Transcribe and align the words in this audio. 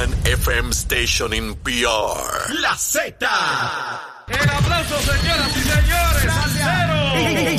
one 0.00 0.12
FM 0.24 0.72
station 0.72 1.32
in 1.32 1.54
PR. 1.56 2.54
La 2.62 2.74
Z. 2.76 3.28
El 4.28 4.48
aplauso, 4.48 4.96
señoras 5.00 5.56
y 5.56 5.62
señores. 5.74 6.24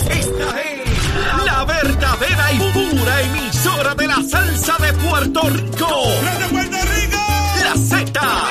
Esta 0.09 0.61
es 0.61 1.45
la 1.45 1.65
verdadera 1.65 2.53
y 2.53 2.59
pura 2.71 3.21
emisora 3.21 3.95
de 3.95 4.07
la 4.07 4.23
salsa 4.23 4.77
de 4.79 4.93
Puerto 4.93 5.41
Rico. 5.49 5.87
¡De 6.39 6.47
Puerto 6.47 6.77
Rico! 6.95 7.21
La 7.63 7.75
Z. 7.75 8.50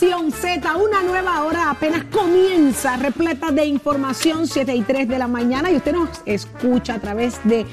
Nación 0.00 0.32
Z. 0.32 0.76
Una 0.76 1.02
nueva 1.02 1.44
hora 1.44 1.59
apenas 1.70 2.04
comienza, 2.10 2.96
repleta 2.96 3.52
de 3.52 3.64
información, 3.64 4.46
7 4.46 4.74
y 4.74 4.82
3 4.82 5.08
de 5.08 5.18
la 5.18 5.28
mañana. 5.28 5.70
Y 5.70 5.76
usted 5.76 5.92
nos 5.92 6.08
escucha 6.26 6.94
a 6.94 6.98
través 6.98 7.38
de 7.44 7.64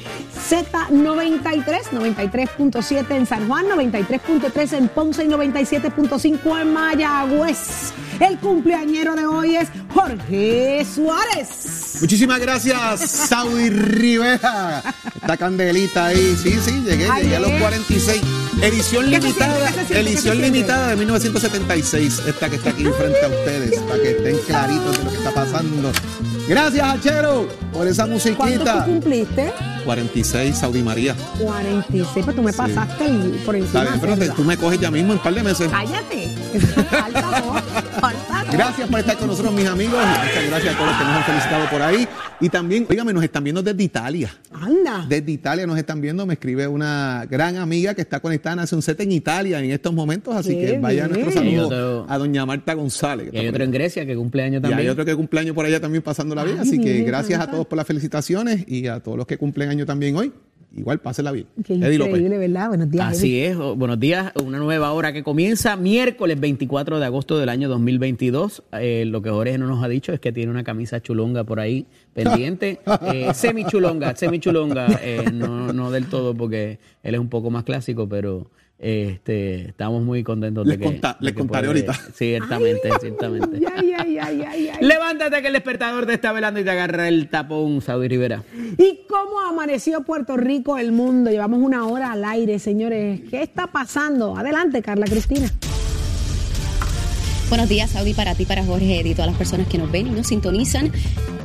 Z93, 0.49 1.89
93.7 1.91 3.11
en 3.15 3.25
San 3.25 3.47
Juan, 3.47 3.65
93.3 3.65 4.73
en 4.77 4.87
Ponce 4.89 5.23
y 5.23 5.27
97.5 5.27 6.61
en 6.61 6.73
Mayagüez. 6.73 7.93
El 8.19 8.37
cumpleañero 8.39 9.15
de 9.15 9.25
hoy 9.25 9.55
es 9.55 9.69
Jorge 9.93 10.85
Suárez. 10.85 11.97
Muchísimas 12.01 12.39
gracias, 12.39 13.01
Saudi 13.01 13.69
Rivera. 13.69 14.83
Esta 15.15 15.37
candelita 15.37 16.07
ahí. 16.07 16.35
Sí, 16.41 16.57
sí, 16.63 16.83
llegué, 16.83 17.07
Ay, 17.11 17.23
llegué 17.23 17.35
a 17.35 17.39
los 17.39 17.51
eh. 17.51 17.59
46. 17.59 18.21
Edición 18.61 19.05
¿Qué 19.05 19.21
se 19.21 19.21
limitada, 19.21 19.69
edición 19.91 20.41
limitada 20.41 20.87
de 20.87 20.95
1976. 20.95 22.23
Esta 22.27 22.49
que 22.49 22.55
está 22.55 22.71
aquí 22.71 22.85
frente 22.85 23.23
a 23.23 23.27
ustedes, 23.27 23.79
para 23.87 24.01
que 24.01 24.11
estén 24.11 24.37
claritos 24.45 24.97
de 24.97 25.03
lo 25.03 25.09
que 25.11 25.17
está 25.17 25.31
pasando. 25.33 25.91
Gracias, 26.47 26.87
Hachero, 26.87 27.47
por 27.73 27.87
esa 27.87 28.03
¿Cuánto 28.07 28.13
musiquita. 28.29 28.85
tú 28.85 28.91
cumpliste? 28.91 29.53
46, 29.85 30.57
Saudi 30.57 30.81
María. 30.83 31.15
46, 31.39 32.23
pues 32.25 32.35
tú 32.35 32.41
me 32.43 32.53
pasaste 32.53 33.05
el- 33.05 33.31
por 33.45 33.55
encima. 33.55 33.83
Está 33.83 33.95
bien, 34.05 34.17
pero 34.19 34.33
tú 34.33 34.43
me 34.43 34.57
coges 34.57 34.79
ya 34.79 34.91
mismo 34.91 35.13
en 35.13 35.17
un 35.19 35.23
par 35.23 35.33
de 35.33 35.43
meses. 35.43 35.69
Cállate. 35.69 36.29
Gracias 38.51 38.89
por 38.89 38.99
estar 38.99 39.17
con 39.17 39.27
nosotros, 39.27 39.53
mis 39.53 39.65
amigos. 39.67 39.95
Muchas 39.99 40.47
gracias 40.49 40.73
a 40.75 40.77
todos 40.77 40.89
los 40.89 40.97
que 40.97 41.03
nos 41.05 41.13
han 41.15 41.23
felicitado 41.23 41.69
por 41.69 41.81
ahí. 41.81 42.07
Y 42.39 42.49
también, 42.49 42.85
oígame, 42.89 43.13
nos 43.13 43.23
están 43.23 43.43
viendo 43.43 43.61
desde 43.63 43.83
Italia. 43.83 44.29
Anda. 44.51 45.05
Desde 45.09 45.31
Italia 45.31 45.65
nos 45.67 45.77
están 45.77 45.99
viendo, 46.01 46.25
me 46.25 46.33
escribe 46.35 46.67
una 46.67 47.25
gran 47.29 47.57
amiga 47.57 47.93
que 47.93 48.01
está 48.01 48.19
conectada 48.19 48.53
en 48.53 48.57
Nación 48.57 48.81
Z 48.81 49.01
en 49.03 49.11
Italia 49.11 49.59
en 49.59 49.71
estos 49.71 49.93
momentos, 49.93 50.35
así 50.35 50.55
Qué 50.55 50.65
que 50.73 50.79
vaya 50.79 51.07
bien. 51.07 51.23
nuestro 51.23 51.41
Y 51.43 51.45
saludo 51.51 51.65
otro- 51.67 52.05
a 52.09 52.17
doña 52.17 52.45
Marta 52.45 52.73
González. 52.73 53.31
que 53.31 53.37
Y 53.37 53.39
hay 53.41 53.47
otro 53.47 53.63
en. 53.63 53.71
Grecia 53.71 54.05
que 54.05 54.15
cumpleaños 54.15 54.59
Y 54.59 54.61
también. 54.61 54.79
hay 54.79 54.89
otro 54.89 55.03
que 55.05 55.15
cumpleaños 55.15 55.53
por 55.55 55.65
allá 55.65 55.79
también 55.79 56.01
pasándola 56.03 56.43
bien, 56.43 56.57
Ay, 56.59 56.67
así 56.67 56.79
que 56.81 57.01
gracias 57.03 57.39
a 57.41 57.49
todos 57.49 57.65
por 57.67 57.77
las 57.77 57.85
felicitaciones 57.87 58.63
y 58.67 58.87
a 58.87 58.99
todos 59.01 59.17
los 59.17 59.27
que 59.27 59.37
cumplen 59.37 59.69
año 59.69 59.85
también 59.85 60.15
hoy. 60.15 60.31
Igual, 60.75 60.99
pásenla 60.99 61.31
bien. 61.31 61.47
Qué 61.63 61.73
Eddie 61.73 61.97
López. 61.97 62.15
increíble, 62.15 62.37
¿verdad? 62.37 62.67
Buenos 62.67 62.91
días. 62.91 63.07
Así 63.07 63.39
es, 63.43 63.57
buenos 63.57 63.99
días, 63.99 64.31
una 64.43 64.59
nueva 64.59 64.91
hora 64.91 65.13
que 65.13 65.23
comienza 65.23 65.75
miércoles 65.75 66.39
24 66.39 66.99
de 66.99 67.05
agosto 67.05 67.39
del 67.39 67.49
año 67.49 67.69
2022. 67.69 68.63
Eh, 68.73 69.05
lo 69.07 69.21
que 69.21 69.29
Jorge 69.29 69.57
no 69.57 69.65
nos 69.67 69.83
ha 69.83 69.87
dicho 69.87 70.13
es 70.13 70.19
que 70.19 70.31
tiene 70.31 70.51
una 70.51 70.63
camisa 70.63 71.01
chulonga 71.01 71.45
por 71.45 71.59
ahí 71.59 71.87
pendiente, 72.13 72.79
eh, 73.13 73.33
semi 73.33 73.65
chulonga, 73.65 74.15
semi 74.15 74.39
chulonga, 74.39 74.99
eh, 75.01 75.31
no, 75.33 75.73
no 75.73 75.89
del 75.89 76.07
todo 76.07 76.35
porque 76.35 76.79
él 77.01 77.15
es 77.15 77.19
un 77.19 77.29
poco 77.29 77.49
más 77.49 77.63
clásico, 77.63 78.07
pero 78.07 78.51
este, 78.79 79.69
estamos 79.69 80.03
muy 80.03 80.23
contentos 80.23 80.65
Les 80.67 80.77
de 80.77 80.83
que... 80.85 80.91
conta- 80.91 81.17
de 81.19 81.25
les 81.25 81.33
que 81.33 81.39
contaré 81.39 81.67
puede- 81.67 81.85
ahorita. 81.87 82.11
Ciertamente, 82.13 82.89
ciertamente. 83.01 83.59
Ay, 83.75 83.93
ay, 83.97 84.17
ay, 84.19 84.41
ay, 84.47 84.69
ay. 84.69 84.85
Levántate 84.85 85.41
que 85.41 85.47
el 85.47 85.53
despertador 85.53 86.05
te 86.05 86.13
está 86.13 86.31
velando 86.31 86.59
y 86.59 86.63
te 86.63 86.69
agarra 86.71 87.07
el 87.07 87.27
tapón, 87.29 87.81
Saudi 87.81 88.07
Rivera. 88.07 88.43
¿Y 88.77 89.01
cómo 89.09 89.39
amaneció 89.39 90.01
Puerto 90.03 90.37
Rico, 90.37 90.77
el 90.77 90.91
mundo? 90.91 91.31
Llevamos 91.31 91.59
una 91.59 91.85
hora 91.87 92.11
al 92.11 92.23
aire, 92.25 92.59
señores. 92.59 93.21
¿Qué 93.29 93.41
está 93.41 93.67
pasando? 93.67 94.37
Adelante, 94.37 94.81
Carla 94.81 95.05
Cristina. 95.07 95.49
Buenos 97.49 97.69
días, 97.69 97.89
Saudi, 97.91 98.13
para 98.13 98.35
ti, 98.35 98.45
para 98.45 98.63
Jorge 98.63 99.01
y 99.05 99.13
todas 99.13 99.27
las 99.27 99.37
personas 99.37 99.67
que 99.67 99.77
nos 99.77 99.89
ven 99.89 100.07
y 100.07 100.09
nos 100.11 100.27
sintonizan. 100.27 100.91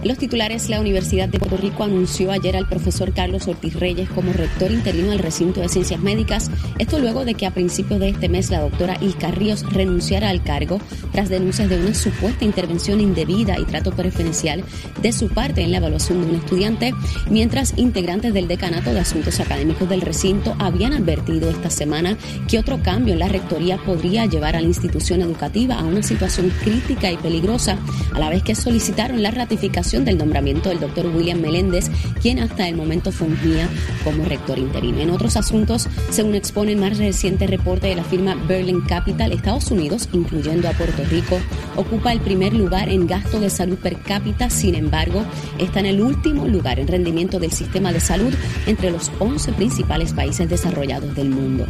Los 0.04 0.18
titulares, 0.18 0.68
la 0.68 0.80
Universidad 0.80 1.28
de 1.28 1.38
Puerto 1.38 1.56
Rico 1.56 1.84
anunció 1.84 2.32
ayer 2.32 2.56
al 2.56 2.68
profesor 2.68 3.14
Carlos 3.14 3.46
Ortiz 3.46 3.78
Reyes 3.78 4.08
como 4.10 4.32
rector 4.32 4.72
interino 4.72 5.10
del 5.10 5.20
recinto 5.20 5.60
de 5.60 5.68
ciencias 5.68 6.00
médicas. 6.00 6.50
Esto 6.80 6.98
luego 6.98 7.24
de 7.24 7.34
que 7.34 7.46
a 7.46 7.52
principios 7.52 8.00
de 8.00 8.08
este 8.08 8.28
mes 8.28 8.50
la 8.50 8.62
doctora 8.62 8.96
Ilka 9.00 9.30
Ríos 9.30 9.64
renunciara 9.72 10.30
al 10.30 10.42
cargo 10.42 10.80
tras 11.12 11.28
denuncias 11.28 11.68
de 11.68 11.78
una 11.78 11.94
supuesta 11.94 12.44
intervención 12.44 13.00
indebida 13.00 13.60
y 13.60 13.64
trato 13.64 13.92
preferencial 13.92 14.64
de 15.00 15.12
su 15.12 15.28
parte 15.28 15.62
en 15.62 15.70
la 15.70 15.76
evaluación 15.76 16.20
de 16.20 16.30
un 16.30 16.34
estudiante, 16.34 16.92
mientras 17.30 17.74
integrantes 17.76 18.34
del 18.34 18.48
decanato 18.48 18.92
de 18.92 18.98
asuntos 18.98 19.38
académicos 19.38 19.88
del 19.88 20.00
recinto 20.00 20.56
habían 20.58 20.94
advertido 20.94 21.48
esta 21.48 21.70
semana 21.70 22.18
que 22.48 22.58
otro 22.58 22.82
cambio 22.82 23.12
en 23.12 23.20
la 23.20 23.28
rectoría 23.28 23.76
podría 23.76 24.26
llevar 24.26 24.56
a 24.56 24.60
la 24.60 24.66
institución 24.66 25.22
educativa 25.22 25.76
a 25.76 25.84
una 25.84 26.02
situación 26.02 26.52
crítica 26.64 27.12
y 27.12 27.18
peligrosa, 27.18 27.78
a 28.12 28.18
la 28.18 28.30
vez 28.30 28.42
que 28.42 28.56
solicitaron 28.56 29.22
la 29.22 29.30
ratificación 29.30 29.91
del 30.00 30.16
nombramiento 30.16 30.70
del 30.70 30.80
doctor 30.80 31.06
William 31.06 31.40
Meléndez, 31.40 31.90
quien 32.22 32.38
hasta 32.38 32.66
el 32.66 32.76
momento 32.76 33.12
fungía 33.12 33.68
como 34.04 34.24
rector 34.24 34.58
interino. 34.58 35.00
En 35.00 35.10
otros 35.10 35.36
asuntos, 35.36 35.86
según 36.10 36.34
expone 36.34 36.72
el 36.72 36.78
más 36.78 36.96
reciente 36.96 37.46
reporte 37.46 37.88
de 37.88 37.96
la 37.96 38.04
firma 38.04 38.34
Berlin 38.34 38.80
Capital, 38.80 39.32
Estados 39.32 39.70
Unidos, 39.70 40.08
incluyendo 40.12 40.68
a 40.68 40.72
Puerto 40.72 41.04
Rico, 41.04 41.38
ocupa 41.76 42.12
el 42.12 42.20
primer 42.20 42.54
lugar 42.54 42.88
en 42.88 43.06
gasto 43.06 43.38
de 43.38 43.50
salud 43.50 43.76
per 43.76 43.98
cápita, 44.00 44.48
sin 44.48 44.74
embargo, 44.74 45.24
está 45.58 45.80
en 45.80 45.86
el 45.86 46.00
último 46.00 46.48
lugar 46.48 46.80
en 46.80 46.88
rendimiento 46.88 47.38
del 47.38 47.52
sistema 47.52 47.92
de 47.92 48.00
salud 48.00 48.32
entre 48.66 48.90
los 48.90 49.12
11 49.18 49.52
principales 49.52 50.14
países 50.14 50.48
desarrollados 50.48 51.14
del 51.14 51.28
mundo. 51.28 51.66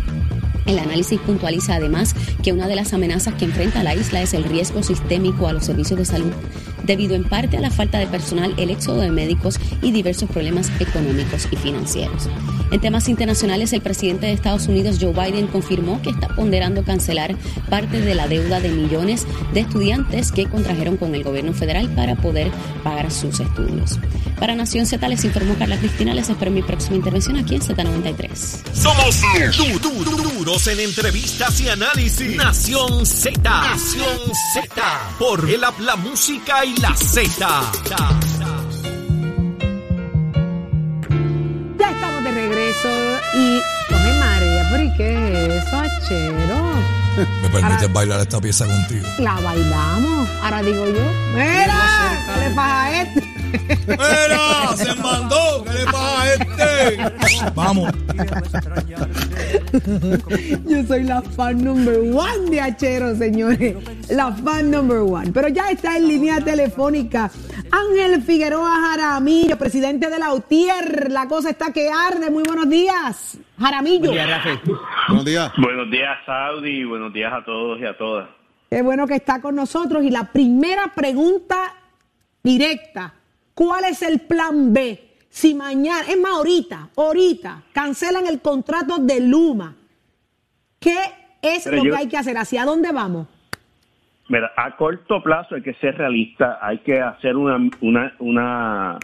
El 0.66 0.78
análisis 0.78 1.20
puntualiza 1.20 1.74
además 1.74 2.14
que 2.42 2.52
una 2.52 2.68
de 2.68 2.76
las 2.76 2.92
amenazas 2.92 3.34
que 3.34 3.46
enfrenta 3.46 3.82
la 3.82 3.94
isla 3.94 4.22
es 4.22 4.32
el 4.32 4.44
riesgo 4.44 4.82
sistémico 4.82 5.48
a 5.48 5.52
los 5.52 5.64
servicios 5.64 5.98
de 5.98 6.04
salud, 6.04 6.32
debido 6.84 7.14
en 7.14 7.24
parte 7.24 7.56
a 7.56 7.60
la 7.60 7.70
falta 7.70 7.98
de 7.98 8.06
personal, 8.06 8.54
el 8.56 8.70
éxodo 8.70 9.00
de 9.00 9.10
médicos 9.10 9.58
y 9.82 9.92
diversos 9.92 10.30
problemas 10.30 10.70
económicos 10.80 11.48
y 11.50 11.56
financieros. 11.56 12.28
En 12.70 12.80
temas 12.80 13.08
internacionales, 13.08 13.72
el 13.72 13.82
presidente 13.82 14.26
de 14.26 14.32
Estados 14.32 14.66
Unidos, 14.66 14.98
Joe 15.00 15.12
Biden, 15.12 15.46
confirmó 15.46 16.00
que 16.00 16.10
está 16.10 16.28
ponderando 16.28 16.84
cancelar 16.84 17.34
parte 17.68 18.00
de 18.00 18.14
la 18.14 18.28
deuda 18.28 18.60
de 18.60 18.70
millones 18.70 19.26
de 19.52 19.60
estudiantes 19.60 20.32
que 20.32 20.46
contrajeron 20.46 20.96
con 20.96 21.14
el 21.14 21.22
gobierno 21.22 21.52
federal 21.52 21.88
para 21.90 22.16
poder 22.16 22.50
pagar 22.82 23.10
sus 23.10 23.40
estudios. 23.40 23.98
Para 24.42 24.56
Nación 24.56 24.86
Z 24.86 25.06
les 25.08 25.24
informó 25.24 25.54
Carla 25.54 25.76
Cristina. 25.78 26.12
Les 26.14 26.28
espero 26.28 26.48
en 26.48 26.54
mi 26.54 26.62
próxima 26.62 26.96
intervención 26.96 27.36
aquí 27.36 27.54
en 27.54 27.60
Z93. 27.62 28.28
Somos 28.74 29.20
du- 29.56 29.78
du- 29.78 30.02
du- 30.04 30.16
duros 30.30 30.66
en 30.66 30.80
entrevistas 30.80 31.60
y 31.60 31.68
análisis. 31.68 32.34
Nación 32.36 33.06
Z. 33.06 33.38
Nación 33.40 34.18
Z. 34.52 34.82
Por 35.20 35.48
el 35.48 35.60
la 35.60 35.94
música 35.94 36.64
y 36.64 36.74
la 36.80 36.92
Z. 36.96 37.62
Ya 41.78 41.90
estamos 41.92 42.24
de 42.24 42.32
regreso 42.32 42.88
y. 43.36 43.60
Coge 43.88 44.12
María, 44.18 44.68
¿pero 44.72 44.82
y 44.82 44.96
qué 44.96 45.56
es 45.58 45.64
eso, 45.66 45.76
achero? 45.76 46.72
¿Me 47.42 47.48
permites 47.50 47.92
bailar 47.92 48.20
esta 48.20 48.40
pieza 48.40 48.66
contigo? 48.66 49.06
La 49.18 49.34
bailamos. 49.34 50.28
Ahora 50.42 50.62
digo 50.64 50.84
yo. 50.88 51.12
¡Mira! 51.32 52.24
¿Qué 52.34 52.40
le 52.40 52.50
pasa 52.56 52.82
a 52.82 53.02
este? 53.02 53.31
¡Mira! 53.86 54.76
¡Se 54.76 54.94
mandó! 54.96 55.64
¿Qué 55.64 55.72
le 55.72 55.84
pasa 55.84 56.22
a 56.22 56.32
este? 56.32 57.50
Vamos. 57.54 57.92
Yo 60.66 60.84
soy 60.86 61.04
la 61.04 61.22
fan 61.22 61.62
number 61.64 61.98
one 61.98 62.50
de 62.50 62.60
Achero, 62.60 63.14
señores. 63.16 63.76
La 64.10 64.32
fan 64.32 64.70
number 64.70 64.98
one. 64.98 65.32
Pero 65.32 65.48
ya 65.48 65.70
está 65.70 65.96
en 65.96 66.08
línea 66.08 66.40
telefónica 66.40 67.30
Ángel 67.70 68.22
Figueroa 68.22 68.70
Jaramillo, 68.70 69.56
presidente 69.56 70.10
de 70.10 70.18
la 70.18 70.34
UTIER. 70.34 71.10
La 71.10 71.26
cosa 71.26 71.50
está 71.50 71.72
que 71.72 71.90
arde. 71.90 72.30
Muy 72.30 72.42
buenos 72.42 72.68
días, 72.68 73.38
Jaramillo. 73.58 74.12
Buen 74.12 74.26
día, 74.26 74.26
Rafi. 74.26 74.60
Buenos 75.08 75.24
días. 75.24 75.52
Buenos 75.56 75.90
días, 75.90 76.18
Saudi. 76.26 76.84
Buenos 76.84 77.12
días 77.12 77.32
a 77.32 77.44
todos 77.44 77.80
y 77.80 77.86
a 77.86 77.96
todas. 77.96 78.28
Qué 78.68 78.82
bueno 78.82 79.06
que 79.06 79.16
está 79.16 79.40
con 79.40 79.54
nosotros. 79.54 80.04
Y 80.04 80.10
la 80.10 80.30
primera 80.32 80.92
pregunta 80.94 81.74
directa. 82.42 83.14
¿Cuál 83.54 83.84
es 83.84 84.02
el 84.02 84.20
plan 84.20 84.72
B 84.72 84.98
Si 85.28 85.54
mañana, 85.54 86.02
es 86.08 86.18
más, 86.18 86.32
ahorita, 86.32 86.90
ahorita, 86.96 87.62
cancelan 87.72 88.26
el 88.26 88.40
contrato 88.40 88.98
de 88.98 89.20
Luma, 89.20 89.74
¿qué 90.78 90.96
es 91.40 91.64
Pero 91.64 91.76
lo 91.78 91.84
yo- 91.84 91.92
que 91.92 91.98
hay 91.98 92.08
que 92.08 92.18
hacer? 92.18 92.36
¿Hacia 92.36 92.64
dónde 92.66 92.92
vamos? 92.92 93.28
Mira, 94.28 94.52
a 94.56 94.76
corto 94.76 95.22
plazo 95.22 95.54
hay 95.56 95.62
que 95.62 95.74
ser 95.74 95.96
realista, 95.96 96.58
hay 96.62 96.78
que 96.78 97.00
hacer 97.00 97.36
una 97.36 97.56
una 97.80 98.14
una, 98.18 98.98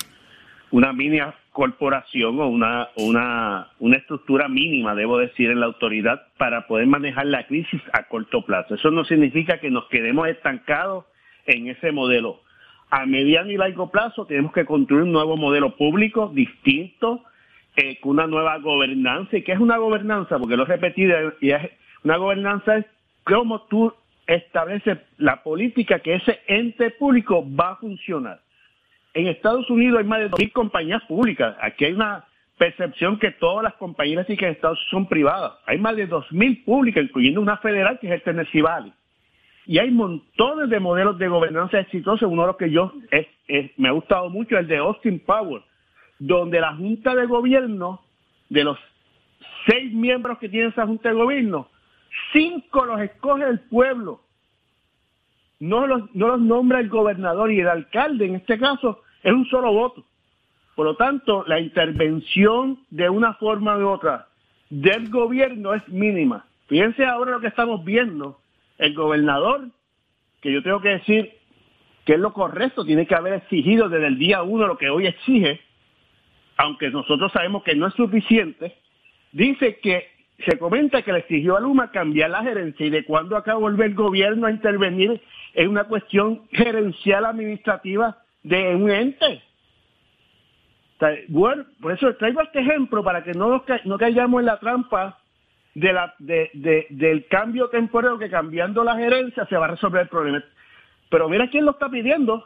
una 0.71 0.93
mini 0.93 1.19
corporación 1.53 2.39
o 2.41 2.47
una, 2.49 2.89
una 2.97 3.69
una 3.79 3.97
estructura 3.97 4.49
mínima, 4.49 4.95
debo 4.95 5.19
decir, 5.19 5.51
en 5.51 5.61
la 5.61 5.67
autoridad 5.67 6.23
para 6.39 6.67
poder 6.67 6.87
manejar 6.87 7.27
la 7.27 7.47
crisis 7.47 7.81
a 7.93 8.05
corto 8.05 8.45
plazo. 8.45 8.75
Eso 8.75 8.91
no 8.91 9.05
significa 9.05 9.59
que 9.61 9.71
nos 9.71 9.87
quedemos 9.89 10.29
estancados 10.29 11.05
en 11.47 11.69
ese 11.69 11.91
modelo. 11.91 12.41
A 12.91 13.05
mediano 13.05 13.51
y 13.51 13.57
largo 13.57 13.91
plazo 13.91 14.25
tenemos 14.25 14.53
que 14.53 14.65
construir 14.65 15.03
un 15.03 15.13
nuevo 15.13 15.37
modelo 15.37 15.77
público 15.77 16.31
distinto, 16.33 17.23
eh, 17.77 17.99
con 18.01 18.13
una 18.13 18.27
nueva 18.27 18.59
gobernanza. 18.59 19.37
¿Y 19.37 19.43
qué 19.43 19.53
es 19.53 19.61
una 19.61 19.77
gobernanza? 19.77 20.39
Porque 20.39 20.57
lo 20.57 20.63
he 20.63 20.67
repetido, 20.67 21.15
y 21.41 21.53
una 22.03 22.17
gobernanza 22.17 22.79
es 22.79 22.87
cómo 23.25 23.63
tú 23.63 23.93
estableces 24.27 24.99
la 25.19 25.43
política 25.43 26.01
que 26.01 26.15
ese 26.15 26.41
ente 26.47 26.91
público 26.91 27.45
va 27.55 27.71
a 27.73 27.77
funcionar. 27.77 28.41
En 29.15 29.27
Estados 29.27 29.69
Unidos 29.71 29.99
hay 29.99 30.05
más 30.05 30.21
de 30.21 30.31
2.000 30.31 30.53
compañías 30.53 31.03
públicas. 31.05 31.57
Aquí 31.61 31.87
hay 31.87 31.93
una 31.93 32.25
percepción 32.59 33.19
que 33.19 33.31
todas 33.33 33.65
las 33.65 33.75
compañías 33.75 34.27
que 34.27 34.33
en 34.35 34.53
Estados 34.53 34.79
Unidos 34.79 34.91
son 34.91 35.09
privadas. 35.09 35.53
Hay 35.67 35.79
más 35.79 35.97
de 35.97 36.09
2.000 36.09 36.65
públicas, 36.65 37.05
incluyendo 37.05 37.41
una 37.41 37.57
federal 37.59 37.99
que 37.99 38.09
es 38.09 38.13
el 38.15 38.23
Tennessee 38.23 38.61
Valley. 38.61 38.93
Y 39.69 39.79
hay 39.79 39.91
montones 39.91 40.71
de 40.71 40.81
modelos 40.81 41.19
de 41.19 41.29
gobernanza 41.29 41.79
exitosos. 41.79 42.27
Uno 42.27 42.41
de 42.41 42.49
los 42.49 42.57
que 42.57 42.71
yo 42.71 42.91
me 43.77 43.89
ha 43.89 43.93
gustado 43.93 44.31
mucho 44.31 44.57
es 44.57 44.63
el 44.63 44.67
de 44.67 44.79
Austin 44.79 45.21
Power, 45.21 45.61
donde 46.19 46.59
la 46.59 46.75
Junta 46.75 47.15
de 47.15 47.27
Gobierno, 47.27 48.01
de 48.49 48.65
los 48.65 48.79
seis 49.67 49.93
miembros 49.93 50.39
que 50.39 50.49
tiene 50.49 50.69
esa 50.69 50.87
Junta 50.87 51.11
de 51.11 51.17
Gobierno, 51.17 51.69
cinco 52.33 52.87
los 52.87 52.99
escoge 53.03 53.45
el 53.45 53.61
pueblo. 53.61 54.23
No 55.61 55.87
los, 55.87 56.15
no 56.15 56.29
los 56.29 56.41
nombra 56.41 56.81
el 56.81 56.89
gobernador 56.89 57.53
y 57.53 57.61
el 57.61 57.69
alcalde, 57.69 58.25
en 58.25 58.37
este 58.37 58.59
caso, 58.59 59.03
es 59.23 59.35
un 59.35 59.45
solo 59.51 59.71
voto. 59.71 60.03
Por 60.77 60.87
lo 60.87 60.97
tanto, 60.97 61.45
la 61.47 61.61
intervención 61.61 62.79
de 62.89 63.11
una 63.11 63.35
forma 63.35 63.77
u 63.77 63.87
otra 63.87 64.29
del 64.71 65.11
gobierno 65.11 65.75
es 65.75 65.87
mínima. 65.89 66.47
Fíjense 66.69 67.05
ahora 67.05 67.33
lo 67.33 67.41
que 67.41 67.49
estamos 67.49 67.85
viendo. 67.85 68.41
El 68.79 68.95
gobernador, 68.95 69.69
que 70.41 70.53
yo 70.53 70.63
tengo 70.63 70.81
que 70.81 70.91
decir 70.91 71.33
que 72.05 72.15
es 72.15 72.21
lo 72.21 72.33
correcto, 72.33 72.85
tiene 72.85 73.07
que 73.07 73.15
haber 73.15 73.35
exigido 73.35 73.89
desde 73.89 74.07
el 74.07 74.19
día 74.19 74.43
uno 74.43 74.67
lo 74.67 74.79
que 74.79 74.89
hoy 74.89 75.07
exige, 75.07 75.61
aunque 76.57 76.91
nosotros 76.91 77.31
sabemos 77.33 77.63
que 77.63 77.75
no 77.75 77.87
es 77.87 77.95
suficiente, 77.95 78.77
dice 79.33 79.79
que 79.81 80.09
se 80.47 80.59
comenta 80.59 81.03
que 81.03 81.13
le 81.13 81.19
exigió 81.19 81.57
a 81.57 81.61
Luma 81.61 81.91
cambiar 81.91 82.31
la 82.31 82.43
gerencia 82.43 82.87
y 82.87 82.91
de 82.91 83.05
cuándo 83.05 83.37
acá 83.37 83.55
vuelve 83.55 83.85
el 83.87 83.95
gobierno 83.95 84.47
a 84.47 84.51
intervenir 84.51 85.21
en 85.55 85.69
una 85.69 85.85
cuestión 85.85 86.49
gerencial 86.53 87.25
administrativa 87.25 88.19
de 88.43 88.75
un 88.75 88.91
ente. 88.91 89.43
Bueno, 91.29 91.65
por 91.81 91.93
eso 91.93 92.15
traigo 92.17 92.41
este 92.41 92.61
ejemplo 92.61 93.05
para 93.05 93.23
que 93.23 93.33
no, 93.33 93.65
no 93.85 93.99
caigamos 93.99 94.41
en 94.41 94.47
la 94.47 94.59
trampa 94.59 95.19
de 95.79 95.93
la, 95.93 96.15
de, 96.19 96.51
de- 96.55 96.87
del 96.91 97.27
cambio 97.27 97.69
temporal 97.69 98.19
que 98.19 98.29
cambiando 98.31 98.83
la 98.85 98.97
gerencia 98.97 99.47
se 99.47 99.57
va 99.57 99.67
a 99.67 99.71
resolver 99.71 100.03
el 100.03 100.09
problema. 100.09 100.43
Pero 101.11 101.29
mira 101.29 101.49
quién 101.51 101.65
lo 101.65 101.73
está 101.73 101.89
pidiendo, 101.89 102.45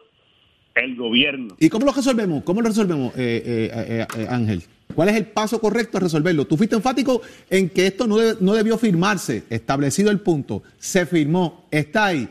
el 0.74 0.96
gobierno. 0.96 1.54
¿Y 1.58 1.68
cómo 1.68 1.86
lo 1.86 1.92
resolvemos? 1.92 2.42
¿Cómo 2.44 2.60
lo 2.62 2.68
resolvemos, 2.68 3.12
eh, 3.16 3.42
eh, 3.44 3.70
eh, 3.74 4.06
eh, 4.18 4.26
Ángel? 4.30 4.62
¿Cuál 4.94 5.08
es 5.08 5.16
el 5.16 5.26
paso 5.26 5.58
correcto 5.60 5.96
a 5.96 6.00
resolverlo? 6.00 6.44
Tú 6.46 6.56
fuiste 6.56 6.76
enfático 6.76 7.22
en 7.48 7.70
que 7.70 7.86
esto 7.86 8.06
no, 8.06 8.18
de- 8.18 8.34
no 8.40 8.54
debió 8.54 8.76
firmarse, 8.78 9.44
establecido 9.50 10.10
el 10.10 10.20
punto, 10.20 10.62
se 10.78 11.06
firmó, 11.06 11.66
está 11.70 12.06
ahí. 12.06 12.28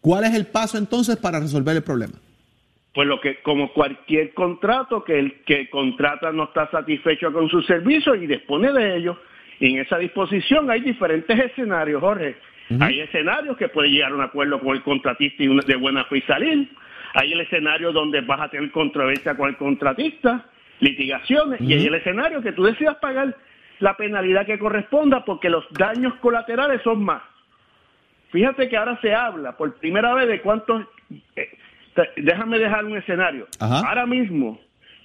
¿Cuál 0.00 0.24
es 0.24 0.34
el 0.34 0.46
paso 0.46 0.76
entonces 0.78 1.16
para 1.16 1.40
resolver 1.40 1.76
el 1.76 1.82
problema? 1.82 2.14
Pues 2.94 3.08
lo 3.08 3.20
que, 3.20 3.40
como 3.42 3.72
cualquier 3.72 4.34
contrato, 4.34 5.02
que 5.02 5.18
el 5.18 5.42
que 5.46 5.70
contrata 5.70 6.30
no 6.32 6.44
está 6.44 6.70
satisfecho 6.70 7.32
con 7.32 7.48
su 7.48 7.62
servicio 7.62 8.14
y 8.14 8.26
dispone 8.26 8.70
de 8.72 8.96
ello. 8.98 9.16
Y 9.62 9.74
en 9.74 9.78
esa 9.80 9.96
disposición 9.96 10.68
hay 10.72 10.80
diferentes 10.80 11.38
escenarios, 11.38 12.00
Jorge. 12.00 12.34
Hay 12.80 12.98
escenarios 13.00 13.56
que 13.56 13.68
puede 13.68 13.90
llegar 13.90 14.10
a 14.10 14.14
un 14.16 14.20
acuerdo 14.22 14.58
con 14.58 14.74
el 14.74 14.82
contratista 14.82 15.40
y 15.44 15.46
una- 15.46 15.62
de 15.62 15.76
buena 15.76 16.04
fe 16.06 16.18
y 16.18 16.22
salir. 16.22 16.68
Hay 17.14 17.32
el 17.32 17.40
escenario 17.42 17.92
donde 17.92 18.22
vas 18.22 18.40
a 18.40 18.48
tener 18.48 18.72
controversia 18.72 19.36
con 19.36 19.50
el 19.50 19.56
contratista, 19.56 20.46
litigaciones, 20.80 21.60
y 21.60 21.74
hay 21.74 21.86
el 21.86 21.94
escenario 21.94 22.42
que 22.42 22.50
tú 22.50 22.64
decidas 22.64 22.96
pagar 22.96 23.36
la 23.78 23.96
penalidad 23.96 24.46
que 24.46 24.58
corresponda 24.58 25.24
porque 25.24 25.48
los 25.48 25.64
daños 25.70 26.14
colaterales 26.16 26.82
son 26.82 27.04
más. 27.04 27.22
Fíjate 28.32 28.68
que 28.68 28.76
ahora 28.76 28.98
se 29.00 29.14
habla 29.14 29.56
por 29.56 29.74
primera 29.76 30.12
vez 30.14 30.26
de 30.26 30.40
cuántos... 30.40 30.86
eh, 31.36 31.50
déjame 32.16 32.58
dejar 32.58 32.84
un 32.84 32.96
escenario. 32.96 33.46
Ajá. 33.60 33.86
Ahora 33.88 34.06
mismo, 34.06 34.58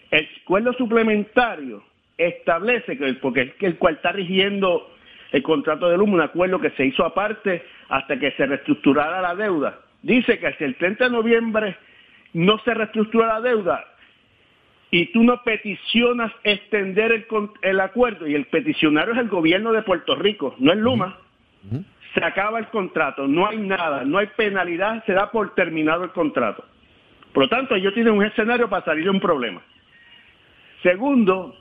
el 0.10 0.28
acuerdo 0.42 0.74
suplementario 0.74 1.84
establece 2.18 2.98
que, 2.98 3.14
porque 3.16 3.42
es 3.42 3.54
que 3.56 3.68
el 3.68 3.78
cual 3.78 3.96
está 3.96 4.12
rigiendo 4.12 4.94
el 5.32 5.44
contrato 5.44 5.90
de 5.90 5.98
Luma, 5.98 6.14
un 6.14 6.22
acuerdo 6.22 6.60
que 6.60 6.72
se 6.72 6.86
hizo 6.86 7.06
aparte 7.06 7.64
hasta 7.90 8.18
que 8.18 8.32
se 8.32 8.46
reestructurara 8.46 9.22
la 9.22 9.36
deuda. 9.36 9.80
Dice 10.02 10.40
que 10.40 10.54
si 10.54 10.64
el 10.64 10.76
30 10.76 11.06
de 11.06 11.10
noviembre 11.10 11.78
no 12.34 12.60
se 12.60 12.74
reestructura 12.74 13.28
la 13.28 13.42
deuda 13.42 13.86
y 14.90 15.08
tú 15.08 15.24
no 15.24 15.44
peticionas 15.44 16.32
extender 16.44 17.12
el, 17.12 17.28
el 17.62 17.80
acuerdo, 17.80 18.26
y 18.26 18.36
el 18.36 18.46
peticionario 18.46 19.14
es 19.14 19.20
el 19.20 19.28
gobierno 19.28 19.74
de 19.74 19.82
Puerto 19.82 20.16
Rico, 20.16 20.56
no 20.60 20.72
es 20.72 20.78
Luma, 20.78 21.18
se 22.14 22.24
acaba 22.24 22.60
el 22.60 22.68
contrato, 22.68 23.28
no 23.28 23.48
hay 23.48 23.58
nada, 23.58 24.06
no 24.06 24.18
hay 24.18 24.28
penalidad, 24.28 25.04
se 25.06 25.14
da 25.14 25.30
por 25.30 25.54
terminado 25.56 26.06
el 26.06 26.12
contrato. 26.12 26.64
Por 27.34 27.44
lo 27.44 27.50
tanto, 27.50 27.76
ellos 27.76 27.94
tienen 27.94 28.14
un 28.14 28.24
escenario 28.24 28.70
para 28.70 28.86
salir 28.86 29.04
de 29.04 29.10
un 29.10 29.20
problema. 29.20 29.62
Segundo, 30.82 31.56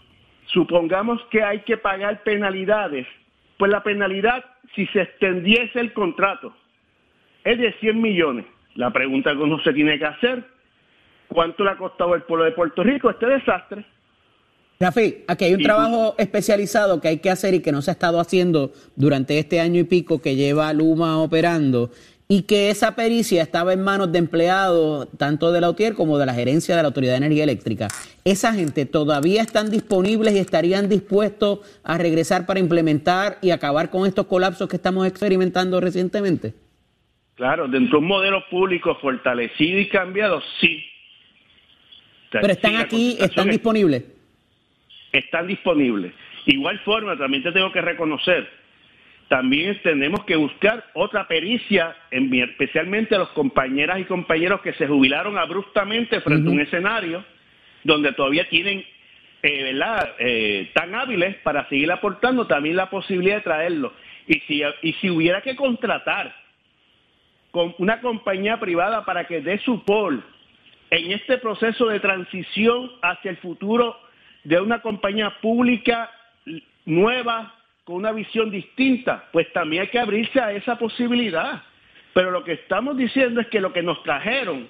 supongamos 0.52 1.20
que 1.30 1.42
hay 1.42 1.60
que 1.60 1.76
pagar 1.76 2.22
penalidades, 2.22 3.06
pues 3.58 3.70
la 3.70 3.82
penalidad, 3.82 4.44
si 4.74 4.86
se 4.88 5.02
extendiese 5.02 5.80
el 5.80 5.92
contrato, 5.92 6.54
es 7.44 7.58
de 7.58 7.72
100 7.80 8.00
millones. 8.00 8.46
La 8.74 8.90
pregunta 8.90 9.32
que 9.32 9.38
uno 9.38 9.58
se 9.60 9.72
tiene 9.72 9.98
que 9.98 10.04
hacer, 10.04 10.44
¿cuánto 11.28 11.64
le 11.64 11.70
ha 11.70 11.76
costado 11.76 12.12
al 12.14 12.24
pueblo 12.24 12.44
de 12.44 12.52
Puerto 12.52 12.82
Rico 12.82 13.08
este 13.10 13.26
desastre? 13.26 13.84
Rafi, 14.78 15.24
aquí 15.26 15.46
hay 15.46 15.54
un 15.54 15.62
trabajo 15.62 16.14
especializado 16.18 17.00
que 17.00 17.08
hay 17.08 17.18
que 17.18 17.30
hacer 17.30 17.54
y 17.54 17.60
que 17.60 17.72
no 17.72 17.80
se 17.80 17.90
ha 17.90 17.92
estado 17.92 18.20
haciendo 18.20 18.72
durante 18.94 19.38
este 19.38 19.58
año 19.58 19.80
y 19.80 19.84
pico 19.84 20.20
que 20.20 20.36
lleva 20.36 20.70
Luma 20.74 21.18
operando 21.18 21.90
y 22.28 22.42
que 22.42 22.70
esa 22.70 22.96
pericia 22.96 23.40
estaba 23.42 23.72
en 23.72 23.82
manos 23.84 24.10
de 24.10 24.18
empleados 24.18 25.08
tanto 25.16 25.52
de 25.52 25.60
la 25.60 25.70
UTIER 25.70 25.94
como 25.94 26.18
de 26.18 26.26
la 26.26 26.34
gerencia 26.34 26.74
de 26.76 26.82
la 26.82 26.88
Autoridad 26.88 27.12
de 27.12 27.18
Energía 27.18 27.44
Eléctrica. 27.44 27.86
¿Esa 28.24 28.52
gente 28.52 28.84
todavía 28.84 29.42
están 29.42 29.70
disponibles 29.70 30.34
y 30.34 30.38
estarían 30.38 30.88
dispuestos 30.88 31.60
a 31.84 31.98
regresar 31.98 32.44
para 32.44 32.58
implementar 32.58 33.38
y 33.42 33.50
acabar 33.50 33.90
con 33.90 34.06
estos 34.06 34.26
colapsos 34.26 34.68
que 34.68 34.74
estamos 34.76 35.06
experimentando 35.06 35.80
recientemente? 35.80 36.54
Claro, 37.36 37.68
dentro 37.68 37.98
de 37.98 38.02
un 38.02 38.08
modelo 38.08 38.42
público 38.50 38.96
fortalecido 38.96 39.78
y 39.78 39.88
cambiado, 39.88 40.42
sí. 40.60 40.82
Pero 42.32 42.48
están 42.48 42.76
aquí, 42.76 43.16
están 43.20 43.46
es- 43.48 43.52
disponibles. 43.52 44.02
están 45.12 45.46
disponibles. 45.46 46.12
Igual 46.46 46.78
forma, 46.80 47.16
también 47.16 47.42
te 47.42 47.52
tengo 47.52 47.70
que 47.72 47.80
reconocer, 47.80 48.48
también 49.28 49.80
tenemos 49.82 50.24
que 50.24 50.36
buscar 50.36 50.84
otra 50.94 51.26
pericia, 51.26 51.96
especialmente 52.10 53.16
a 53.16 53.18
los 53.18 53.30
compañeras 53.30 53.98
y 53.98 54.04
compañeros 54.04 54.60
que 54.60 54.72
se 54.74 54.86
jubilaron 54.86 55.36
abruptamente 55.36 56.20
frente 56.20 56.48
a 56.48 56.52
un 56.52 56.60
escenario 56.60 57.24
donde 57.82 58.12
todavía 58.12 58.48
tienen, 58.48 58.84
eh, 59.42 59.62
¿verdad?, 59.64 60.14
eh, 60.20 60.70
tan 60.74 60.94
hábiles 60.94 61.36
para 61.38 61.68
seguir 61.68 61.90
aportando 61.90 62.46
también 62.46 62.76
la 62.76 62.88
posibilidad 62.88 63.36
de 63.36 63.42
traerlo. 63.42 63.92
Y 64.28 64.40
si, 64.40 64.62
y 64.82 64.92
si 64.94 65.10
hubiera 65.10 65.40
que 65.40 65.56
contratar 65.56 66.34
con 67.50 67.74
una 67.78 68.00
compañía 68.00 68.60
privada 68.60 69.04
para 69.04 69.26
que 69.26 69.40
dé 69.40 69.58
su 69.58 69.84
pol 69.84 70.22
en 70.90 71.10
este 71.10 71.38
proceso 71.38 71.86
de 71.86 71.98
transición 71.98 72.92
hacia 73.02 73.32
el 73.32 73.38
futuro 73.38 73.98
de 74.44 74.60
una 74.60 74.82
compañía 74.82 75.40
pública 75.40 76.10
nueva 76.84 77.55
con 77.86 77.94
una 77.94 78.10
visión 78.10 78.50
distinta, 78.50 79.28
pues 79.30 79.52
también 79.52 79.82
hay 79.82 79.88
que 79.88 80.00
abrirse 80.00 80.40
a 80.40 80.50
esa 80.50 80.76
posibilidad. 80.76 81.62
Pero 82.12 82.32
lo 82.32 82.42
que 82.42 82.54
estamos 82.54 82.96
diciendo 82.96 83.40
es 83.40 83.46
que 83.46 83.60
lo 83.60 83.72
que 83.72 83.80
nos 83.80 84.02
trajeron, 84.02 84.68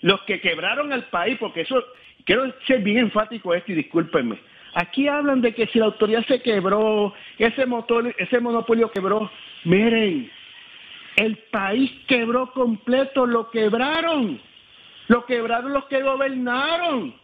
los 0.00 0.20
que 0.22 0.40
quebraron 0.40 0.92
al 0.92 1.04
país, 1.04 1.36
porque 1.38 1.60
eso, 1.60 1.80
quiero 2.24 2.52
ser 2.66 2.80
bien 2.80 2.98
enfático 2.98 3.54
esto 3.54 3.70
y 3.70 3.76
discúlpenme, 3.76 4.36
aquí 4.74 5.06
hablan 5.06 5.40
de 5.42 5.54
que 5.54 5.68
si 5.68 5.78
la 5.78 5.84
autoridad 5.84 6.26
se 6.26 6.42
quebró, 6.42 7.14
ese, 7.38 7.66
motor, 7.66 8.12
ese 8.18 8.40
monopolio 8.40 8.90
quebró, 8.90 9.30
miren, 9.62 10.28
el 11.14 11.36
país 11.52 11.88
quebró 12.08 12.50
completo, 12.50 13.26
lo 13.26 13.48
quebraron. 13.48 14.40
Lo 15.06 15.24
quebraron 15.24 15.72
los 15.72 15.84
que 15.84 16.02
gobernaron. 16.02 17.14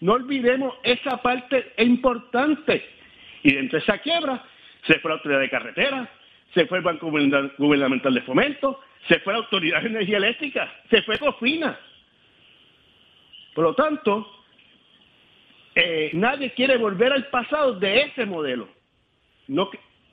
No 0.00 0.12
olvidemos 0.12 0.76
esa 0.84 1.16
parte 1.22 1.72
importante. 1.78 3.01
Y 3.42 3.54
dentro 3.54 3.78
de 3.78 3.82
esa 3.82 3.98
quiebra 3.98 4.42
se 4.86 4.98
fue 4.98 5.10
la 5.10 5.16
autoridad 5.16 5.40
de 5.40 5.50
carretera, 5.50 6.08
se 6.54 6.66
fue 6.66 6.78
el 6.78 6.84
Banco 6.84 7.10
Gubernamental 7.10 8.14
de 8.14 8.22
Fomento, 8.22 8.80
se 9.08 9.18
fue 9.20 9.32
la 9.32 9.40
Autoridad 9.40 9.80
de 9.82 9.88
Energía 9.88 10.18
Eléctrica, 10.18 10.72
se 10.90 11.02
fue 11.02 11.18
Cofina. 11.18 11.78
Por 13.54 13.64
lo 13.64 13.74
tanto, 13.74 14.28
eh, 15.74 16.10
nadie 16.14 16.52
quiere 16.52 16.76
volver 16.76 17.12
al 17.12 17.26
pasado 17.26 17.74
de 17.74 18.02
ese 18.02 18.26
modelo. 18.26 18.68
No, 19.48 19.70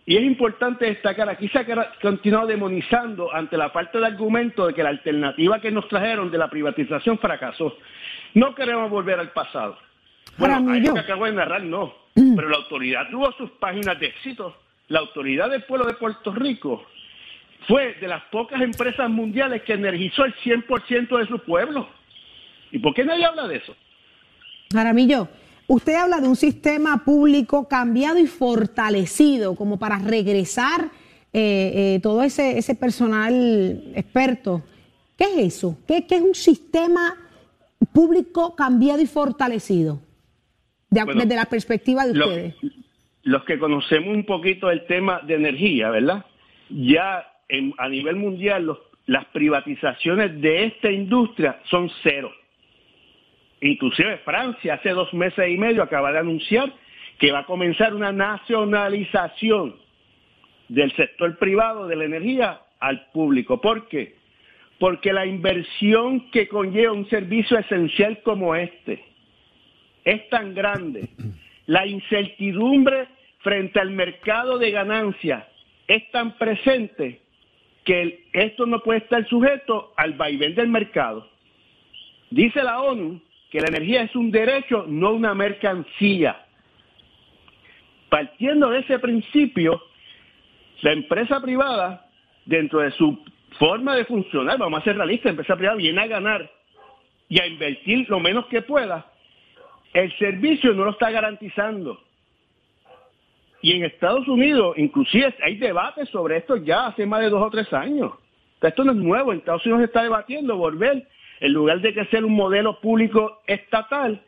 y 0.10 0.18
es 0.18 0.24
importante 0.24 0.86
destacar, 0.86 1.30
aquí 1.30 1.48
se 1.50 1.60
ha 1.60 1.92
continuado 2.02 2.48
demonizando 2.48 3.32
ante 3.32 3.56
la 3.58 3.70
falta 3.70 4.00
de 4.00 4.08
argumento 4.08 4.66
de 4.66 4.74
que 4.74 4.82
la 4.82 4.90
alternativa 4.90 5.62
que 5.62 5.70
nos 5.70 5.88
trajeron 5.88 6.32
de 6.32 6.38
la 6.40 6.50
privatización 6.50 7.20
fracasó. 7.20 7.78
No 8.34 8.56
queremos 8.56 8.90
volver 8.90 9.20
al 9.20 9.32
pasado. 9.32 9.78
Bueno, 10.38 10.56
a 10.56 10.80
que 10.82 11.00
acabo 11.00 11.26
de 11.26 11.34
narrar, 11.34 11.62
no. 11.62 11.94
Mm. 12.20 12.36
Pero 12.36 12.50
la 12.50 12.58
autoridad 12.58 13.10
tuvo 13.10 13.32
sus 13.34 13.50
páginas 13.52 14.00
de 14.00 14.08
éxito. 14.08 14.56
La 14.88 15.00
autoridad 15.00 15.50
del 15.50 15.64
pueblo 15.64 15.88
de 15.88 15.94
Puerto 15.94 16.34
Rico 16.34 16.84
fue 17.68 17.96
de 17.96 18.08
las 18.08 18.24
pocas 18.26 18.62
empresas 18.62 19.10
mundiales 19.10 19.62
que 19.64 19.74
energizó 19.74 20.26
el 20.26 20.34
100% 20.36 21.18
de 21.20 21.28
su 21.28 21.40
pueblo. 21.40 21.88
¿Y 22.72 22.80
por 22.80 22.94
qué 22.94 23.04
nadie 23.04 23.26
habla 23.26 23.48
de 23.48 23.58
eso? 23.58 23.76
Jaramillo, 24.72 25.28
usted 25.68 25.96
habla 25.96 26.20
de 26.20 26.28
un 26.28 26.36
sistema 26.36 27.04
público 27.04 27.68
cambiado 27.68 28.20
y 28.20 28.28
fortalecido 28.28 29.56
como 29.56 29.78
para 29.78 30.00
regresar 30.00 30.90
eh, 31.32 31.96
eh, 31.96 32.00
todo 32.02 32.24
ese, 32.24 32.58
ese 32.58 32.76
personal 32.76 33.92
experto. 33.96 34.64
¿Qué 35.18 35.26
es 35.26 35.56
eso? 35.56 35.78
¿Qué, 35.88 36.06
es 36.10 36.22
un 36.22 36.34
sistema 36.34 37.16
público 37.92 38.56
cambiado 38.56 39.02
y 39.02 39.06
fortalecido? 39.06 40.00
Desde 40.90 41.36
la 41.36 41.46
perspectiva 41.46 42.06
de 42.06 42.12
ustedes. 42.12 42.56
Los, 43.24 43.44
que 43.44 43.60
conocemos 43.60 44.16
un 44.16 44.26
poquito 44.26 44.72
el 44.72 44.86
tema 44.86 45.22
de 45.26 45.36
energía, 45.36 45.90
¿verdad? 45.90 46.26
Ya 46.70 47.28
a 47.78 47.90
nivel 47.90 48.16
mundial 48.16 48.78
las 49.06 49.26
privatizaciones 49.26 50.40
de 50.42 50.66
esta 50.66 50.92
industria 50.92 51.60
son 51.70 51.90
cero. 52.04 52.32
Inclusive 53.62 54.20
Francia 54.20 54.76
hace 54.76 54.92
dos 54.92 55.14
meses 55.14 55.50
y 55.50 55.58
medio 55.58 55.84
acaba 55.84 56.12
de 56.12 56.20
anunciar 56.20 56.72
que 57.18 57.32
va 57.32 57.40
a 57.40 57.46
comenzar 57.46 57.94
una 57.94 58.12
nacionalización 58.12 59.76
del 60.70 60.96
sector 60.96 61.38
privado 61.38 61.88
de 61.88 61.96
la 61.98 62.06
energía 62.06 62.62
al 62.80 63.08
público. 63.12 63.60
¿Por 63.60 63.88
qué? 63.90 64.16
Porque 64.80 65.12
la 65.12 65.26
inversión 65.26 66.32
que 66.32 66.48
conlleva 66.48 66.94
un 66.94 67.10
servicio 67.10 67.58
esencial 67.58 68.22
como 68.24 68.56
este 68.56 69.09
es 70.04 70.28
tan 70.30 70.54
grande, 70.54 71.10
la 71.66 71.86
incertidumbre 71.86 73.08
frente 73.40 73.80
al 73.80 73.92
mercado 73.92 74.58
de 74.58 74.72
ganancias 74.72 75.46
es 75.88 76.10
tan 76.12 76.38
presente 76.38 77.22
que 77.84 78.26
esto 78.34 78.66
no 78.66 78.82
puede 78.82 79.00
estar 79.00 79.28
sujeto 79.28 79.94
al 79.98 80.14
vaivén 80.14 80.56
del 80.56 80.68
mercado. 80.68 81.28
Dice 82.30 82.64
la 82.64 82.82
ONU 82.82 83.22
que 83.50 83.62
la 83.62 83.68
energía 83.68 84.04
es 84.04 84.16
un 84.16 84.30
derecho, 84.30 84.86
no 84.88 85.12
una 85.12 85.34
mercancía. 85.34 86.46
Partiendo 88.10 88.70
de 88.70 88.80
ese 88.80 89.00
principio, 89.00 89.82
la 90.82 90.92
empresa 90.92 91.42
privada, 91.42 92.08
dentro 92.46 92.80
de 92.80 92.92
su 92.92 93.24
forma 93.58 93.96
de 93.96 94.06
funcionar, 94.06 94.58
vamos 94.58 94.82
a 94.82 94.84
ser 94.84 94.96
realistas, 94.96 95.26
la 95.26 95.32
empresa 95.32 95.56
privada 95.56 95.78
viene 95.78 96.02
a 96.02 96.08
ganar 96.08 96.52
y 97.28 97.40
a 97.42 97.48
invertir 97.48 98.08
lo 98.10 98.20
menos 98.20 98.46
que 98.48 98.62
pueda, 98.62 99.12
el 99.94 100.18
servicio 100.18 100.74
no 100.74 100.86
lo 100.86 100.92
está 100.92 101.10
garantizando. 101.12 102.00
Y 103.62 103.74
en 103.74 103.84
Estados 103.86 104.28
Unidos, 104.28 104.78
inclusive 104.78 105.36
hay 105.44 105.58
debates 105.58 106.08
sobre 106.10 106.38
esto 106.38 106.56
ya 106.58 106.88
hace 106.88 107.06
más 107.06 107.22
de 107.22 107.30
dos 107.30 107.42
o 107.42 107.50
tres 107.50 107.72
años. 107.74 108.14
Esto 108.62 108.84
no 108.84 108.92
es 108.92 108.98
nuevo, 108.98 109.32
en 109.32 109.40
Estados 109.40 109.66
Unidos 109.66 109.82
se 109.82 109.86
está 109.86 110.04
debatiendo 110.04 110.58
volver 110.58 111.08
en 111.40 111.54
lugar 111.54 111.82
de 111.82 111.94
que 111.94 112.06
sea 112.06 112.20
un 112.20 112.34
modelo 112.34 112.80
público 112.82 113.40
estatal, 113.48 114.22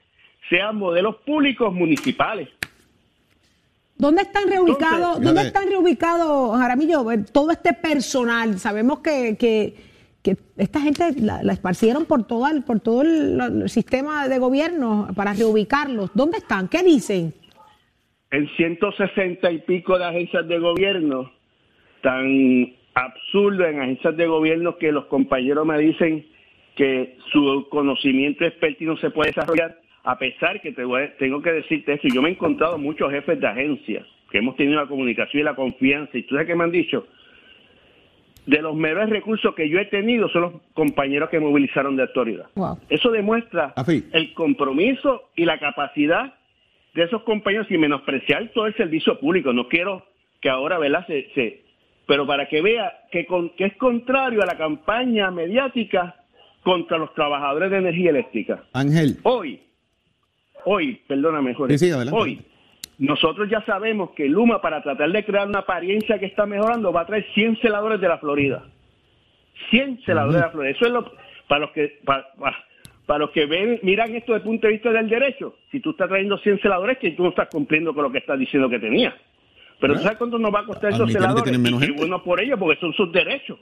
sean 0.49 0.77
modelos 0.77 1.17
públicos 1.17 1.73
municipales. 1.73 2.49
¿Dónde 3.97 4.23
están 4.23 4.49
reubicados, 4.49 5.21
¿dónde 5.21 5.41
están 5.41 5.69
reubicados, 5.69 6.57
Jaramillo, 6.57 7.05
todo 7.31 7.51
este 7.51 7.73
personal? 7.73 8.57
Sabemos 8.57 8.99
que, 8.99 9.37
que, 9.37 9.90
esta 10.57 10.81
gente 10.81 11.03
la, 11.19 11.41
esparcieron 11.51 12.05
por 12.05 12.27
todo, 12.27 12.47
el, 12.47 12.63
por 12.63 12.79
todo 12.79 13.01
el, 13.01 13.69
sistema 13.69 14.27
de 14.27 14.39
gobierno 14.39 15.07
para 15.15 15.33
reubicarlos. 15.33 16.11
¿Dónde 16.13 16.37
están? 16.37 16.67
¿Qué 16.67 16.83
dicen? 16.83 17.33
En 18.29 18.47
160 18.55 19.51
y 19.51 19.57
pico 19.59 19.97
de 19.97 20.05
agencias 20.05 20.47
de 20.47 20.59
gobierno, 20.59 21.31
tan 22.01 22.73
absurdo 22.93 23.65
en 23.65 23.81
agencias 23.81 24.15
de 24.15 24.27
gobierno 24.27 24.77
que 24.77 24.91
los 24.91 25.05
compañeros 25.05 25.65
me 25.65 25.77
dicen 25.79 26.25
que 26.75 27.17
su 27.31 27.67
conocimiento 27.69 28.45
experto 28.45 28.97
se 28.97 29.09
puede 29.09 29.31
desarrollar, 29.31 29.79
a 30.03 30.17
pesar 30.17 30.61
que 30.61 30.71
te 30.71 30.83
tengo 31.19 31.41
que 31.41 31.51
decirte 31.51 31.93
esto, 31.93 32.07
yo 32.13 32.21
me 32.21 32.29
he 32.29 32.31
encontrado 32.31 32.77
muchos 32.77 33.11
jefes 33.11 33.39
de 33.39 33.47
agencias 33.47 34.05
que 34.31 34.37
hemos 34.37 34.55
tenido 34.55 34.79
la 34.79 34.87
comunicación 34.87 35.41
y 35.41 35.43
la 35.43 35.55
confianza, 35.55 36.17
y 36.17 36.23
tú 36.23 36.35
sabes 36.35 36.47
que 36.47 36.55
me 36.55 36.63
han 36.63 36.71
dicho, 36.71 37.05
de 38.45 38.61
los 38.61 38.75
mejores 38.75 39.09
recursos 39.09 39.53
que 39.55 39.69
yo 39.69 39.79
he 39.79 39.85
tenido 39.85 40.27
son 40.29 40.41
los 40.41 40.53
compañeros 40.73 41.29
que 41.29 41.39
movilizaron 41.39 41.95
de 41.95 42.03
autoridad. 42.03 42.47
Eso 42.89 43.11
demuestra 43.11 43.73
el 44.13 44.33
compromiso 44.33 45.29
y 45.35 45.45
la 45.45 45.59
capacidad 45.59 46.33
de 46.93 47.03
esos 47.03 47.23
compañeros 47.23 47.67
y 47.69 47.77
menospreciar 47.77 48.51
todo 48.53 48.65
el 48.65 48.75
servicio 48.75 49.19
público. 49.19 49.53
No 49.53 49.67
quiero 49.67 50.05
que 50.41 50.49
ahora, 50.49 50.79
¿verdad? 50.79 51.05
Se, 51.07 51.63
pero 52.07 52.25
para 52.25 52.47
que 52.47 52.61
vea 52.61 52.91
que, 53.11 53.25
que 53.57 53.65
es 53.65 53.77
contrario 53.77 54.41
a 54.41 54.45
la 54.45 54.57
campaña 54.57 55.31
mediática 55.31 56.15
contra 56.63 56.97
los 56.97 57.13
trabajadores 57.13 57.71
de 57.71 57.77
energía 57.77 58.09
eléctrica. 58.09 58.63
Ángel. 58.73 59.17
Hoy, 59.23 59.61
hoy, 60.65 61.01
perdóname, 61.07 61.53
Jorge, 61.53 61.75
hoy, 62.11 62.41
nosotros 63.01 63.49
ya 63.49 63.65
sabemos 63.65 64.11
que 64.11 64.29
Luma, 64.29 64.61
para 64.61 64.83
tratar 64.83 65.11
de 65.11 65.25
crear 65.25 65.47
una 65.47 65.59
apariencia 65.59 66.19
que 66.19 66.27
está 66.27 66.45
mejorando, 66.45 66.93
va 66.93 67.01
a 67.01 67.05
traer 67.07 67.25
100 67.33 67.57
celadores 67.57 67.99
de 67.99 68.07
la 68.07 68.19
Florida. 68.19 68.63
100 69.71 70.03
celadores 70.03 70.35
de 70.35 70.41
la 70.41 70.51
Florida. 70.51 70.71
Eso 70.71 70.85
es 70.85 70.91
lo, 70.91 71.11
para 71.47 71.61
los 71.61 71.71
que... 71.71 71.99
Para, 72.05 73.19
los 73.19 73.31
que 73.31 73.47
ven, 73.47 73.79
miran 73.81 74.15
esto 74.15 74.33
desde 74.33 74.43
el 74.43 74.49
punto 74.49 74.67
de 74.67 74.73
vista 74.73 74.91
del 74.91 75.09
derecho, 75.09 75.55
si 75.71 75.79
tú 75.79 75.89
estás 75.89 76.07
trayendo 76.07 76.37
100 76.37 76.59
celadores, 76.59 76.99
que 76.99 77.11
tú 77.11 77.23
no 77.23 77.29
estás 77.29 77.49
cumpliendo 77.49 77.93
con 77.93 78.03
lo 78.03 78.11
que 78.11 78.19
estás 78.19 78.37
diciendo 78.37 78.69
que 78.69 78.79
tenía. 78.79 79.13
Pero 79.81 79.97
¿sabes 79.97 80.19
cuánto 80.19 80.37
nos 80.37 80.53
va 80.53 80.59
a 80.59 80.65
costar 80.65 80.93
esos 80.93 81.11
celadores? 81.11 81.57
Y 81.57 81.91
bueno 81.91 82.23
por 82.23 82.39
ellos, 82.39 82.57
porque 82.59 82.79
son 82.79 82.93
sus 82.93 83.11
derechos. 83.11 83.57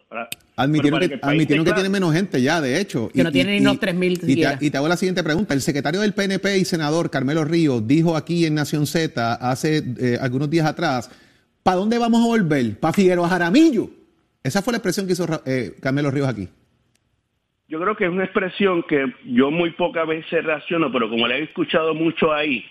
Admitieron, 0.57 0.99
que, 0.99 1.17
admitieron 1.21 1.65
que 1.65 1.71
tienen 1.71 1.91
menos 1.93 2.13
gente 2.13 2.41
ya, 2.41 2.59
de 2.59 2.81
hecho. 2.81 3.09
Que 3.13 3.23
no 3.23 3.31
tienen 3.31 3.55
ni 3.55 3.63
los 3.63 3.79
3.000 3.79 4.19
y, 4.27 4.41
te, 4.41 4.65
y 4.65 4.69
te 4.69 4.77
hago 4.77 4.89
la 4.89 4.97
siguiente 4.97 5.23
pregunta. 5.23 5.53
El 5.53 5.61
secretario 5.61 6.01
del 6.01 6.13
PNP 6.13 6.57
y 6.57 6.65
senador 6.65 7.09
Carmelo 7.09 7.45
Ríos 7.45 7.87
dijo 7.87 8.17
aquí 8.17 8.45
en 8.45 8.55
Nación 8.55 8.85
Z 8.85 9.35
hace 9.35 9.77
eh, 9.97 10.17
algunos 10.19 10.49
días 10.49 10.65
atrás, 10.65 11.09
¿para 11.63 11.77
dónde 11.77 11.97
vamos 11.97 12.21
a 12.21 12.27
volver? 12.27 12.77
¿Para 12.77 12.93
Figueroa 12.93 13.29
Jaramillo? 13.29 13.89
Esa 14.43 14.61
fue 14.61 14.73
la 14.73 14.79
expresión 14.79 15.07
que 15.07 15.13
hizo 15.13 15.25
eh, 15.45 15.71
Carmelo 15.81 16.11
Ríos 16.11 16.27
aquí. 16.27 16.49
Yo 17.69 17.79
creo 17.79 17.95
que 17.95 18.03
es 18.03 18.11
una 18.11 18.25
expresión 18.25 18.83
que 18.83 19.05
yo 19.25 19.51
muy 19.51 19.71
pocas 19.71 20.05
veces 20.05 20.43
reacciono, 20.43 20.91
pero 20.91 21.09
como 21.09 21.29
la 21.29 21.37
he 21.37 21.43
escuchado 21.43 21.93
mucho 21.93 22.33
ahí, 22.33 22.65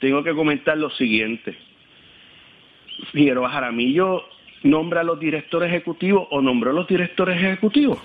tengo 0.00 0.24
que 0.24 0.32
comentar 0.32 0.78
lo 0.78 0.88
siguiente 0.90 1.67
Figueroa 3.12 3.50
Jaramillo 3.50 4.24
nombra 4.62 5.00
a 5.00 5.04
los 5.04 5.20
directores 5.20 5.68
ejecutivos 5.68 6.26
o 6.30 6.42
nombró 6.42 6.70
a 6.70 6.74
los 6.74 6.86
directores 6.86 7.36
ejecutivos. 7.36 7.98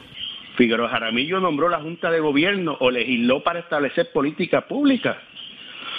Figueroa 0.56 0.90
Jaramillo 0.90 1.40
nombró 1.40 1.70
la 1.70 1.80
Junta 1.80 2.12
de 2.12 2.20
Gobierno 2.20 2.78
o 2.80 2.92
legisló 2.92 3.42
para 3.42 3.60
establecer 3.60 4.12
política 4.12 4.62
pública. 4.68 5.18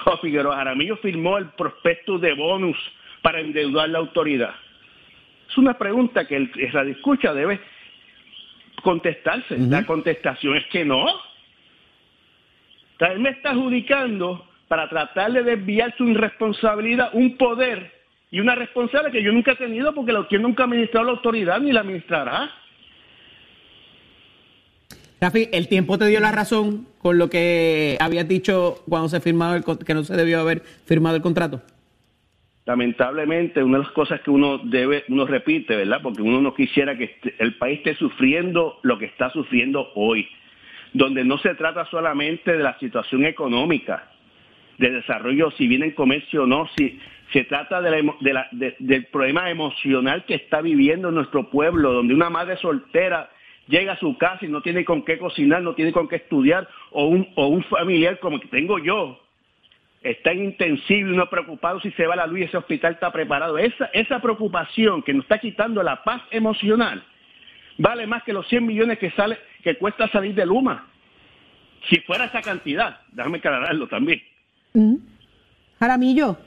O 0.04 0.16
Figueroa 0.18 0.56
Jaramillo 0.56 0.96
firmó 0.98 1.38
el 1.38 1.46
prospecto 1.50 2.18
de 2.18 2.34
bonus 2.34 2.76
para 3.22 3.40
endeudar 3.40 3.88
la 3.88 3.98
autoridad. 3.98 4.54
Es 5.48 5.58
una 5.58 5.76
pregunta 5.78 6.26
que 6.26 6.36
el 6.36 6.52
radio 6.72 6.92
escucha 6.92 7.32
debe 7.32 7.60
contestarse. 8.82 9.58
La 9.58 9.84
contestación 9.84 10.56
es 10.56 10.66
que 10.66 10.84
no. 10.84 11.06
él 13.00 13.20
me 13.20 13.30
está 13.30 13.50
adjudicando 13.50 14.46
para 14.68 14.88
tratar 14.88 15.32
de 15.32 15.42
desviar 15.42 15.94
su 15.96 16.08
irresponsabilidad 16.08 17.10
un 17.12 17.36
poder 17.36 17.93
y 18.34 18.40
una 18.40 18.56
responsable 18.56 19.12
que 19.12 19.22
yo 19.22 19.30
nunca 19.30 19.52
he 19.52 19.54
tenido 19.54 19.94
porque 19.94 20.10
la 20.10 20.26
nunca 20.40 20.64
ha 20.64 20.66
administrado 20.66 21.06
la 21.06 21.12
autoridad 21.12 21.60
ni 21.60 21.70
la 21.70 21.82
administrará. 21.82 22.50
Rafi, 25.20 25.48
el 25.52 25.68
tiempo 25.68 25.98
te 25.98 26.08
dio 26.08 26.18
la 26.18 26.32
razón 26.32 26.88
con 26.98 27.16
lo 27.16 27.30
que 27.30 27.96
habías 28.00 28.26
dicho 28.26 28.82
cuando 28.88 29.08
se 29.08 29.20
firmado 29.20 29.54
el 29.54 29.62
que 29.62 29.94
no 29.94 30.02
se 30.02 30.16
debió 30.16 30.40
haber 30.40 30.62
firmado 30.62 31.14
el 31.14 31.22
contrato. 31.22 31.62
Lamentablemente, 32.66 33.62
una 33.62 33.78
de 33.78 33.84
las 33.84 33.92
cosas 33.92 34.20
que 34.22 34.32
uno 34.32 34.58
debe, 34.58 35.04
uno 35.10 35.26
repite, 35.26 35.76
¿verdad? 35.76 36.00
Porque 36.02 36.22
uno 36.22 36.40
no 36.40 36.54
quisiera 36.54 36.98
que 36.98 37.04
este, 37.04 37.36
el 37.38 37.54
país 37.54 37.78
esté 37.78 37.94
sufriendo 37.94 38.80
lo 38.82 38.98
que 38.98 39.04
está 39.04 39.30
sufriendo 39.30 39.92
hoy, 39.94 40.28
donde 40.92 41.24
no 41.24 41.38
se 41.38 41.54
trata 41.54 41.84
solamente 41.84 42.50
de 42.50 42.64
la 42.64 42.76
situación 42.80 43.26
económica, 43.26 44.10
de 44.78 44.90
desarrollo, 44.90 45.52
si 45.52 45.68
viene 45.68 45.86
en 45.86 45.92
comercio 45.92 46.42
o 46.42 46.46
no, 46.46 46.68
si 46.76 46.98
se 47.34 47.42
trata 47.42 47.82
del 47.82 49.06
problema 49.10 49.50
emocional 49.50 50.24
que 50.24 50.36
está 50.36 50.60
viviendo 50.60 51.10
nuestro 51.10 51.50
pueblo, 51.50 51.92
donde 51.92 52.14
una 52.14 52.30
madre 52.30 52.56
soltera 52.58 53.28
llega 53.66 53.94
a 53.94 53.98
su 53.98 54.16
casa 54.16 54.44
y 54.44 54.48
no 54.48 54.62
tiene 54.62 54.84
con 54.84 55.04
qué 55.04 55.18
cocinar, 55.18 55.60
no 55.60 55.74
tiene 55.74 55.90
con 55.90 56.06
qué 56.06 56.14
estudiar, 56.16 56.68
o 56.92 57.06
un, 57.06 57.64
familiar 57.64 58.20
como 58.20 58.38
que 58.38 58.46
tengo 58.46 58.78
yo, 58.78 59.20
está 60.00 60.30
en 60.30 60.44
intensivo 60.44 61.10
y 61.10 61.16
no 61.16 61.28
preocupado 61.28 61.80
si 61.80 61.90
se 61.92 62.06
va 62.06 62.14
la 62.14 62.28
luz 62.28 62.38
y 62.38 62.42
ese 62.44 62.56
hospital 62.56 62.92
está 62.92 63.10
preparado. 63.10 63.58
Esa, 63.58 64.20
preocupación 64.22 65.02
que 65.02 65.12
nos 65.12 65.24
está 65.24 65.38
quitando 65.38 65.82
la 65.82 66.04
paz 66.04 66.22
emocional 66.30 67.02
vale 67.78 68.06
más 68.06 68.22
que 68.22 68.32
los 68.32 68.46
100 68.46 68.64
millones 68.64 69.00
que, 69.00 69.10
sale, 69.10 69.38
que 69.64 69.76
cuesta 69.76 70.06
salir 70.10 70.36
de 70.36 70.46
Luma. 70.46 70.86
Si 71.90 71.98
fuera 72.02 72.26
esa 72.26 72.42
cantidad, 72.42 73.00
déjame 73.10 73.38
aclararlo 73.38 73.88
también. 73.88 74.22
Jaramillo, 75.80 76.38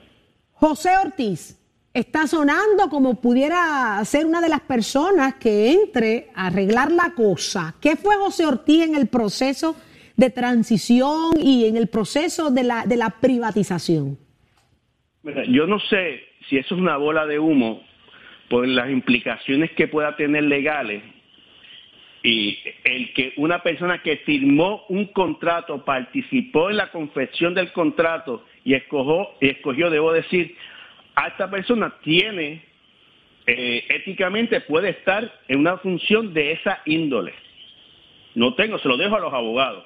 José 0.59 0.89
Ortiz 1.03 1.55
está 1.93 2.25
sonando 2.25 2.89
como 2.89 3.21
pudiera 3.21 4.03
ser 4.05 4.25
una 4.25 4.41
de 4.41 4.49
las 4.49 4.61
personas 4.61 5.35
que 5.35 5.71
entre 5.71 6.27
a 6.33 6.47
arreglar 6.47 6.91
la 6.91 7.13
cosa. 7.15 7.75
¿Qué 7.79 7.95
fue 7.95 8.15
José 8.15 8.45
Ortiz 8.45 8.83
en 8.83 8.95
el 8.95 9.07
proceso 9.07 9.75
de 10.15 10.31
transición 10.31 11.33
y 11.39 11.65
en 11.65 11.77
el 11.77 11.87
proceso 11.87 12.49
de 12.49 12.63
la, 12.63 13.15
privatización? 13.21 14.17
yo 15.49 15.67
no 15.67 15.79
sé 15.79 16.21
si 16.49 16.57
eso 16.57 16.73
es 16.73 16.81
una 16.81 16.97
bola 16.97 17.25
de 17.25 17.37
humo 17.37 17.83
por 18.49 18.67
las 18.67 18.89
implicaciones 18.89 19.71
que 19.71 19.87
pueda 19.87 20.15
tener 20.15 20.43
legales 20.43 21.03
y 22.23 22.57
el 22.83 23.13
que 23.13 23.33
una 23.37 23.61
persona 23.61 24.01
que 24.01 24.17
firmó 24.17 24.85
un 24.89 25.05
contrato, 25.07 25.85
participó 25.85 26.69
en 26.69 26.77
la 26.77 26.91
confección 26.91 27.53
del 27.53 27.71
contrato 27.71 28.43
y 28.67 28.73
escogió, 28.73 29.89
debo 29.89 30.11
decir, 30.11 30.53
a 31.15 31.27
esta 31.27 31.49
persona 31.49 31.95
tiene, 32.03 32.65
eh, 33.45 33.85
éticamente 33.87 34.59
puede 34.59 34.89
estar 34.89 35.31
en 35.47 35.61
una 35.61 35.77
función 35.77 36.33
de 36.33 36.51
esa 36.51 36.81
índole. 36.85 37.33
No 38.35 38.55
tengo, 38.55 38.77
se 38.79 38.89
lo 38.89 38.97
dejo 38.97 39.15
a 39.15 39.21
los 39.21 39.33
abogados. 39.33 39.85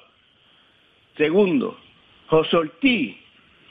Segundo, 1.16 1.78
José 2.26 2.56
Ortiz 2.56 3.16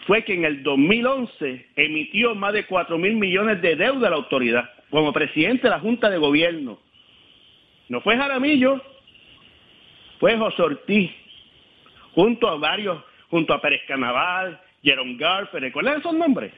fue 0.08 0.24
que 0.24 0.34
en 0.34 0.46
el 0.46 0.64
2011 0.64 1.68
emitió 1.76 2.34
más 2.34 2.54
de 2.54 2.66
4 2.66 2.98
mil 2.98 3.18
millones 3.18 3.62
de 3.62 3.76
deuda 3.76 4.08
a 4.08 4.12
la 4.12 4.16
autoridad 4.16 4.70
como 4.90 5.12
presidente 5.12 5.64
de 5.64 5.72
la 5.72 5.82
Junta 5.82 6.10
de 6.10 6.20
Gobierno. 6.20 6.80
No 7.90 8.00
fue 8.00 8.16
Jaramillo, 8.16 8.82
fue 10.22 10.38
José 10.38 10.62
Ortiz, 10.62 11.12
junto 12.14 12.48
a 12.48 12.56
varios, 12.56 13.04
junto 13.30 13.54
a 13.54 13.60
Pérez 13.60 13.82
Canaval, 13.90 14.62
Jerome 14.84 15.16
Garfer, 15.18 15.62
¿recuerdan 15.62 16.00
esos 16.00 16.14
nombres? 16.14 16.54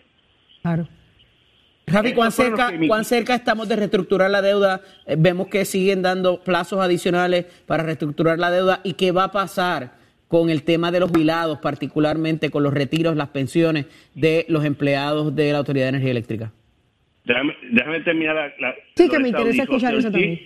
Claro. 0.61 0.87
Javi, 1.89 2.13
¿cuán 2.13 2.31
cerca, 2.31 2.71
¿cuán 2.87 3.03
cerca 3.03 3.35
estamos 3.35 3.67
de 3.67 3.75
reestructurar 3.75 4.31
la 4.31 4.41
deuda? 4.41 4.81
Eh, 5.05 5.15
vemos 5.17 5.47
que 5.47 5.65
siguen 5.65 6.01
dando 6.01 6.41
plazos 6.41 6.79
adicionales 6.79 7.45
para 7.67 7.83
reestructurar 7.83 8.39
la 8.39 8.51
deuda. 8.51 8.79
¿Y 8.83 8.93
qué 8.93 9.11
va 9.11 9.25
a 9.25 9.31
pasar 9.31 9.91
con 10.29 10.49
el 10.49 10.63
tema 10.63 10.91
de 10.91 11.01
los 11.01 11.11
jubilados, 11.11 11.59
particularmente 11.59 12.49
con 12.49 12.63
los 12.63 12.73
retiros, 12.73 13.15
las 13.15 13.29
pensiones 13.29 13.85
de 14.15 14.45
los 14.47 14.63
empleados 14.63 15.35
de 15.35 15.51
la 15.51 15.57
Autoridad 15.59 15.85
de 15.85 15.89
Energía 15.89 16.11
Eléctrica? 16.11 16.51
Déjame, 17.25 17.99
terminar 18.01 18.53
la... 18.59 18.75
sí, 18.95 19.09
que 19.09 19.19
me 19.19 19.29
interesa 19.29 19.63
escuchar 19.63 19.93
eso 19.93 20.11
también. 20.11 20.41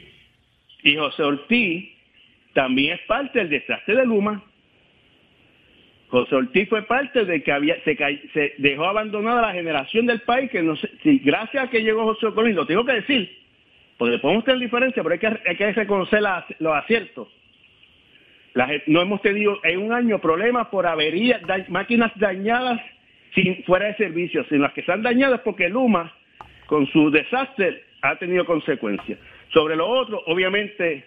Y 0.83 0.95
José 0.95 1.23
Ortiz 1.23 1.89
también 2.53 2.95
es 2.95 3.01
parte 3.07 3.39
del 3.39 3.49
desastre 3.49 3.95
de 3.95 4.05
Luma. 4.05 4.43
José 6.09 6.35
Ortiz 6.35 6.69
fue 6.69 6.83
parte 6.83 7.25
de 7.25 7.43
que 7.43 7.51
había, 7.51 7.75
se, 7.83 8.53
dejó 8.57 8.85
abandonada 8.85 9.41
la 9.41 9.53
generación 9.53 10.05
del 10.05 10.21
país, 10.21 10.49
que 10.49 10.63
no 10.63 10.75
sé, 10.77 10.89
gracias 11.03 11.65
a 11.65 11.69
que 11.69 11.83
llegó 11.83 12.05
José 12.05 12.27
Ortiz, 12.27 12.55
lo 12.55 12.65
tengo 12.65 12.85
que 12.85 12.93
decir, 12.93 13.37
porque 13.97 14.17
podemos 14.19 14.45
tener 14.45 14.61
diferencia, 14.61 15.03
pero 15.03 15.13
hay 15.45 15.55
que, 15.57 15.71
reconocer 15.73 16.21
los 16.59 16.73
aciertos. 16.75 17.27
no 18.87 19.01
hemos 19.01 19.21
tenido 19.21 19.59
en 19.63 19.79
un 19.79 19.91
año 19.91 20.19
problemas 20.19 20.67
por 20.67 20.87
averías, 20.87 21.41
máquinas 21.67 22.11
dañadas 22.15 22.79
fuera 23.65 23.87
de 23.87 23.95
servicio, 23.95 24.45
sino 24.45 24.63
las 24.63 24.73
que 24.73 24.81
están 24.81 25.03
dañadas 25.03 25.41
porque 25.41 25.69
Luma, 25.69 26.13
con 26.67 26.87
su 26.87 27.11
desastre, 27.11 27.83
ha 28.01 28.15
tenido 28.15 28.45
consecuencias. 28.45 29.19
Sobre 29.49 29.75
lo 29.75 29.87
otro, 29.87 30.23
obviamente, 30.25 31.05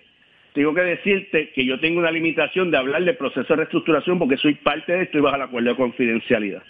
tengo 0.52 0.74
que 0.74 0.82
decirte 0.82 1.50
que 1.50 1.64
yo 1.64 1.78
tengo 1.78 2.00
una 2.00 2.10
limitación 2.10 2.70
de 2.70 2.78
hablar 2.78 3.04
del 3.04 3.16
proceso 3.16 3.46
de 3.48 3.56
reestructuración 3.56 4.18
porque 4.18 4.36
soy 4.36 4.54
parte 4.54 4.92
de 4.92 5.02
esto 5.02 5.18
y 5.18 5.20
bajo 5.20 5.36
el 5.36 5.42
acuerdo 5.42 5.70
de 5.70 5.76
confidencialidad. 5.76 6.62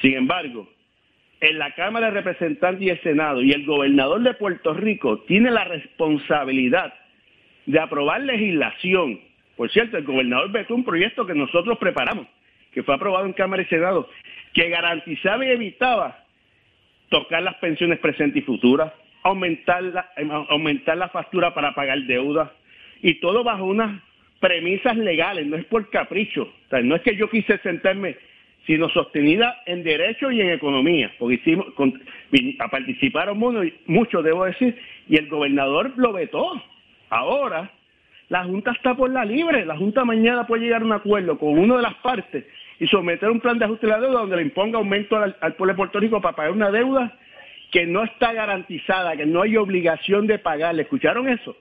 Sin 0.00 0.14
embargo, 0.14 0.68
en 1.40 1.58
la 1.58 1.74
Cámara 1.74 2.06
de 2.06 2.22
Representantes 2.22 2.82
y 2.82 2.90
el 2.90 3.00
Senado 3.02 3.42
y 3.42 3.52
el 3.52 3.66
gobernador 3.66 4.22
de 4.22 4.34
Puerto 4.34 4.72
Rico 4.72 5.20
tiene 5.20 5.50
la 5.50 5.64
responsabilidad 5.64 6.94
de 7.66 7.78
aprobar 7.78 8.22
legislación. 8.22 9.20
Por 9.56 9.70
cierto, 9.70 9.98
el 9.98 10.04
gobernador 10.04 10.50
vetó 10.50 10.74
un 10.74 10.84
proyecto 10.84 11.26
que 11.26 11.34
nosotros 11.34 11.78
preparamos, 11.78 12.26
que 12.72 12.82
fue 12.82 12.94
aprobado 12.94 13.26
en 13.26 13.34
Cámara 13.34 13.62
y 13.62 13.66
Senado, 13.66 14.08
que 14.54 14.68
garantizaba 14.68 15.44
y 15.44 15.50
evitaba 15.50 16.24
tocar 17.10 17.42
las 17.42 17.56
pensiones 17.56 17.98
presentes 17.98 18.42
y 18.42 18.46
futuras, 18.46 18.92
aumentar 19.22 19.82
la, 19.82 20.10
aumentar 20.48 20.96
la 20.96 21.08
factura 21.10 21.54
para 21.54 21.74
pagar 21.74 22.00
deuda, 22.02 22.52
y 23.02 23.14
todo 23.20 23.44
bajo 23.44 23.64
unas 23.64 24.00
premisas 24.40 24.96
legales, 24.96 25.46
no 25.46 25.56
es 25.56 25.64
por 25.64 25.88
capricho. 25.90 26.52
no 26.82 26.96
es 26.96 27.02
que 27.02 27.16
yo 27.16 27.30
quise 27.30 27.58
sentarme, 27.58 28.16
sino 28.66 28.88
sostenida 28.90 29.62
en 29.66 29.82
derecho 29.82 30.30
y 30.30 30.40
en 30.40 30.50
economía, 30.50 31.12
porque 31.18 31.36
hicimos, 31.36 31.66
participaron 32.70 33.38
muchos, 33.86 34.24
debo 34.24 34.44
decir, 34.44 34.76
y 35.08 35.16
el 35.16 35.28
gobernador 35.28 35.92
lo 35.96 36.12
vetó. 36.12 36.62
Ahora, 37.10 37.70
la 38.28 38.44
Junta 38.44 38.72
está 38.72 38.94
por 38.94 39.10
la 39.10 39.24
libre, 39.24 39.66
la 39.66 39.76
Junta 39.76 40.04
mañana 40.04 40.46
puede 40.46 40.64
llegar 40.64 40.82
a 40.82 40.86
un 40.86 40.92
acuerdo 40.92 41.38
con 41.38 41.58
una 41.58 41.76
de 41.76 41.82
las 41.82 41.94
partes 41.96 42.44
y 42.80 42.86
someter 42.86 43.30
un 43.30 43.40
plan 43.40 43.58
de 43.58 43.66
ajuste 43.66 43.86
de 43.86 43.92
la 43.92 44.00
deuda 44.00 44.20
donde 44.20 44.36
le 44.36 44.42
imponga 44.42 44.78
aumento 44.78 45.16
al, 45.16 45.36
al 45.40 45.54
pueblo 45.54 45.72
de 45.72 45.76
Puerto 45.76 46.00
Rico 46.00 46.20
para 46.20 46.36
pagar 46.36 46.52
una 46.52 46.70
deuda 46.70 47.16
que 47.70 47.86
no 47.86 48.04
está 48.04 48.32
garantizada, 48.32 49.16
que 49.16 49.26
no 49.26 49.42
hay 49.42 49.56
obligación 49.56 50.26
de 50.26 50.38
pagar. 50.38 50.74
¿Le 50.74 50.82
escucharon 50.82 51.28
eso? 51.28 51.56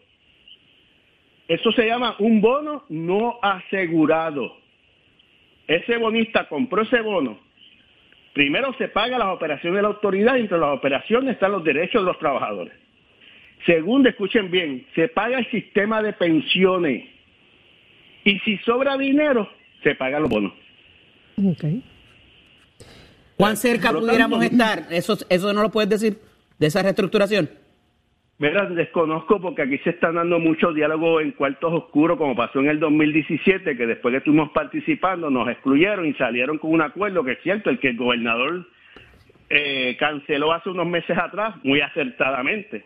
Eso 1.47 1.71
se 1.73 1.85
llama 1.85 2.15
un 2.19 2.41
bono 2.41 2.85
no 2.89 3.39
asegurado. 3.41 4.57
Ese 5.67 5.97
bonista 5.97 6.47
compró 6.47 6.83
ese 6.83 7.01
bono. 7.01 7.39
Primero 8.33 8.73
se 8.77 8.87
paga 8.87 9.17
las 9.17 9.27
operaciones 9.27 9.77
de 9.77 9.81
la 9.83 9.89
autoridad 9.89 10.37
y 10.37 10.41
entre 10.41 10.57
las 10.57 10.75
operaciones 10.75 11.33
están 11.33 11.51
los 11.51 11.63
derechos 11.63 12.01
de 12.01 12.07
los 12.07 12.19
trabajadores. 12.19 12.73
Segundo, 13.65 14.09
escuchen 14.09 14.49
bien, 14.51 14.85
se 14.95 15.07
paga 15.07 15.39
el 15.39 15.49
sistema 15.51 16.01
de 16.01 16.13
pensiones. 16.13 17.05
Y 18.25 18.39
si 18.39 18.57
sobra 18.59 18.97
dinero, 18.97 19.49
se 19.83 19.95
paga 19.95 20.19
los 20.19 20.29
bonos. 20.29 20.53
Okay. 21.37 21.83
¿Cuán 23.37 23.57
cerca 23.57 23.91
pudiéramos 23.91 24.43
estar? 24.43 24.87
Eso, 24.89 25.17
eso 25.29 25.53
no 25.53 25.61
lo 25.61 25.71
puedes 25.71 25.89
decir 25.89 26.19
de 26.57 26.67
esa 26.67 26.81
reestructuración. 26.81 27.49
Mira, 28.39 28.65
desconozco 28.65 29.39
porque 29.39 29.61
aquí 29.61 29.77
se 29.79 29.91
están 29.91 30.15
dando 30.15 30.39
muchos 30.39 30.73
diálogos 30.73 31.21
en 31.21 31.31
cuartos 31.31 31.71
oscuros, 31.71 32.17
como 32.17 32.35
pasó 32.35 32.59
en 32.59 32.67
el 32.67 32.79
2017, 32.79 33.77
que 33.77 33.85
después 33.85 34.11
que 34.11 34.17
estuvimos 34.17 34.49
participando 34.51 35.29
nos 35.29 35.47
excluyeron 35.49 36.05
y 36.07 36.13
salieron 36.13 36.57
con 36.57 36.71
un 36.71 36.81
acuerdo 36.81 37.23
que 37.23 37.33
es 37.33 37.41
cierto, 37.43 37.69
el 37.69 37.79
que 37.79 37.89
el 37.89 37.97
gobernador 37.97 38.65
eh, 39.49 39.95
canceló 39.99 40.51
hace 40.51 40.69
unos 40.69 40.87
meses 40.87 41.15
atrás, 41.15 41.55
muy 41.63 41.81
acertadamente. 41.81 42.83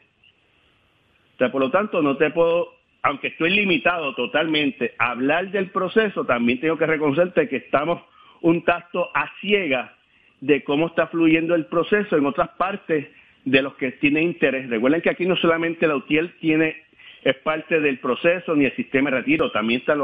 O 1.35 1.37
sea, 1.37 1.51
por 1.51 1.61
lo 1.61 1.71
tanto, 1.71 2.01
no 2.01 2.17
te 2.17 2.29
puedo, 2.31 2.73
aunque 3.03 3.27
estoy 3.27 3.51
limitado 3.51 4.13
totalmente 4.15 4.95
a 4.99 5.11
hablar 5.11 5.49
del 5.51 5.69
proceso, 5.69 6.25
también 6.25 6.59
tengo 6.59 6.77
que 6.77 6.85
reconocerte 6.85 7.47
que 7.47 7.57
estamos 7.57 8.01
un 8.41 8.65
tacto 8.65 9.09
a 9.15 9.31
ciega 9.39 9.93
de 10.41 10.63
cómo 10.63 10.87
está 10.87 11.07
fluyendo 11.07 11.55
el 11.55 11.67
proceso 11.67 12.17
en 12.17 12.25
otras 12.25 12.49
partes 12.49 13.07
de 13.47 13.61
los 13.61 13.75
que 13.75 13.93
tienen 13.93 14.23
interés. 14.23 14.69
Recuerden 14.69 15.01
que 15.01 15.09
aquí 15.09 15.25
no 15.25 15.37
solamente 15.37 15.87
la 15.87 15.95
UTIEL 15.95 16.33
tiene, 16.39 16.75
es 17.23 17.35
parte 17.37 17.79
del 17.79 17.97
proceso 17.99 18.55
ni 18.55 18.65
el 18.65 18.75
sistema 18.75 19.09
de 19.09 19.17
retiro, 19.17 19.51
también 19.51 19.79
está 19.79 19.95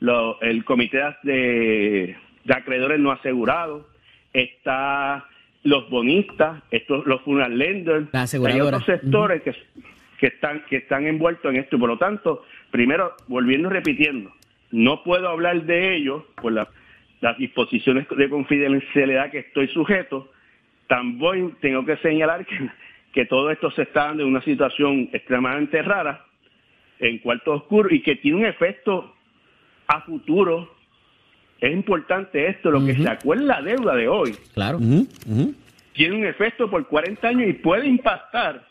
los, 0.00 0.36
el 0.40 0.64
comité 0.64 1.00
de, 1.22 2.16
acreedores 2.48 2.98
no 2.98 3.12
asegurados, 3.12 3.86
está 4.32 5.26
los 5.62 5.88
bonistas, 5.90 6.60
estos, 6.72 7.06
los 7.06 7.22
funeral 7.22 7.56
lenders, 7.56 8.08
hay 8.12 8.60
otros 8.60 8.84
sectores 8.84 9.42
que, 9.42 9.54
que, 10.18 10.26
están, 10.26 10.64
que 10.68 10.78
están 10.78 11.06
envueltos 11.06 11.54
en 11.54 11.60
esto. 11.60 11.76
Y 11.76 11.78
por 11.78 11.88
lo 11.88 11.98
tanto, 11.98 12.44
primero, 12.72 13.14
volviendo 13.28 13.70
y 13.70 13.74
repitiendo, 13.74 14.32
no 14.72 15.04
puedo 15.04 15.28
hablar 15.28 15.62
de 15.62 15.94
ellos 15.94 16.24
por 16.34 16.52
las 16.52 17.38
disposiciones 17.38 18.08
de 18.08 18.28
confidencialidad 18.28 19.30
que 19.30 19.38
estoy 19.38 19.68
sujeto, 19.68 20.31
también 20.92 21.56
tengo 21.62 21.86
que 21.86 21.96
señalar 21.96 22.44
que, 23.14 23.24
todo 23.24 23.50
esto 23.50 23.70
se 23.70 23.82
está 23.82 24.08
dando 24.08 24.24
en 24.24 24.28
una 24.28 24.42
situación 24.42 25.08
extremadamente 25.10 25.80
rara, 25.80 26.26
en 26.98 27.16
cuarto 27.20 27.54
oscuro, 27.54 27.88
y 27.94 28.02
que 28.02 28.16
tiene 28.16 28.36
un 28.36 28.44
efecto 28.44 29.14
a 29.86 30.02
futuro 30.02 30.70
es 31.58 31.72
importante 31.72 32.46
esto, 32.46 32.70
lo 32.70 32.84
que 32.84 32.94
sacó 32.96 33.32
en 33.32 33.46
la 33.46 33.62
deuda 33.62 33.94
de 33.94 34.06
hoy 34.06 34.34
Claro. 34.52 34.80
tiene 35.94 36.14
un 36.14 36.26
efecto 36.26 36.68
por 36.68 36.86
40 36.86 37.26
años 37.26 37.48
y 37.48 37.54
puede 37.54 37.86
impactar 37.86 38.66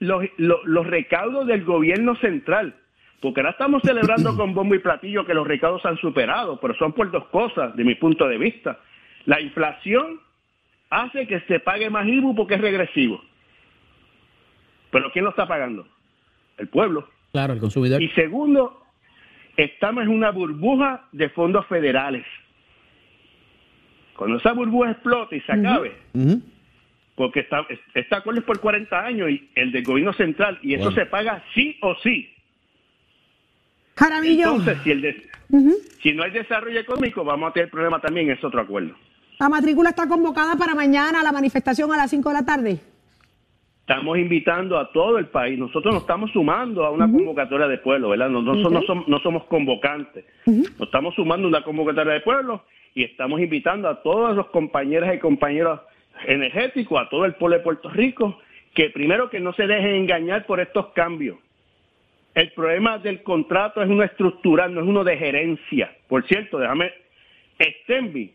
los, 0.00 0.24
los, 0.36 0.58
los 0.64 0.86
recaudos 0.86 1.46
del 1.46 1.62
gobierno 1.62 2.16
central. 2.16 2.74
Porque 3.20 3.40
ahora 3.40 3.50
estamos 3.50 3.82
celebrando 3.84 4.34
con 4.36 4.52
bombo 4.52 4.74
y 4.74 4.80
platillo 4.80 5.24
que 5.26 5.34
los 5.34 5.46
recaudos 5.46 5.84
han 5.86 5.98
superado, 5.98 6.58
pero 6.58 6.74
son 6.74 6.92
por 6.92 7.08
dos 7.12 7.26
cosas, 7.26 7.76
de 7.76 7.84
mi 7.84 7.94
punto 7.94 8.26
de 8.26 8.38
vista. 8.38 8.80
La 9.26 9.40
inflación 9.40 10.18
hace 10.90 11.26
que 11.26 11.40
se 11.42 11.60
pague 11.60 11.88
más 11.88 12.06
IBU 12.06 12.34
porque 12.34 12.54
es 12.54 12.60
regresivo. 12.60 13.22
Pero 14.90 15.10
¿quién 15.12 15.24
lo 15.24 15.30
está 15.30 15.46
pagando? 15.46 15.86
El 16.58 16.68
pueblo. 16.68 17.08
Claro, 17.32 17.52
el 17.52 17.60
consumidor. 17.60 18.02
Y 18.02 18.08
segundo, 18.08 18.84
estamos 19.56 20.02
en 20.04 20.10
una 20.10 20.30
burbuja 20.30 21.06
de 21.12 21.28
fondos 21.30 21.64
federales. 21.66 22.26
Cuando 24.16 24.36
esa 24.36 24.52
burbuja 24.52 24.90
explote 24.90 25.36
y 25.36 25.40
se 25.42 25.52
acabe, 25.52 25.96
porque 27.14 27.40
está, 27.40 27.64
este 27.94 28.14
acuerdo 28.14 28.40
es 28.40 28.46
por 28.46 28.60
40 28.60 28.98
años 29.04 29.30
y 29.30 29.48
el 29.54 29.72
del 29.72 29.84
gobierno 29.84 30.12
central, 30.12 30.58
y 30.62 30.74
eso 30.74 30.90
se 30.92 31.06
paga 31.06 31.42
sí 31.54 31.78
o 31.80 31.94
sí. 32.02 32.30
Jaramillo, 33.96 34.32
Entonces, 34.56 34.78
si, 34.82 34.90
el 34.90 35.00
de- 35.02 35.28
si 36.02 36.12
no 36.12 36.22
hay 36.24 36.30
desarrollo 36.32 36.80
económico, 36.80 37.24
vamos 37.24 37.50
a 37.50 37.52
tener 37.52 37.70
problema 37.70 38.00
también 38.00 38.26
en 38.30 38.36
ese 38.36 38.46
otro 38.46 38.60
acuerdo. 38.60 38.94
La 39.40 39.48
matrícula 39.48 39.88
está 39.90 40.06
convocada 40.06 40.54
para 40.56 40.74
mañana, 40.74 41.22
la 41.22 41.32
manifestación 41.32 41.90
a 41.92 41.96
las 41.96 42.10
5 42.10 42.28
de 42.28 42.34
la 42.34 42.44
tarde. 42.44 42.78
Estamos 43.80 44.18
invitando 44.18 44.78
a 44.78 44.92
todo 44.92 45.16
el 45.18 45.28
país. 45.28 45.58
Nosotros 45.58 45.94
nos 45.94 46.02
estamos 46.02 46.30
sumando 46.30 46.84
a 46.84 46.90
una 46.90 47.06
convocatoria 47.10 47.66
de 47.66 47.78
pueblo, 47.78 48.10
¿verdad? 48.10 48.28
No, 48.28 48.42
no, 48.42 48.54
so- 48.62 48.70
no 48.70 48.82
som- 48.82 49.04
no 49.08 49.18
somos 49.20 49.44
convocantes. 49.44 50.26
Nos 50.46 50.80
estamos 50.88 51.14
sumando 51.14 51.46
a 51.46 51.48
una 51.48 51.64
convocatoria 51.64 52.12
de 52.12 52.20
pueblo 52.20 52.62
y 52.94 53.02
estamos 53.02 53.40
invitando 53.40 53.88
a 53.88 54.02
todos 54.02 54.36
los 54.36 54.46
compañeras 54.50 55.14
y 55.14 55.18
compañeros 55.18 55.80
energéticos, 56.26 57.00
a 57.00 57.08
todo 57.08 57.24
el 57.24 57.34
pueblo 57.34 57.56
de 57.56 57.64
Puerto 57.64 57.88
Rico, 57.88 58.38
que 58.74 58.90
primero 58.90 59.30
que 59.30 59.40
no 59.40 59.52
se 59.54 59.66
dejen 59.66 59.94
engañar 59.94 60.44
por 60.46 60.60
estos 60.60 60.88
cambios. 60.88 61.38
El 62.34 62.52
problema 62.52 62.98
del 62.98 63.22
contrato 63.22 63.82
es 63.82 63.88
uno 63.88 64.04
estructural, 64.04 64.72
no 64.74 64.82
es 64.82 64.86
uno 64.86 65.02
de 65.02 65.16
gerencia. 65.16 65.90
Por 66.08 66.24
cierto, 66.28 66.58
déjame, 66.58 66.92
Stenby 67.84 68.34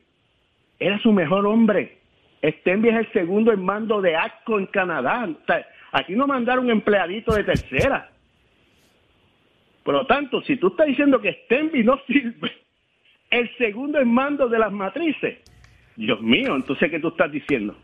era 0.79 0.99
su 0.99 1.11
mejor 1.11 1.45
hombre. 1.45 1.97
Stenby 2.41 2.89
es 2.89 2.95
el 2.95 3.11
segundo 3.11 3.51
en 3.51 3.63
mando 3.63 4.01
de 4.01 4.15
ACCO 4.15 4.59
en 4.59 4.67
Canadá. 4.67 5.27
Aquí 5.91 6.13
no 6.13 6.27
mandaron 6.27 6.69
empleadito 6.69 7.33
de 7.33 7.43
tercera. 7.43 8.09
Por 9.83 9.93
lo 9.93 10.05
tanto, 10.05 10.41
si 10.41 10.57
tú 10.57 10.67
estás 10.67 10.87
diciendo 10.87 11.21
que 11.21 11.33
Stenby 11.45 11.83
no 11.83 11.99
sirve, 12.07 12.51
el 13.29 13.55
segundo 13.57 13.99
en 13.99 14.11
mando 14.11 14.47
de 14.47 14.59
las 14.59 14.71
matrices, 14.71 15.39
Dios 15.95 16.21
mío, 16.21 16.55
entonces, 16.55 16.89
¿qué 16.89 16.99
tú 16.99 17.09
estás 17.09 17.31
diciendo? 17.31 17.75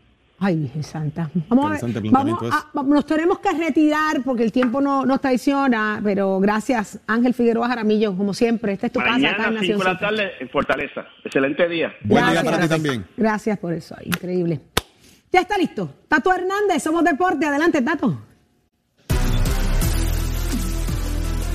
Ay, 0.44 0.56
Virgen 0.56 0.82
Santa. 0.82 1.30
Vamos 1.48 1.80
a 1.80 1.86
vamos 2.10 2.42
a- 2.50 2.82
nos 2.82 3.06
tenemos 3.06 3.38
que 3.38 3.52
retirar 3.52 4.22
porque 4.24 4.42
el 4.42 4.50
tiempo 4.50 4.80
no, 4.80 5.06
nos 5.06 5.20
traiciona, 5.20 6.00
pero 6.02 6.40
gracias 6.40 6.98
Ángel 7.06 7.32
Figueroa 7.32 7.68
Jaramillo, 7.68 8.16
como 8.16 8.34
siempre. 8.34 8.72
Esta 8.72 8.86
es 8.88 8.92
tu 8.92 8.98
casa 8.98 9.10
acá 9.14 9.18
Mañana, 9.20 9.36
en 9.36 9.44
5 9.44 9.60
Nación 9.60 9.78
de 9.78 9.84
la 9.84 9.98
tarde, 9.98 10.30
en 10.40 10.48
Fortaleza. 10.48 11.04
Excelente 11.24 11.68
día. 11.68 11.92
Buen 12.02 12.28
día 12.30 12.42
para 12.42 12.58
ti 12.60 12.68
también. 12.68 13.06
Gracias 13.16 13.56
por 13.58 13.72
eso, 13.72 13.94
increíble. 14.04 14.60
Ya 15.30 15.40
está 15.42 15.56
listo. 15.56 15.88
Tato 16.08 16.34
Hernández, 16.34 16.82
somos 16.82 17.04
deporte. 17.04 17.46
Adelante, 17.46 17.80
Tato. 17.80 18.20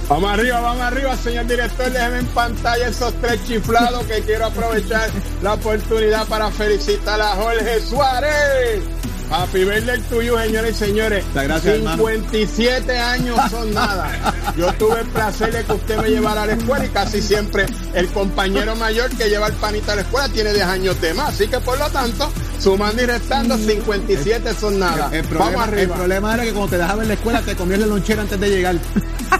Vamos 0.10 0.32
arriba, 0.32 0.62
vamos 0.62 0.84
arriba, 0.84 1.18
señor 1.18 1.48
director. 1.48 1.92
Déjeme 1.92 2.20
en 2.20 2.26
pantalla 2.28 2.88
esos 2.88 3.14
tres 3.20 3.44
chiflados 3.46 4.06
que 4.06 4.22
quiero 4.22 4.46
aprovechar 4.46 5.10
la 5.42 5.54
oportunidad 5.56 6.26
para 6.28 6.50
felicitar 6.50 7.20
a 7.20 7.36
Jorge 7.36 7.82
Suárez. 7.82 8.82
Happy 9.30 9.66
birthday 9.66 10.00
to 10.10 10.22
you, 10.22 10.38
señores 10.38 10.72
y 10.72 10.86
señores. 10.86 11.26
Gracias, 11.34 11.66
hermano. 11.66 11.98
57 11.98 12.98
años 12.98 13.38
son 13.52 13.74
nada. 13.74 14.34
Yo 14.56 14.72
tuve 14.76 15.02
el 15.02 15.08
placer 15.08 15.52
de 15.52 15.66
que 15.66 15.74
usted 15.74 15.98
me 15.98 16.10
llevara 16.10 16.44
a 16.44 16.46
la 16.46 16.54
escuela 16.54 16.86
y 16.86 16.90
casi 16.90 17.22
siempre 17.22 17.66
el 17.94 18.08
compañero 18.08 18.78
mayor 18.78 19.10
que 19.10 19.28
lleva 19.30 19.48
el 19.48 19.54
panito 19.56 19.92
a 19.92 19.96
la 19.96 20.02
escuela 20.04 20.30
tiene 20.30 20.54
10 20.54 20.66
años 20.68 21.02
de 21.02 21.14
más. 21.14 21.34
Así 21.34 21.50
que 21.50 21.60
por 21.60 21.78
lo 21.78 21.90
tanto, 21.90 22.32
sumando 22.58 23.04
y 23.04 23.06
restando, 23.08 23.58
57 23.58 24.54
son 24.58 24.80
nada. 24.80 25.10
El 25.12 25.24
Vamos 25.24 25.28
problema, 25.28 25.64
el 25.66 25.74
arriba. 25.74 25.96
problema 25.98 26.34
era 26.36 26.44
que 26.46 26.52
cuando 26.54 26.70
te 26.70 26.78
dejaba 26.78 27.02
en 27.02 27.08
la 27.10 27.14
escuela 27.16 27.42
te 27.42 27.56
comías 27.58 27.80
la 27.82 27.88
lonchera 27.88 28.22
antes 28.22 28.40
de 28.40 28.50
llegar. 28.50 28.76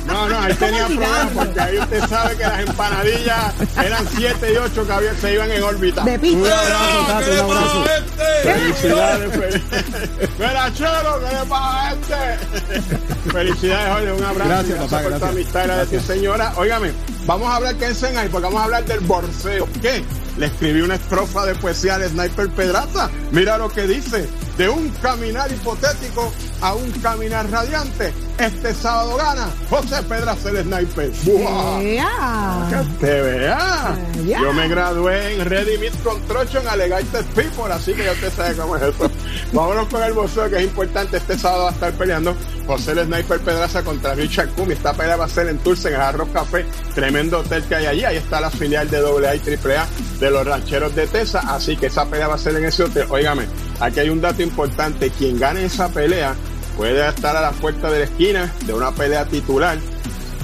No, 0.06 0.30
no, 0.30 0.40
ahí 0.40 0.54
tenía 0.54 0.86
problemas 0.88 1.28
porque 1.34 1.60
ahí 1.60 1.78
usted 1.80 2.08
sabe 2.08 2.36
que 2.38 2.44
las 2.44 2.60
empanadillas 2.62 3.54
eran 3.84 4.06
7 4.16 4.54
y 4.54 4.58
8 4.58 4.86
que 4.88 4.92
había- 4.94 5.14
se 5.16 5.34
iban 5.34 5.52
en 5.52 5.64
órbita. 5.64 6.04
De 6.04 6.20
pista. 6.20 6.40
Un 6.40 6.48
abrazo, 6.48 7.06
¿Qué 7.08 7.12
Tato, 7.14 7.32
le 7.32 7.42
un 7.42 7.52
abrazo. 7.52 7.84
pasa 7.84 7.94
a 7.94 7.98
este? 7.98 8.54
Felicidades, 8.54 9.34
fel- 9.34 10.32
Mira, 10.40 10.74
Chelo, 10.74 11.20
¿qué 11.20 11.36
le 11.36 11.46
pasa 11.50 11.84
a 11.88 11.92
este? 11.94 13.32
Felicidades, 13.32 13.94
Jorge, 13.94 14.12
un 14.14 14.24
abrazo. 14.24 14.50
Gracias, 14.50 14.78
papá, 14.80 14.90
por 14.90 15.02
tu 15.04 15.10
gracias. 15.10 15.30
amistad 15.32 15.64
y 15.64 15.68
la 15.68 15.86
de 15.86 15.98
tu 15.98 16.04
señora. 16.06 16.54
Óigame, 16.58 16.92
vamos 17.26 17.50
a 17.50 17.56
hablar, 17.58 17.76
¿qué 17.76 17.86
enseñan 17.88 18.18
ahí? 18.24 18.30
Porque 18.30 18.46
vamos 18.46 18.62
a 18.62 18.64
hablar 18.66 18.86
del 18.86 19.00
borseo. 19.02 19.68
¿Qué? 19.82 20.04
Le 20.38 20.46
escribí 20.48 20.82
una 20.82 20.96
estrofa 20.96 21.46
de 21.46 21.56
poesía 21.56 21.96
al 21.96 22.08
Sniper 22.08 22.50
Pedraza. 22.50 23.10
Mira 23.32 23.58
lo 23.58 23.70
que 23.70 23.84
dice. 23.84 24.30
De 24.58 24.68
un 24.68 24.90
caminar 25.02 25.52
hipotético 25.52 26.32
a 26.62 26.74
un 26.74 26.90
caminar 26.92 27.50
radiante. 27.50 28.12
Este 28.40 28.74
sábado 28.74 29.16
gana 29.18 29.50
José 29.70 30.02
Pedraza 30.04 30.50
el 30.50 30.64
Sniper. 30.64 31.12
¡Buah! 31.24 31.82
Ea. 31.82 32.68
Que 32.70 33.06
te 33.06 33.22
vea. 33.22 33.98
Yo 34.24 34.54
me 34.54 34.68
gradué 34.68 35.34
en 35.34 35.46
Ready 35.46 35.78
Meat 35.78 36.02
Construction 36.04 36.68
Alligator 36.68 37.24
People, 37.36 37.72
así 37.72 37.94
que 37.94 38.06
ya 38.06 38.12
usted 38.12 38.32
sabe 38.34 38.56
cómo 38.56 38.76
es 38.76 38.84
eso. 38.84 39.12
Vámonos 39.54 39.88
con 39.88 40.04
el 40.04 40.14
boxeo 40.14 40.50
que 40.50 40.58
es 40.58 40.64
importante. 40.64 41.18
Este 41.18 41.38
sábado 41.38 41.64
va 41.64 41.70
a 41.70 41.74
estar 41.74 41.94
peleando 41.94 42.36
José 42.66 42.92
el 42.92 43.06
Sniper 43.06 43.40
Pedraza 43.40 43.84
contra 43.84 44.14
Richard 44.14 44.50
Kumi. 44.50 44.74
Esta 44.74 44.94
pelea 44.94 45.16
va 45.16 45.26
a 45.26 45.30
ser 45.30 45.48
en 45.48 45.58
Tulsa, 45.60 45.90
en 45.90 45.96
el 45.96 46.02
Arroz 46.02 46.30
Café, 46.34 46.66
tremendo 46.94 47.40
hotel 47.40 47.64
que 47.64 47.76
hay 47.76 47.86
allí. 47.86 48.04
Ahí 48.04 48.18
está 48.18 48.42
la 48.42 48.50
filial 48.50 48.90
de 48.90 48.98
AA 48.98 49.36
y 49.36 49.40
AAA 49.40 49.88
de 50.20 50.32
los 50.32 50.46
rancheros 50.46 50.96
de 50.96 51.08
Tesa. 51.08 51.40
Así 51.40 51.78
que 51.78 51.88
esa 51.88 52.06
pelea 52.06 52.28
va 52.28 52.36
a 52.36 52.40
ser 52.40 52.56
en 52.56 52.66
ese 52.66 52.84
hotel. 52.84 53.08
Óigame, 53.10 53.48
aquí 53.80 54.00
hay 54.00 54.10
un 54.10 54.22
dato 54.22 54.42
importante. 54.42 55.10
Quien 55.10 55.40
gane 55.40 55.66
esa 55.66 55.90
pelea 55.90 56.36
puede 56.76 57.08
estar 57.08 57.36
a 57.36 57.42
la 57.42 57.52
puerta 57.52 57.90
de 57.92 58.00
la 58.00 58.06
esquina 58.06 58.54
de 58.66 58.74
una 58.74 58.92
pelea 58.92 59.26
titular 59.26 59.78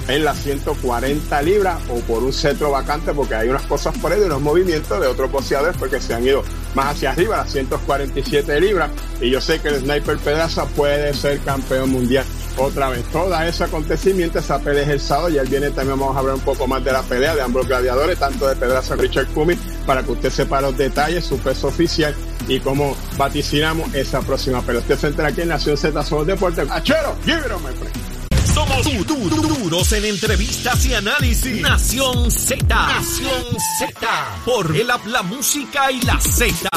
en 0.08 0.24
las 0.24 0.38
140 0.38 1.42
libras 1.42 1.78
o 1.88 1.98
por 2.00 2.22
un 2.22 2.32
cetro 2.32 2.70
vacante 2.70 3.14
porque 3.14 3.34
hay 3.34 3.48
unas 3.48 3.62
cosas 3.62 3.96
por 3.98 4.12
ahí 4.12 4.20
de 4.20 4.26
unos 4.26 4.42
movimientos 4.42 5.00
de 5.00 5.06
otros 5.06 5.30
boxeadores 5.30 5.76
porque 5.78 6.00
se 6.00 6.12
han 6.12 6.24
ido 6.24 6.42
más 6.74 6.94
hacia 6.94 7.12
arriba, 7.12 7.38
las 7.38 7.52
147 7.52 8.60
libras 8.60 8.90
y 9.20 9.30
yo 9.30 9.40
sé 9.40 9.60
que 9.60 9.68
el 9.68 9.80
Sniper 9.80 10.18
Pedraza 10.18 10.66
puede 10.66 11.14
ser 11.14 11.38
campeón 11.40 11.90
mundial 11.90 12.26
otra 12.56 12.88
vez. 12.90 13.04
Todo 13.12 13.34
ese 13.42 13.64
acontecimiento, 13.64 14.38
esa 14.38 14.58
pelea 14.60 14.82
es 14.84 14.88
el 14.88 15.00
sábado 15.00 15.28
y 15.30 15.38
él 15.38 15.48
viene 15.48 15.70
también 15.70 15.98
vamos 15.98 16.16
a 16.16 16.20
hablar 16.20 16.34
un 16.36 16.40
poco 16.42 16.66
más 16.66 16.84
de 16.84 16.92
la 16.92 17.02
pelea 17.02 17.34
de 17.34 17.42
ambos 17.42 17.66
gladiadores, 17.66 18.18
tanto 18.18 18.46
de 18.48 18.56
Pedraza 18.56 18.96
Richard 18.96 19.26
Cummings, 19.28 19.60
para 19.86 20.02
que 20.02 20.12
usted 20.12 20.30
sepa 20.30 20.60
los 20.60 20.76
detalles, 20.76 21.24
su 21.24 21.38
peso 21.38 21.68
oficial 21.68 22.14
y 22.48 22.60
cómo 22.60 22.96
vaticinamos 23.16 23.92
esa 23.94 24.20
próxima 24.20 24.60
pelea. 24.62 24.80
Usted 24.82 24.98
se 24.98 25.06
entera 25.08 25.28
aquí 25.28 25.40
en 25.42 25.48
Nación 25.48 25.76
Z 25.76 26.02
Somos 26.04 26.26
Deportes. 26.26 26.70
¡Achero! 26.70 27.16
¡Give! 27.24 27.42
Somos 28.54 28.84
du- 28.84 29.04
du- 29.04 29.28
du- 29.30 29.42
duros 29.64 29.92
en 29.92 30.04
entrevistas 30.04 30.86
y 30.86 30.94
análisis. 30.94 31.60
Nación 31.60 32.30
Z. 32.30 32.64
Nación 32.68 33.42
Z. 33.80 34.08
Por 34.44 34.76
el 34.76 34.86
la 35.06 35.22
música 35.22 35.90
y 35.90 36.00
la 36.02 36.20
Z. 36.20 36.68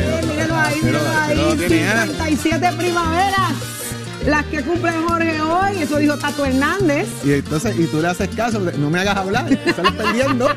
Míralo 0.00 0.56
ahí, 0.56 0.80
míralo 0.82 1.08
ahí. 1.08 1.28
pero 1.28 1.42
lo 1.48 1.56
tiene, 1.56 1.80
¿eh? 1.82 2.06
57 2.06 2.72
primaveras. 2.76 3.52
Las 4.26 4.44
que 4.46 4.62
cumple 4.62 4.92
Jorge 5.08 5.42
hoy, 5.42 5.82
eso 5.82 5.96
dijo 5.98 6.16
Tato 6.16 6.46
Hernández. 6.46 7.08
Y 7.24 7.32
entonces, 7.32 7.76
y 7.76 7.86
tú 7.86 8.00
le 8.00 8.06
haces 8.08 8.28
caso, 8.28 8.60
no 8.60 8.88
me 8.88 9.00
hagas 9.00 9.16
hablar, 9.16 9.46
que 9.48 9.72
sales 9.72 9.92
perdiendo. 9.96 10.48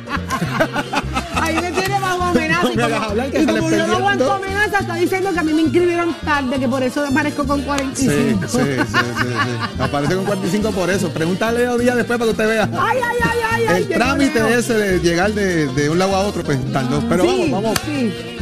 Ahí 1.41 1.55
me 1.55 1.71
tiene 1.71 1.99
bajo 1.99 2.23
amenaza. 2.25 2.63
No 2.63 2.71
y 2.71 2.75
me 2.75 2.83
como, 2.83 2.95
hagas 2.95 3.09
hablar, 3.09 3.31
que 3.31 3.41
y 3.41 3.45
como 3.47 3.69
yo 3.71 3.87
no 3.87 3.95
aguanto 3.97 4.31
amenaza, 4.33 4.79
está 4.79 4.93
diciendo 4.95 5.33
que 5.33 5.39
a 5.39 5.43
mí 5.43 5.53
me 5.53 5.61
inscribieron 5.63 6.15
tarde, 6.23 6.59
que 6.59 6.67
por 6.67 6.83
eso 6.83 7.05
aparezco 7.05 7.43
con 7.45 7.59
Sí, 7.59 7.65
45. 7.65 8.47
sí, 8.47 8.57
sí, 8.57 8.63
sí, 8.87 8.97
sí. 9.23 9.81
Aparece 9.81 10.15
con 10.15 10.25
45 10.25 10.71
por 10.71 10.89
eso. 10.91 11.09
Pregúntale 11.09 11.65
a 11.65 11.75
Díaz 11.75 11.95
después 11.95 12.19
para 12.19 12.25
que 12.27 12.31
usted 12.31 12.47
vea. 12.47 12.69
Ay, 12.79 12.99
ay, 13.03 13.17
ay, 13.23 13.39
ay, 13.51 13.65
ay. 13.67 13.83
El 13.83 13.89
trámite 13.89 14.59
ese 14.59 14.73
de 14.75 14.99
llegar 14.99 15.33
de, 15.33 15.89
un 15.89 15.97
lado 15.97 16.15
a 16.15 16.19
otro, 16.19 16.43
pues 16.43 16.59
tardó. 16.71 17.01
Pero 17.09 17.25
vamos, 17.25 17.49
vamos. 17.51 17.79
Sí, 17.83 18.34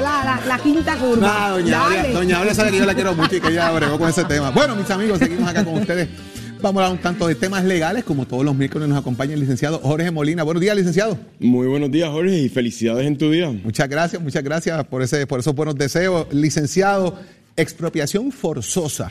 La, 0.00 0.58
quinta 0.62 0.96
curva. 0.96 1.26
Nah, 1.26 1.48
doña 1.50 1.78
Dale. 1.78 1.98
Aurea, 1.98 2.12
doña 2.12 2.38
Aurea 2.38 2.54
sabe 2.54 2.70
que 2.70 2.78
yo 2.78 2.86
la 2.86 2.94
quiero 2.94 3.14
mucho 3.14 3.36
y 3.36 3.40
que 3.40 3.48
ella 3.48 3.70
bregó 3.72 3.98
con 3.98 4.08
ese 4.08 4.24
tema. 4.24 4.50
Bueno, 4.50 4.76
mis 4.76 4.90
amigos, 4.90 5.18
seguimos 5.18 5.48
acá 5.48 5.64
con 5.64 5.74
ustedes. 5.74 6.08
Vamos 6.62 6.80
a 6.80 6.84
hablar 6.86 6.96
un 6.96 7.02
tanto 7.02 7.26
de 7.26 7.34
temas 7.34 7.64
legales, 7.64 8.04
como 8.04 8.24
todos 8.24 8.44
los 8.44 8.54
miércoles 8.54 8.88
nos 8.88 8.96
acompaña 8.96 9.34
el 9.34 9.40
licenciado 9.40 9.80
Jorge 9.80 10.12
Molina. 10.12 10.44
Buenos 10.44 10.60
días, 10.60 10.76
licenciado. 10.76 11.18
Muy 11.40 11.66
buenos 11.66 11.90
días, 11.90 12.08
Jorge, 12.08 12.38
y 12.38 12.48
felicidades 12.48 13.04
en 13.04 13.18
tu 13.18 13.32
día. 13.32 13.50
Muchas 13.50 13.88
gracias, 13.88 14.22
muchas 14.22 14.44
gracias 14.44 14.84
por, 14.84 15.02
ese, 15.02 15.26
por 15.26 15.40
esos 15.40 15.56
buenos 15.56 15.74
deseos. 15.74 16.28
Licenciado, 16.30 17.18
expropiación 17.56 18.30
forzosa. 18.30 19.10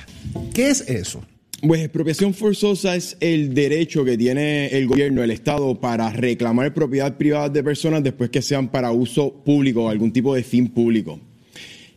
¿Qué 0.54 0.70
es 0.70 0.82
eso? 0.88 1.26
Pues 1.68 1.82
expropiación 1.82 2.34
forzosa 2.34 2.96
es 2.96 3.18
el 3.20 3.54
derecho 3.54 4.04
que 4.04 4.18
tiene 4.18 4.70
el 4.70 4.88
gobierno, 4.88 5.22
el 5.22 5.30
Estado, 5.30 5.80
para 5.80 6.10
reclamar 6.10 6.74
propiedad 6.74 7.16
privada 7.18 7.50
de 7.50 7.64
personas 7.64 8.04
después 8.04 8.32
que 8.32 8.42
sean 8.42 8.70
para 8.70 8.92
uso 8.92 9.32
público 9.32 9.84
o 9.84 9.90
algún 9.90 10.12
tipo 10.12 10.34
de 10.34 10.42
fin 10.42 10.70
público. 10.70 11.20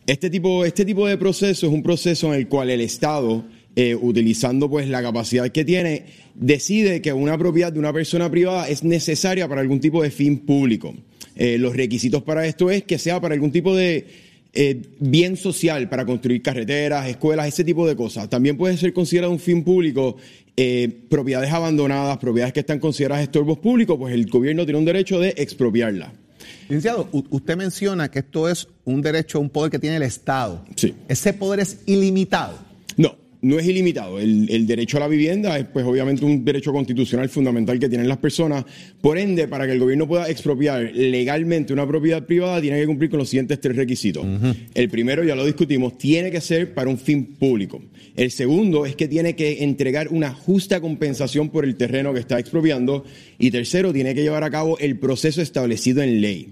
Este 0.05 0.29
tipo, 0.29 0.63
este 0.65 0.85
tipo 0.85 1.07
de 1.07 1.17
proceso 1.17 1.65
es 1.65 1.73
un 1.73 1.81
proceso 1.81 2.31
en 2.31 2.41
el 2.41 2.47
cual 2.47 2.69
el 2.69 2.79
Estado, 2.79 3.43
eh, 3.75 3.95
utilizando 3.95 4.69
pues 4.69 4.87
la 4.87 5.01
capacidad 5.01 5.49
que 5.49 5.65
tiene, 5.65 6.05
decide 6.35 7.01
que 7.01 7.11
una 7.11 7.35
propiedad 7.35 7.73
de 7.73 7.79
una 7.79 7.91
persona 7.91 8.29
privada 8.29 8.69
es 8.69 8.83
necesaria 8.83 9.47
para 9.47 9.61
algún 9.61 9.79
tipo 9.79 10.03
de 10.03 10.11
fin 10.11 10.45
público. 10.45 10.93
Eh, 11.35 11.57
los 11.57 11.75
requisitos 11.75 12.21
para 12.21 12.45
esto 12.45 12.69
es 12.69 12.83
que 12.83 12.99
sea 12.99 13.19
para 13.19 13.33
algún 13.33 13.51
tipo 13.51 13.75
de 13.75 14.05
eh, 14.55 14.81
bien 14.99 15.37
social, 15.37 15.87
para 15.89 16.05
construir 16.05 16.41
carreteras, 16.41 17.07
escuelas, 17.07 17.47
ese 17.47 17.63
tipo 17.63 17.87
de 17.87 17.95
cosas. 17.95 18.29
También 18.29 18.57
puede 18.57 18.77
ser 18.77 18.93
considerado 18.93 19.31
un 19.31 19.39
fin 19.39 19.63
público 19.63 20.17
propiedades 21.09 21.51
abandonadas, 21.51 22.17
propiedades 22.17 22.53
que 22.53 22.61
están 22.61 22.79
consideradas 22.79 23.23
estorbos 23.23 23.59
públicos, 23.59 23.97
pues 23.99 24.13
el 24.13 24.25
gobierno 24.25 24.63
tiene 24.63 24.79
un 24.79 24.85
derecho 24.85 25.19
de 25.19 25.33
expropiarlas. 25.35 26.13
Licenciado, 26.69 27.09
usted 27.11 27.57
menciona 27.57 28.09
que 28.09 28.19
esto 28.19 28.49
es 28.49 28.67
un 28.85 29.01
derecho, 29.01 29.39
un 29.39 29.49
poder 29.49 29.69
que 29.69 29.79
tiene 29.79 29.97
el 29.97 30.03
Estado. 30.03 30.65
Sí. 30.75 30.95
¿Ese 31.07 31.33
poder 31.33 31.59
es 31.59 31.79
ilimitado? 31.85 32.57
No, 33.45 33.59
es 33.59 33.67
ilimitado. 33.67 34.19
El, 34.19 34.65
derecho 34.65 34.97
a 34.97 35.01
la 35.01 35.07
vivienda 35.07 35.59
es, 35.59 35.65
pues, 35.65 35.85
obviamente 35.85 36.25
un 36.25 36.43
derecho 36.43 36.73
constitucional 36.73 37.29
fundamental 37.29 37.77
que 37.77 37.87
tienen 37.87 38.07
las 38.07 38.17
personas. 38.17 38.65
Por 38.99 39.19
ende, 39.19 39.47
para 39.47 39.67
que 39.67 39.73
el 39.73 39.79
gobierno 39.79 40.07
pueda 40.07 40.27
expropiar 40.27 40.91
legalmente 40.95 41.71
una 41.71 41.87
propiedad 41.87 42.25
privada, 42.25 42.59
tiene 42.59 42.79
que 42.79 42.87
cumplir 42.87 43.11
con 43.11 43.19
los 43.19 43.29
siguientes 43.29 43.61
tres 43.61 43.75
requisitos. 43.75 44.25
El 44.73 44.89
primero, 44.89 45.23
ya 45.23 45.35
lo 45.35 45.45
discutimos, 45.45 45.95
tiene 45.99 46.31
que 46.31 46.41
ser 46.41 46.73
para 46.73 46.89
un 46.89 46.97
fin 46.97 47.35
público. 47.35 47.83
El 48.15 48.31
segundo 48.31 48.83
es 48.85 48.95
que 48.95 49.07
tiene 49.07 49.35
que 49.35 49.63
entregar 49.63 50.07
una 50.07 50.33
justa 50.33 50.81
compensación 50.81 51.49
por 51.49 51.65
el 51.65 51.75
terreno 51.75 52.15
que 52.15 52.21
está 52.21 52.39
expropiando. 52.39 53.05
Y 53.37 53.51
tercero, 53.51 53.93
tiene 53.93 54.15
que 54.15 54.23
llevar 54.23 54.43
a 54.43 54.49
cabo 54.49 54.79
el 54.79 54.97
proceso 54.97 55.43
establecido 55.43 56.01
en 56.01 56.19
ley. 56.19 56.49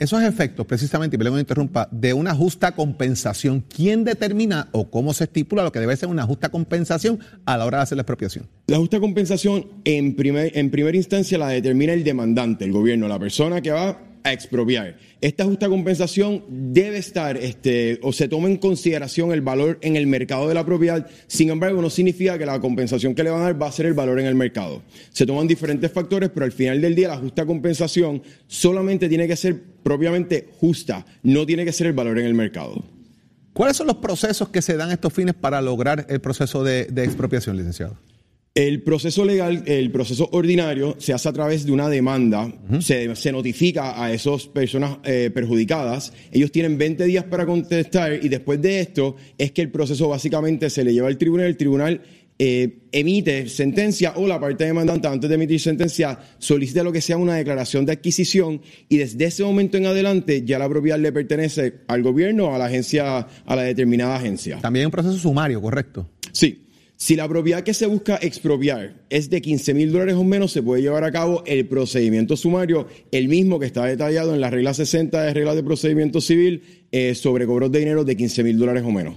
Esos 0.00 0.22
efectos, 0.22 0.66
precisamente, 0.66 1.16
y 1.16 1.22
lo 1.22 1.38
interrumpa, 1.38 1.86
de 1.92 2.14
una 2.14 2.34
justa 2.34 2.72
compensación, 2.72 3.62
¿quién 3.68 4.02
determina 4.02 4.68
o 4.72 4.90
cómo 4.90 5.12
se 5.12 5.24
estipula 5.24 5.62
lo 5.62 5.70
que 5.70 5.78
debe 5.78 5.94
ser 5.94 6.08
una 6.08 6.24
justa 6.24 6.48
compensación 6.48 7.20
a 7.44 7.58
la 7.58 7.66
hora 7.66 7.78
de 7.78 7.82
hacer 7.82 7.96
la 7.96 8.02
expropiación? 8.02 8.48
La 8.66 8.78
justa 8.78 8.98
compensación, 8.98 9.66
en, 9.84 10.16
primer, 10.16 10.56
en 10.56 10.70
primera 10.70 10.96
instancia, 10.96 11.36
la 11.36 11.48
determina 11.48 11.92
el 11.92 12.02
demandante, 12.02 12.64
el 12.64 12.72
gobierno, 12.72 13.08
la 13.08 13.18
persona 13.18 13.60
que 13.60 13.72
va 13.72 14.09
a 14.24 14.32
expropiar. 14.32 14.96
Esta 15.20 15.44
justa 15.44 15.68
compensación 15.68 16.44
debe 16.48 16.98
estar, 16.98 17.36
este, 17.36 17.98
o 18.02 18.12
se 18.12 18.28
toma 18.28 18.48
en 18.48 18.56
consideración 18.56 19.32
el 19.32 19.40
valor 19.40 19.78
en 19.82 19.96
el 19.96 20.06
mercado 20.06 20.48
de 20.48 20.54
la 20.54 20.64
propiedad. 20.64 21.06
Sin 21.26 21.50
embargo, 21.50 21.82
no 21.82 21.90
significa 21.90 22.38
que 22.38 22.46
la 22.46 22.60
compensación 22.60 23.14
que 23.14 23.22
le 23.22 23.30
van 23.30 23.40
a 23.40 23.44
dar 23.44 23.60
va 23.60 23.68
a 23.68 23.72
ser 23.72 23.86
el 23.86 23.94
valor 23.94 24.18
en 24.20 24.26
el 24.26 24.34
mercado. 24.34 24.82
Se 25.10 25.26
toman 25.26 25.46
diferentes 25.46 25.90
factores, 25.92 26.30
pero 26.30 26.46
al 26.46 26.52
final 26.52 26.80
del 26.80 26.94
día 26.94 27.08
la 27.08 27.18
justa 27.18 27.46
compensación 27.46 28.22
solamente 28.46 29.08
tiene 29.08 29.26
que 29.26 29.36
ser 29.36 29.60
propiamente 29.82 30.48
justa, 30.58 31.04
no 31.22 31.46
tiene 31.46 31.64
que 31.64 31.72
ser 31.72 31.88
el 31.88 31.92
valor 31.92 32.18
en 32.18 32.26
el 32.26 32.34
mercado. 32.34 32.82
¿Cuáles 33.52 33.76
son 33.76 33.88
los 33.88 33.96
procesos 33.96 34.48
que 34.48 34.62
se 34.62 34.76
dan 34.76 34.90
estos 34.90 35.12
fines 35.12 35.34
para 35.34 35.60
lograr 35.60 36.06
el 36.08 36.20
proceso 36.20 36.62
de 36.62 36.86
expropiación, 37.04 37.56
licenciado? 37.56 37.96
El 38.54 38.82
proceso 38.82 39.24
legal, 39.24 39.62
el 39.66 39.92
proceso 39.92 40.28
ordinario, 40.32 40.96
se 40.98 41.12
hace 41.12 41.28
a 41.28 41.32
través 41.32 41.64
de 41.64 41.70
una 41.70 41.88
demanda, 41.88 42.52
se, 42.80 43.30
notifica 43.30 44.02
a 44.02 44.12
esas 44.12 44.46
personas 44.48 44.98
eh, 45.04 45.30
perjudicadas, 45.32 46.12
ellos 46.32 46.50
tienen 46.50 46.76
20 46.76 47.04
días 47.04 47.24
para 47.24 47.46
contestar 47.46 48.18
y 48.20 48.28
después 48.28 48.60
de 48.60 48.80
esto 48.80 49.14
es 49.38 49.52
que 49.52 49.62
el 49.62 49.70
proceso 49.70 50.08
básicamente 50.08 50.68
se 50.68 50.82
le 50.82 50.92
lleva 50.92 51.06
al 51.06 51.16
tribunal, 51.16 51.46
el 51.46 51.56
tribunal 51.56 52.02
eh, 52.40 52.88
emite 52.90 53.48
sentencia 53.48 54.14
o 54.16 54.26
la 54.26 54.40
parte 54.40 54.64
demandante 54.64 55.06
antes 55.06 55.28
de 55.28 55.36
emitir 55.36 55.60
sentencia 55.60 56.18
solicita 56.38 56.82
lo 56.82 56.90
que 56.90 57.02
sea 57.02 57.18
una 57.18 57.36
declaración 57.36 57.86
de 57.86 57.92
adquisición 57.92 58.62
y 58.88 58.96
desde 58.96 59.26
ese 59.26 59.44
momento 59.44 59.76
en 59.76 59.86
adelante 59.86 60.42
ya 60.44 60.58
la 60.58 60.68
propiedad 60.68 60.98
le 60.98 61.12
pertenece 61.12 61.82
al 61.86 62.02
gobierno 62.02 62.46
o 62.46 62.54
a 62.54 62.58
la 62.58 62.64
agencia, 62.64 63.28
a 63.46 63.56
la 63.56 63.62
determinada 63.62 64.16
agencia. 64.16 64.58
También 64.60 64.86
un 64.86 64.90
proceso 64.90 65.18
sumario, 65.18 65.62
¿correcto? 65.62 66.08
Sí. 66.32 66.66
Si 67.02 67.16
la 67.16 67.26
propiedad 67.26 67.62
que 67.62 67.72
se 67.72 67.86
busca 67.86 68.18
expropiar 68.20 68.92
es 69.08 69.30
de 69.30 69.40
15 69.40 69.72
mil 69.72 69.90
dólares 69.90 70.16
o 70.16 70.22
menos, 70.22 70.52
se 70.52 70.62
puede 70.62 70.82
llevar 70.82 71.02
a 71.02 71.10
cabo 71.10 71.42
el 71.46 71.66
procedimiento 71.66 72.36
sumario, 72.36 72.88
el 73.10 73.26
mismo 73.26 73.58
que 73.58 73.64
está 73.64 73.86
detallado 73.86 74.34
en 74.34 74.40
la 74.42 74.50
regla 74.50 74.74
60 74.74 75.22
de 75.22 75.32
reglas 75.32 75.56
de 75.56 75.62
procedimiento 75.62 76.20
civil 76.20 76.62
eh, 76.92 77.14
sobre 77.14 77.46
cobros 77.46 77.72
de 77.72 77.78
dinero 77.78 78.04
de 78.04 78.18
15 78.18 78.44
mil 78.44 78.58
dólares 78.58 78.82
o 78.84 78.90
menos. 78.90 79.14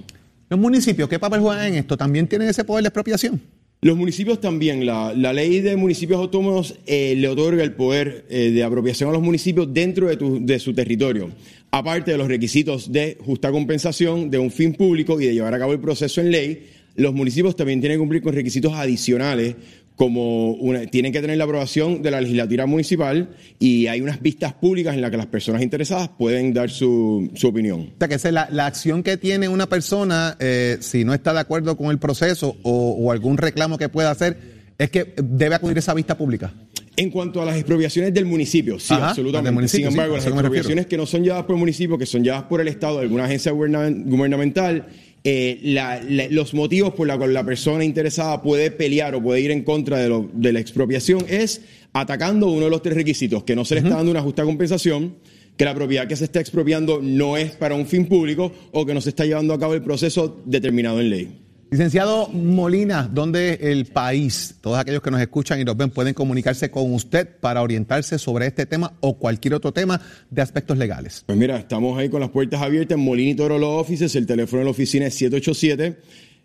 ¿Los 0.47 0.61
municipios 0.61 1.09
qué 1.09 1.19
papel 1.19 1.41
juegan 1.41 1.65
en 1.65 1.75
esto? 1.75 1.97
¿También 1.97 2.25
tienen 2.25 2.47
ese 2.47 2.63
poder 2.63 2.83
de 2.83 2.87
expropiación? 2.87 3.41
Los 3.81 3.97
municipios 3.97 4.39
también. 4.39 4.85
La, 4.85 5.11
ley 5.33 5.59
de 5.59 5.75
municipios 5.75 6.21
autónomos 6.21 6.75
eh, 6.85 7.15
le 7.17 7.27
otorga 7.27 7.63
el 7.63 7.73
poder 7.73 8.25
eh, 8.29 8.51
de 8.51 8.63
apropiación 8.63 9.09
a 9.09 9.11
los 9.13 9.21
municipios 9.21 9.73
dentro 9.73 10.07
de, 10.07 10.17
de 10.39 10.59
su 10.59 10.73
territorio 10.73 11.31
aparte 11.73 12.11
de 12.11 12.19
los 12.19 12.27
requisitos 12.27 12.91
de 12.91 13.17
justa 13.25 13.51
compensación, 13.51 14.29
de 14.29 14.37
un 14.37 14.51
fin 14.51 14.75
público 14.75 15.19
y 15.19 15.25
de 15.25 15.33
llevar 15.33 15.55
a 15.55 15.59
cabo 15.59 15.73
el 15.73 15.79
proceso 15.79 16.21
en 16.21 16.29
ley, 16.29 16.69
los 16.95 17.13
municipios 17.13 17.55
también 17.55 17.79
tienen 17.79 17.97
que 17.97 17.99
cumplir 17.99 18.21
con 18.21 18.33
requisitos 18.33 18.73
adicionales 18.73 19.55
como 19.95 20.57
tienen 20.89 21.11
que 21.11 21.21
tener 21.21 21.37
la 21.37 21.43
aprobación 21.43 22.01
de 22.01 22.11
la 22.11 22.19
legislatura 22.19 22.65
municipal 22.65 23.29
y 23.59 23.87
hay 23.87 24.01
unas 24.01 24.21
vistas 24.21 24.53
públicas 24.53 24.95
en 24.95 25.01
las 25.01 25.11
que 25.11 25.17
las 25.17 25.27
personas 25.27 25.61
interesadas 25.61 26.09
pueden 26.09 26.53
dar 26.53 26.69
su, 26.69 27.31
opinión. 27.43 27.81
O 27.81 27.97
sea, 27.99 28.07
que 28.07 28.15
es 28.15 28.31
la, 28.31 28.65
acción 28.65 29.03
que 29.03 29.17
tiene 29.17 29.47
una 29.47 29.67
persona, 29.67 30.35
eh, 30.39 30.77
si 30.79 31.03
no 31.05 31.13
está 31.13 31.33
de 31.33 31.41
acuerdo 31.41 31.77
con 31.77 31.91
el 31.91 31.99
proceso 31.99 32.57
o, 32.63 33.11
algún 33.11 33.37
reclamo 33.37 33.77
que 33.77 33.89
pueda 33.89 34.09
hacer, 34.09 34.37
es 34.79 34.89
que 34.89 35.13
debe 35.17 35.55
acudir 35.55 35.77
a 35.77 35.79
esa 35.79 35.93
vista 35.93 36.17
pública. 36.17 36.51
En 36.95 37.09
cuanto 37.09 37.41
a 37.41 37.45
las 37.45 37.55
expropiaciones 37.55 38.13
del 38.13 38.25
municipio, 38.25 38.79
sí, 38.79 38.93
absolutamente. 38.93 39.67
Sin 39.67 39.85
embargo, 39.85 40.15
las 40.15 40.25
expropiaciones 40.25 40.85
que 40.85 40.97
no 40.97 41.05
son 41.05 41.23
llevadas 41.23 41.45
por 41.45 41.55
el 41.55 41.59
municipio, 41.59 41.97
que 41.97 42.05
son 42.05 42.23
llevadas 42.23 42.45
por 42.45 42.61
el 42.61 42.67
Estado, 42.67 42.99
alguna 42.99 43.25
agencia 43.25 43.51
gubernamental, 43.51 44.87
eh, 45.25 46.27
los 46.31 46.53
motivos 46.53 46.93
por 46.93 47.07
los 47.07 47.15
cuales 47.17 47.33
la 47.33 47.45
persona 47.45 47.85
interesada 47.85 48.41
puede 48.41 48.71
pelear 48.71 49.15
o 49.15 49.23
puede 49.23 49.39
ir 49.39 49.51
en 49.51 49.63
contra 49.63 49.97
de, 49.97 50.51
la 50.51 50.59
expropiación 50.59 51.25
es 51.29 51.61
atacando 51.93 52.51
uno 52.51 52.65
de 52.65 52.71
los 52.71 52.81
tres 52.81 52.95
requisitos, 52.95 53.43
que 53.43 53.55
no 53.55 53.63
se 53.63 53.75
le 53.75 53.81
está 53.81 53.95
dando 53.95 54.11
una 54.11 54.21
justa 54.21 54.43
compensación, 54.43 55.15
que 55.55 55.65
la 55.65 55.73
propiedad 55.73 56.07
que 56.07 56.15
se 56.15 56.25
está 56.25 56.39
expropiando 56.39 56.99
no 57.01 57.37
es 57.37 57.51
para 57.51 57.75
un 57.75 57.85
fin 57.85 58.07
público 58.07 58.51
o 58.71 58.85
que 58.85 58.93
no 58.93 58.99
se 58.99 59.09
está 59.09 59.25
llevando 59.25 59.53
a 59.53 59.59
cabo 59.59 59.75
el 59.75 59.83
proceso 59.83 60.41
determinado 60.45 60.99
en 60.99 61.09
ley. 61.09 61.42
Licenciado 61.73 62.27
Molina, 62.27 63.09
¿dónde 63.11 63.57
el 63.59 63.87
país, 63.87 64.53
todos 64.61 64.77
aquellos 64.77 65.01
que 65.01 65.09
nos 65.09 65.19
escuchan 65.19 65.59
y 65.59 65.63
nos 65.63 65.75
ven, 65.75 65.89
pueden 65.89 66.13
comunicarse 66.13 66.69
con 66.69 66.93
usted 66.93 67.27
para 67.39 67.63
orientarse 67.63 68.19
sobre 68.19 68.45
este 68.45 68.67
tema 68.67 68.93
o 68.99 69.17
cualquier 69.17 69.55
otro 69.55 69.71
tema 69.71 69.99
de 70.29 70.43
aspectos 70.43 70.77
legales? 70.77 71.23
Pues 71.25 71.35
mira, 71.35 71.57
estamos 71.57 71.97
ahí 71.97 72.09
con 72.09 72.21
las 72.21 72.29
puertas 72.29 72.61
abiertas 72.61 72.95
en 72.95 73.03
Molina 73.03 73.31
y 73.31 73.33
Toro 73.33 73.57
Law 73.57 73.71
Offices. 73.79 74.15
El 74.15 74.27
teléfono 74.27 74.59
de 74.59 74.65
la 74.65 74.69
oficina 74.69 75.07
es 75.07 75.15
787. 75.15 75.97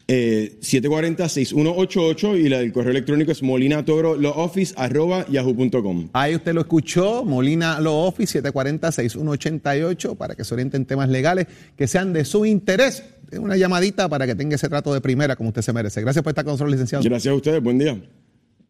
740-6188 0.09 2.35
eh, 2.35 2.39
y 2.39 2.49
la 2.49 2.61
del 2.61 2.73
correo 2.73 2.93
electrónico 2.93 3.31
es 3.31 3.43
molinatoro.office.yahoo.com. 3.43 6.09
Ahí 6.15 6.35
usted 6.35 6.55
lo 6.55 6.63
escuchó, 6.63 7.25
Molina 7.25 7.79
Law 7.79 8.07
Office 8.07 8.43
740-6188 8.43 10.17
para 10.17 10.35
que 10.35 10.45
se 10.45 10.55
orienten 10.55 10.87
temas 10.87 11.11
legales 11.11 11.47
que 11.77 11.87
sean 11.87 12.15
de 12.15 12.25
su 12.25 12.47
interés 12.47 13.05
una 13.33 13.57
llamadita 13.57 14.09
para 14.09 14.27
que 14.27 14.35
tenga 14.35 14.57
ese 14.57 14.69
trato 14.69 14.93
de 14.95 15.01
primera 15.01 15.37
como 15.37 15.51
usted 15.51 15.63
se 15.63 15.73
merece. 15.73 16.01
Gracias 16.01 16.23
por 16.23 16.31
estar 16.31 16.45
con 16.45 16.55
nosotros, 16.55 16.73
licenciado. 16.73 17.05
Gracias 17.05 17.31
a 17.31 17.35
ustedes, 17.35 17.63
buen 17.63 17.79
día. 17.79 18.01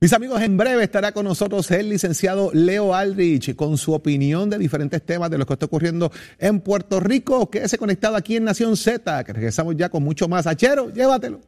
Mis 0.01 0.13
amigos, 0.13 0.41
en 0.43 0.57
breve 0.57 0.85
estará 0.85 1.11
con 1.11 1.25
nosotros 1.25 1.69
el 1.73 1.89
licenciado 1.89 2.53
Leo 2.55 2.95
Aldrich 2.95 3.57
con 3.57 3.77
su 3.77 3.93
opinión 3.93 4.49
de 4.49 4.57
diferentes 4.57 5.05
temas 5.05 5.29
de 5.29 5.39
lo 5.39 5.45
que 5.45 5.55
está 5.55 5.67
ocurriendo 5.67 6.13
en 6.39 6.61
Puerto 6.61 7.01
Rico. 7.01 7.51
Quédese 7.51 7.79
conectado 7.79 8.15
aquí 8.15 8.37
en 8.37 8.45
Nación 8.45 8.77
Z, 8.77 9.25
que 9.25 9.33
regresamos 9.33 9.75
ya 9.77 9.89
con 9.89 10.05
mucho 10.05 10.29
más. 10.29 10.47
Achero, 10.47 10.93
llévatelo. 10.93 11.41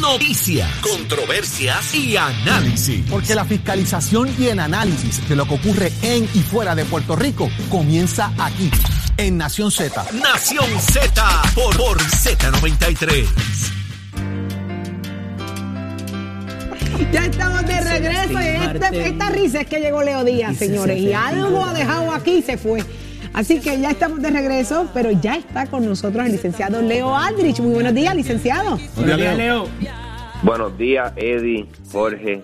Noticias, 0.00 0.66
controversias 0.80 1.94
y 1.94 2.16
análisis. 2.16 3.04
Porque 3.10 3.34
la 3.34 3.44
fiscalización 3.44 4.30
y 4.38 4.46
el 4.46 4.58
análisis 4.58 5.28
de 5.28 5.36
lo 5.36 5.44
que 5.46 5.54
ocurre 5.54 5.92
en 6.00 6.24
y 6.24 6.38
fuera 6.38 6.74
de 6.74 6.86
Puerto 6.86 7.16
Rico 7.16 7.50
comienza 7.68 8.32
aquí 8.38 8.70
en 9.18 9.36
Nación 9.36 9.70
Z. 9.70 10.06
Nación 10.22 10.64
Z 10.80 11.42
por, 11.54 11.76
por 11.76 11.98
Z93. 11.98 13.81
Ya 17.12 17.26
estamos 17.26 17.66
de 17.66 17.80
regreso 17.80 18.40
y 18.40 18.76
este, 18.76 19.08
esta 19.08 19.30
risa 19.30 19.60
es 19.60 19.66
que 19.66 19.80
llegó 19.80 20.02
Leo 20.02 20.24
Díaz, 20.24 20.56
señores, 20.56 20.98
y 20.98 21.12
algo 21.12 21.64
ha 21.64 21.74
dejado 21.74 22.12
aquí 22.12 22.36
y 22.36 22.42
se 22.42 22.56
fue. 22.56 22.82
Así 23.32 23.60
que 23.60 23.80
ya 23.80 23.90
estamos 23.90 24.20
de 24.20 24.30
regreso, 24.30 24.88
pero 24.92 25.10
ya 25.10 25.36
está 25.36 25.66
con 25.66 25.86
nosotros 25.86 26.26
el 26.26 26.32
licenciado 26.32 26.82
Leo 26.82 27.16
Aldrich. 27.16 27.60
Muy 27.60 27.74
buenos 27.74 27.94
días, 27.94 28.14
licenciado. 28.14 28.78
Buenos 28.96 29.16
días, 29.16 29.36
Leo. 29.36 29.68
Buenos 30.42 30.76
días, 30.76 31.12
Eddie, 31.16 31.66
Jorge, 31.90 32.42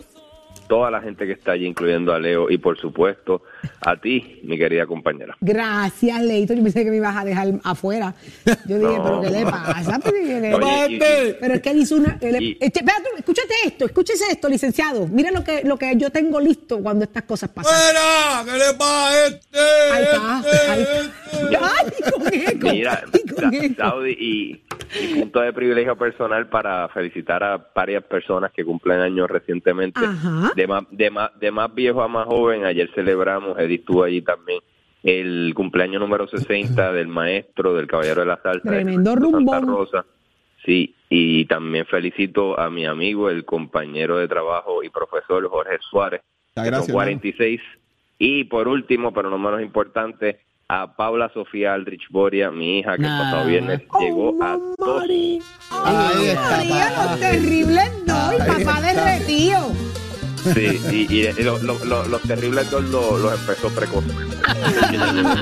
toda 0.69 0.91
la 0.91 1.01
gente 1.01 1.27
que 1.27 1.33
está 1.33 1.53
allí, 1.53 1.67
incluyendo 1.67 2.13
a 2.13 2.19
Leo 2.19 2.51
y 2.51 2.59
por 2.59 2.79
supuesto 2.79 3.43
a 3.81 3.97
ti, 3.97 4.41
mi 4.45 4.57
querida 4.59 4.87
compañera. 4.87 5.37
Gracias, 5.41 6.23
Leito. 6.23 6.55
Yo 6.55 6.63
pensé 6.63 6.85
que 6.85 6.91
me 6.91 6.97
ibas 6.99 7.17
a 7.17 7.25
dejar 7.25 7.49
afuera. 7.65 8.15
Yo 8.67 8.79
dije, 8.79 8.97
No. 8.97 9.03
pero 9.05 9.21
¿qué 9.23 9.31
le 9.31 9.45
pasa? 9.45 9.99
Oye, 10.09 11.37
pero 11.41 11.55
es 11.55 11.61
que 11.63 11.71
él 11.71 11.79
hizo 11.79 11.97
una. 11.97 12.19
él- 12.21 12.43
y- 12.43 12.59
este, 12.61 12.81
espérate, 12.81 13.09
escúchate 13.19 13.55
esto, 13.67 13.85
escúchese 13.87 14.25
esto, 14.31 14.49
licenciado. 14.49 15.07
Mira 15.09 15.31
lo 15.31 15.43
que, 15.45 15.63
lo 15.65 15.77
que 15.79 15.97
yo 15.97 16.11
tengo 16.11 16.41
listo 16.41 16.79
cuando 16.83 17.05
estas 17.05 17.23
cosas 17.25 17.51
pasan. 17.51 17.73
¡Fuera! 17.75 18.45
¿Qué 18.45 18.59
le 18.59 18.75
pasa 18.79 19.09
a 19.09 19.27
este? 19.27 19.59
Ahí 19.93 20.05
está, 20.05 20.43
Este, 20.45 20.71
ahí 20.71 20.81
este. 20.83 21.57
Ay, 21.61 22.13
con 22.13 22.27
eco, 22.35 22.69
Mira, 22.71 23.03
con 23.35 23.55
eco. 23.55 23.75
Saudi, 23.83 24.11
y, 24.13 24.63
y 25.01 25.15
punto 25.21 25.41
de 25.41 25.53
privilegio 25.53 25.97
personal 25.97 26.49
para 26.49 26.89
felicitar 26.89 27.43
a 27.43 27.71
varias 27.75 28.05
personas 28.05 28.53
que 28.53 28.65
cumplen 28.65 29.01
años 29.01 29.29
recientemente. 29.29 30.01
Ajá. 30.05 30.53
De 30.55 30.67
más, 30.67 30.85
de, 30.91 31.11
más, 31.11 31.31
de 31.39 31.51
más 31.51 31.75
viejo 31.75 32.03
a 32.03 32.09
más 32.09 32.27
joven, 32.27 32.65
ayer 32.65 32.91
celebramos, 32.95 33.59
Edith 33.59 33.81
estuvo 33.81 34.05
allí 34.05 34.23
también, 34.23 34.61
el 35.03 35.53
cumpleaños 35.55 36.01
número 36.01 36.27
60 36.27 36.93
del 36.93 37.09
maestro, 37.09 37.75
del 37.75 37.87
caballero 37.87 38.21
de 38.21 38.27
la 38.27 38.41
salsa. 38.43 38.69
Tremendo 38.69 39.15
maestro 39.15 39.31
Santa. 39.31 39.61
Rosa. 39.61 40.07
Sí, 40.65 40.95
y 41.09 41.47
también 41.47 41.87
felicito 41.87 42.59
a 42.59 42.69
mi 42.69 42.85
amigo, 42.85 43.31
el 43.31 43.45
compañero 43.45 44.19
de 44.19 44.29
trabajo 44.29 44.83
y 44.83 44.91
profesor 44.91 45.49
Jorge 45.49 45.79
Suárez, 45.89 46.23
son 46.55 46.87
46. 46.93 47.61
Y 48.19 48.45
por 48.45 48.67
último, 48.67 49.13
pero 49.13 49.31
no 49.31 49.39
menos 49.39 49.63
importante, 49.63 50.41
a 50.71 50.87
Paula 50.95 51.31
Sofía 51.33 51.73
Aldrich 51.73 52.09
Boria, 52.11 52.51
mi 52.51 52.81
hija, 52.81 52.97
que 52.97 53.03
el 53.03 53.09
Nah. 53.09 53.23
pasado 53.23 53.47
viernes 53.49 53.81
llegó 54.01 54.37
a 54.43 54.59
dos. 54.77 55.03
Ahí 55.03 55.41
está, 56.29 56.51
María, 56.51 56.91
los 57.11 57.21
terribles 57.21 57.91
no, 58.07 58.33
y 58.35 58.39
papá 58.39 58.81
derretido. 58.83 59.73
Sí, 60.55 60.81
y, 60.91 61.15
y 61.17 61.43
lo- 61.43 61.59
lo- 61.59 61.85
lo- 61.85 62.07
los 62.07 62.23
terribles 62.23 62.71
dos 62.71 62.85
lo- 62.85 63.19
los 63.19 63.33
empezó 63.39 63.69
precozmente. 63.71 64.37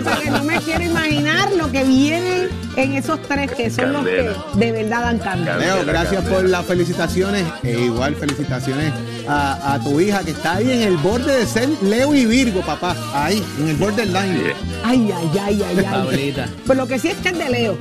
Porque 0.05 0.31
no 0.31 0.45
me 0.45 0.59
quiero 0.61 0.85
imaginar 0.85 1.53
lo 1.53 1.71
que 1.71 1.85
viene 1.85 2.49
en 2.77 2.93
esos 2.95 3.21
tres 3.23 3.51
que 3.53 3.71
son 3.71 3.93
Candela. 3.93 4.31
los 4.33 4.45
que 4.53 4.59
de 4.59 4.73
verdad 4.73 5.01
dan 5.03 5.19
candela. 5.19 5.57
Leo, 5.59 5.85
gracias 5.85 6.15
candela. 6.23 6.37
por 6.37 6.45
las 6.49 6.67
felicitaciones. 6.67 7.45
E 7.63 7.79
igual 7.81 8.15
felicitaciones 8.17 8.93
a, 9.29 9.75
a 9.75 9.83
tu 9.83 10.01
hija 10.01 10.21
que 10.25 10.33
está 10.33 10.57
ahí 10.57 10.71
en 10.71 10.83
el 10.83 10.97
borde 10.99 11.39
de 11.39 11.47
ser 11.47 11.69
Leo 11.83 12.15
y 12.15 12.27
Virgo, 12.27 12.61
papá. 12.63 12.97
Ahí, 13.15 13.43
en 13.61 13.69
el 13.69 13.77
borderline. 13.77 14.53
Ay, 14.85 15.13
ay, 15.15 15.31
ay, 15.41 15.63
ay, 15.69 15.77
ay. 15.79 15.85
Paulita. 15.85 16.49
Pues 16.67 16.77
lo 16.79 16.87
que 16.87 16.99
sí 16.99 17.09
es 17.09 17.17
que 17.19 17.29
es 17.31 17.39
de 17.39 17.49
Leo. 17.49 17.77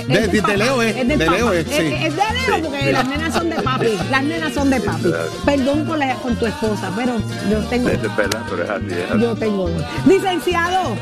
Es 0.00 0.32
De- 0.32 0.40
de 0.42 0.56
Leo 0.56 0.82
es, 0.82 0.94
del 0.96 1.08
de. 1.18 1.30
Leo 1.30 1.52
es, 1.52 1.66
sí. 1.66 1.72
Es, 1.74 2.04
es 2.04 2.16
de 2.16 2.22
Leo 2.56 2.62
porque 2.70 2.92
las 2.92 3.08
nenas 3.08 3.34
son 3.34 3.50
de 3.50 3.56
papi. 3.56 3.86
Las 4.10 4.24
nenas 4.24 4.52
son 4.54 4.70
de 4.70 4.80
papi. 4.80 5.04
Perdón 5.44 5.84
con, 5.84 5.98
la- 5.98 6.14
con 6.16 6.36
tu 6.36 6.46
esposa, 6.46 6.92
pero 6.96 7.14
yo 7.50 7.58
tengo, 7.68 7.88
Eso 7.88 8.06
es 8.06 8.16
verdad, 8.16 8.42
pero 8.50 8.64
es 8.64 8.70
así. 8.70 8.86
Es 8.90 9.10
así. 9.10 9.20
yo 9.20 9.34
tengo 9.36 9.68
dos. 9.68 9.82
Licenciado, 10.06 10.96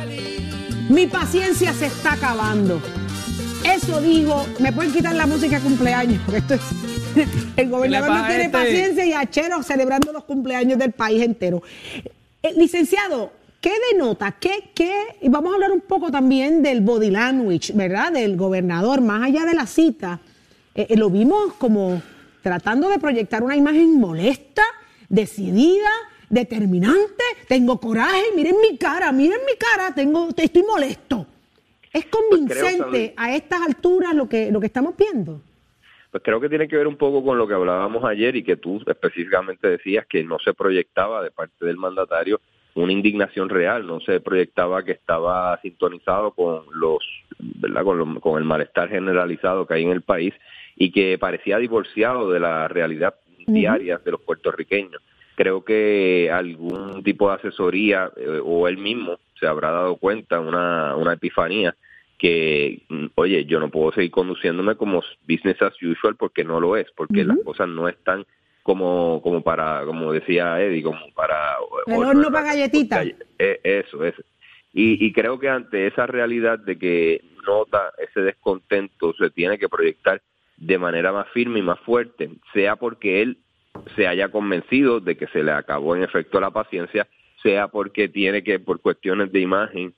mi 0.89 1.07
paciencia 1.07 1.73
se 1.73 1.87
está 1.87 2.13
acabando. 2.15 2.81
Eso 3.65 4.01
dijo, 4.01 4.47
me 4.59 4.73
pueden 4.73 4.93
quitar 4.93 5.15
la 5.15 5.27
música 5.27 5.57
de 5.57 5.63
cumpleaños, 5.63 6.21
porque 6.25 6.39
esto 6.41 6.55
es. 6.55 6.61
El 7.57 7.71
gobernador 7.71 8.11
no 8.11 8.27
tiene 8.27 8.45
este? 8.47 8.51
paciencia 8.59 9.07
y 9.07 9.13
Achero 9.13 9.63
celebrando 9.63 10.13
los 10.13 10.25
cumpleaños 10.25 10.79
del 10.79 10.93
país 10.93 11.23
entero. 11.23 11.63
Eh, 12.43 12.53
licenciado, 12.57 13.33
¿qué 13.65 13.73
denota? 13.93 14.33
¿Qué, 14.39 14.73
qué? 14.75 14.93
Y 15.23 15.31
vamos 15.31 15.53
a 15.53 15.55
hablar 15.55 15.73
un 15.73 15.81
poco 15.81 16.11
también 16.11 16.63
del 16.63 16.83
body 16.83 17.11
language, 17.11 17.73
¿verdad? 17.75 18.13
Del 18.13 18.37
gobernador, 18.37 19.01
más 19.01 19.23
allá 19.23 19.47
de 19.47 19.55
la 19.55 19.67
cita. 19.67 20.21
Eh, 20.75 20.89
eh, 20.91 20.97
lo 20.99 21.09
vimos 21.09 21.55
como 21.55 22.03
tratando 22.43 22.91
de 22.91 22.99
proyectar 22.99 23.43
una 23.43 23.57
imagen 23.57 23.99
molesta, 23.99 24.63
decidida, 25.09 25.89
determinante. 26.29 27.25
Tengo 27.49 27.81
coraje, 27.81 28.25
miren 28.37 28.57
mi 28.61 28.77
cara, 28.77 29.11
miren 29.13 29.41
mi 29.47 29.57
cara, 29.57 29.95
tengo, 29.95 30.29
estoy 30.37 30.63
molesto. 30.63 31.27
¿Es 31.91 32.05
convincente 32.05 32.77
Saudi. 32.77 33.13
a 33.17 33.35
estas 33.35 33.63
alturas 33.63 34.15
lo 34.15 34.29
que, 34.29 34.53
lo 34.53 34.61
que 34.61 34.67
estamos 34.67 34.95
viendo? 34.95 35.41
Pues 36.11 36.23
creo 36.23 36.39
que 36.39 36.51
tiene 36.51 36.69
que 36.69 36.77
ver 36.77 36.87
un 36.87 36.97
poco 36.97 37.25
con 37.25 37.39
lo 37.39 37.49
que 37.49 37.55
hablábamos 37.55 38.05
ayer 38.05 38.37
y 38.37 38.45
que 38.45 38.57
tú 38.57 38.83
específicamente 38.87 39.69
decías 39.69 40.05
que 40.07 40.23
no 40.23 40.39
se 40.39 40.53
proyectaba 40.53 41.23
de 41.23 41.31
parte 41.31 41.65
del 41.65 41.79
mandatario 41.79 42.43
una 42.75 42.93
indignación 42.93 43.49
real, 43.49 43.87
no 43.87 44.01
se 44.01 44.21
proyectaba 44.21 44.83
que 44.85 44.93
estaba 44.93 45.59
sintonizado 45.63 46.33
con 46.33 46.63
los, 46.75 46.99
¿verdad? 47.39 47.85
Con, 47.85 47.99
lo- 47.99 48.21
con 48.21 48.39
el 48.39 48.45
malestar 48.45 48.89
generalizado 48.89 49.67
que 49.67 49.75
hay 49.75 49.85
en 49.85 49.91
el 49.93 50.03
país 50.03 50.35
y 50.77 50.91
que 50.91 51.17
parecía 51.19 51.59
divorciado 51.59 52.31
de 52.31 52.41
la 52.41 52.67
realidad 52.69 53.15
diaria 53.47 53.99
de 53.99 54.11
los 54.11 54.21
puertorriqueños. 54.23 55.01
Creo 55.37 55.65
que 55.65 56.31
algún 56.33 57.03
tipo 57.03 57.29
de 57.29 57.35
asesoría 57.37 58.11
eh, 58.17 58.41
o 58.43 58.67
él 58.69 58.79
mismo 58.79 59.19
se 59.39 59.47
habrá 59.47 59.71
dado 59.71 59.97
cuenta, 59.97 60.41
una, 60.41 60.97
una 60.97 61.13
epifanía, 61.13 61.75
que, 62.19 62.83
mm, 62.89 63.07
oye, 63.17 63.45
yo 63.45 63.61
no 63.61 63.69
puedo 63.69 63.93
seguir 63.93 64.11
conduciéndome 64.13 64.77
como 64.77 65.03
business 65.29 65.61
as 65.61 65.75
usual 65.83 66.17
porque 66.17 66.45
no 66.45 66.59
lo 66.61 66.77
es, 66.77 66.87
porque 66.97 67.25
las 67.25 67.37
cosas 67.45 67.69
no 67.69 67.89
están 67.89 68.25
como 68.65 69.21
como 69.23 69.43
para, 69.43 69.85
como 69.85 70.11
decía 70.13 70.61
Eddie, 70.61 70.83
como 70.83 71.13
para... 71.15 71.59
El 71.87 72.03
horno 72.03 72.33
para 72.33 72.47
galletitas. 72.47 73.07
Eh, 73.39 73.61
Eso, 73.63 74.05
eso. 74.05 74.23
Y, 74.73 75.07
y 75.07 75.13
creo 75.13 75.39
que 75.39 75.49
ante 75.49 75.87
esa 75.87 76.07
realidad 76.07 76.59
de 76.59 76.77
que 76.77 77.23
nota 77.47 77.93
ese 77.99 78.23
descontento 78.23 79.15
se 79.15 79.31
tiene 79.31 79.59
que 79.59 79.69
proyectar 79.69 80.21
de 80.57 80.79
manera 80.79 81.13
más 81.13 81.29
firme 81.29 81.61
y 81.61 81.63
más 81.63 81.79
fuerte, 81.81 82.31
sea 82.53 82.77
porque 82.77 83.23
él 83.23 83.39
se 83.97 84.07
haya 84.07 84.29
convencido 84.29 85.01
de 85.01 85.17
que 85.17 85.27
se 85.29 85.43
le 85.43 85.53
acabó 85.53 85.95
en 85.95 86.03
efecto 86.03 86.41
la 86.41 86.51
paciencia, 86.51 87.07
sea 87.43 87.69
porque 87.69 88.09
tiene 88.09 88.43
que, 88.43 88.59
por 88.59 88.81
cuestiones 88.81 89.31
de 89.31 89.41
imagen, 89.41 89.93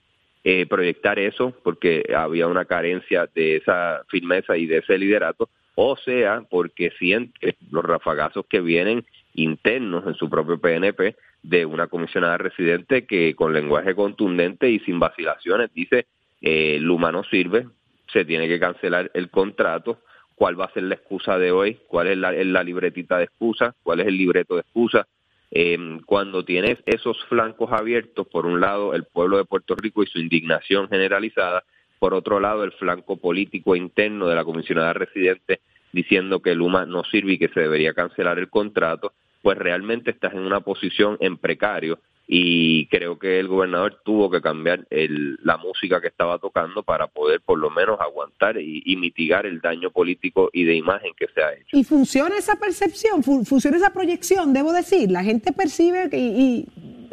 eh, 0.44 0.66
proyectar 0.66 1.18
eso, 1.18 1.54
porque 1.62 2.04
había 2.16 2.46
una 2.46 2.64
carencia 2.64 3.28
de 3.34 3.56
esa 3.56 4.02
firmeza 4.08 4.56
y 4.56 4.66
de 4.66 4.78
ese 4.78 4.98
liderato, 4.98 5.48
o 5.76 5.96
sea, 5.96 6.42
porque 6.50 6.90
siente 6.98 7.56
los 7.70 7.84
rafagazos 7.84 8.46
que 8.46 8.60
vienen 8.60 9.04
internos 9.34 10.06
en 10.06 10.14
su 10.14 10.28
propio 10.28 10.58
PNP 10.58 11.14
de 11.42 11.66
una 11.66 11.86
comisionada 11.86 12.38
residente 12.38 13.06
que 13.06 13.34
con 13.36 13.52
lenguaje 13.52 13.94
contundente 13.94 14.70
y 14.70 14.80
sin 14.80 14.98
vacilaciones 14.98 15.72
dice, 15.74 16.06
eh, 16.40 16.78
Luma 16.80 17.12
no 17.12 17.22
sirve, 17.24 17.68
se 18.10 18.24
tiene 18.24 18.48
que 18.48 18.58
cancelar 18.58 19.10
el 19.12 19.28
contrato, 19.28 20.00
cuál 20.34 20.58
va 20.58 20.64
a 20.64 20.72
ser 20.72 20.84
la 20.84 20.94
excusa 20.94 21.38
de 21.38 21.52
hoy, 21.52 21.78
cuál 21.88 22.06
es 22.08 22.16
la, 22.16 22.62
libretita 22.62 23.18
de 23.18 23.24
excusa, 23.24 23.74
cuál 23.82 24.00
es 24.00 24.06
el 24.06 24.16
libreto 24.16 24.54
de 24.54 24.62
excusa. 24.62 25.06
Eh, 25.50 25.98
cuando 26.06 26.44
tienes 26.44 26.78
esos 26.86 27.22
flancos 27.26 27.70
abiertos, 27.70 28.26
por 28.28 28.46
un 28.46 28.60
lado 28.60 28.94
el 28.94 29.04
pueblo 29.04 29.36
de 29.36 29.44
Puerto 29.44 29.74
Rico 29.76 30.02
y 30.02 30.06
su 30.06 30.18
indignación 30.18 30.88
generalizada, 30.88 31.64
por 31.98 32.14
otro 32.14 32.40
lado 32.40 32.64
el 32.64 32.72
flanco 32.72 33.16
político 33.16 33.74
interno 33.76 34.26
de 34.28 34.34
la 34.34 34.44
comisionada 34.44 34.92
residente 34.92 35.60
diciendo 35.92 36.40
que 36.40 36.54
Luma 36.54 36.84
no 36.86 37.04
sirve 37.04 37.34
y 37.34 37.38
que 37.38 37.48
se 37.48 37.60
debería 37.60 37.94
cancelar 37.94 38.38
el 38.38 38.48
contrato, 38.50 39.12
pues 39.42 39.56
realmente 39.56 40.10
estás 40.10 40.34
en 40.34 40.40
una 40.40 40.60
posición 40.60 41.16
en 41.20 41.36
precario 41.38 41.98
y 42.28 42.86
creo 42.88 43.18
que 43.20 43.38
el 43.38 43.46
gobernador 43.46 44.00
tuvo 44.04 44.28
que 44.28 44.40
cambiar 44.42 44.84
el- 44.90 45.38
la 45.44 45.56
música 45.58 46.00
que 46.00 46.08
estaba 46.08 46.38
tocando 46.38 46.82
para 46.82 47.06
poder 47.06 47.40
por 47.40 47.56
lo 47.58 47.70
menos 47.70 48.00
aguantar 48.00 48.60
y, 48.60 48.96
mitigar 48.96 49.46
el 49.46 49.60
daño 49.60 49.90
político 49.90 50.50
y 50.52 50.64
de 50.64 50.74
imagen 50.74 51.12
que 51.16 51.28
se 51.32 51.40
ha 51.40 51.52
hecho. 51.52 51.76
Y 51.76 51.84
funciona 51.84 52.36
esa 52.36 52.56
percepción, 52.56 53.22
fu- 53.22 53.44
funciona 53.44 53.76
esa 53.76 53.92
proyección, 53.92 54.52
debo 54.52 54.72
decir. 54.72 55.08
La 55.12 55.22
gente 55.22 55.52
percibe 55.52 56.08
y, 56.12 56.16
y 56.16 56.66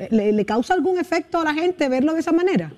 le 0.10 0.46
causa 0.46 0.74
algún 0.74 0.98
efecto 1.00 1.40
a 1.40 1.44
la 1.44 1.54
gente 1.54 1.88
verlo 1.90 2.14
de 2.14 2.20
esa 2.22 2.32
manera. 2.32 2.72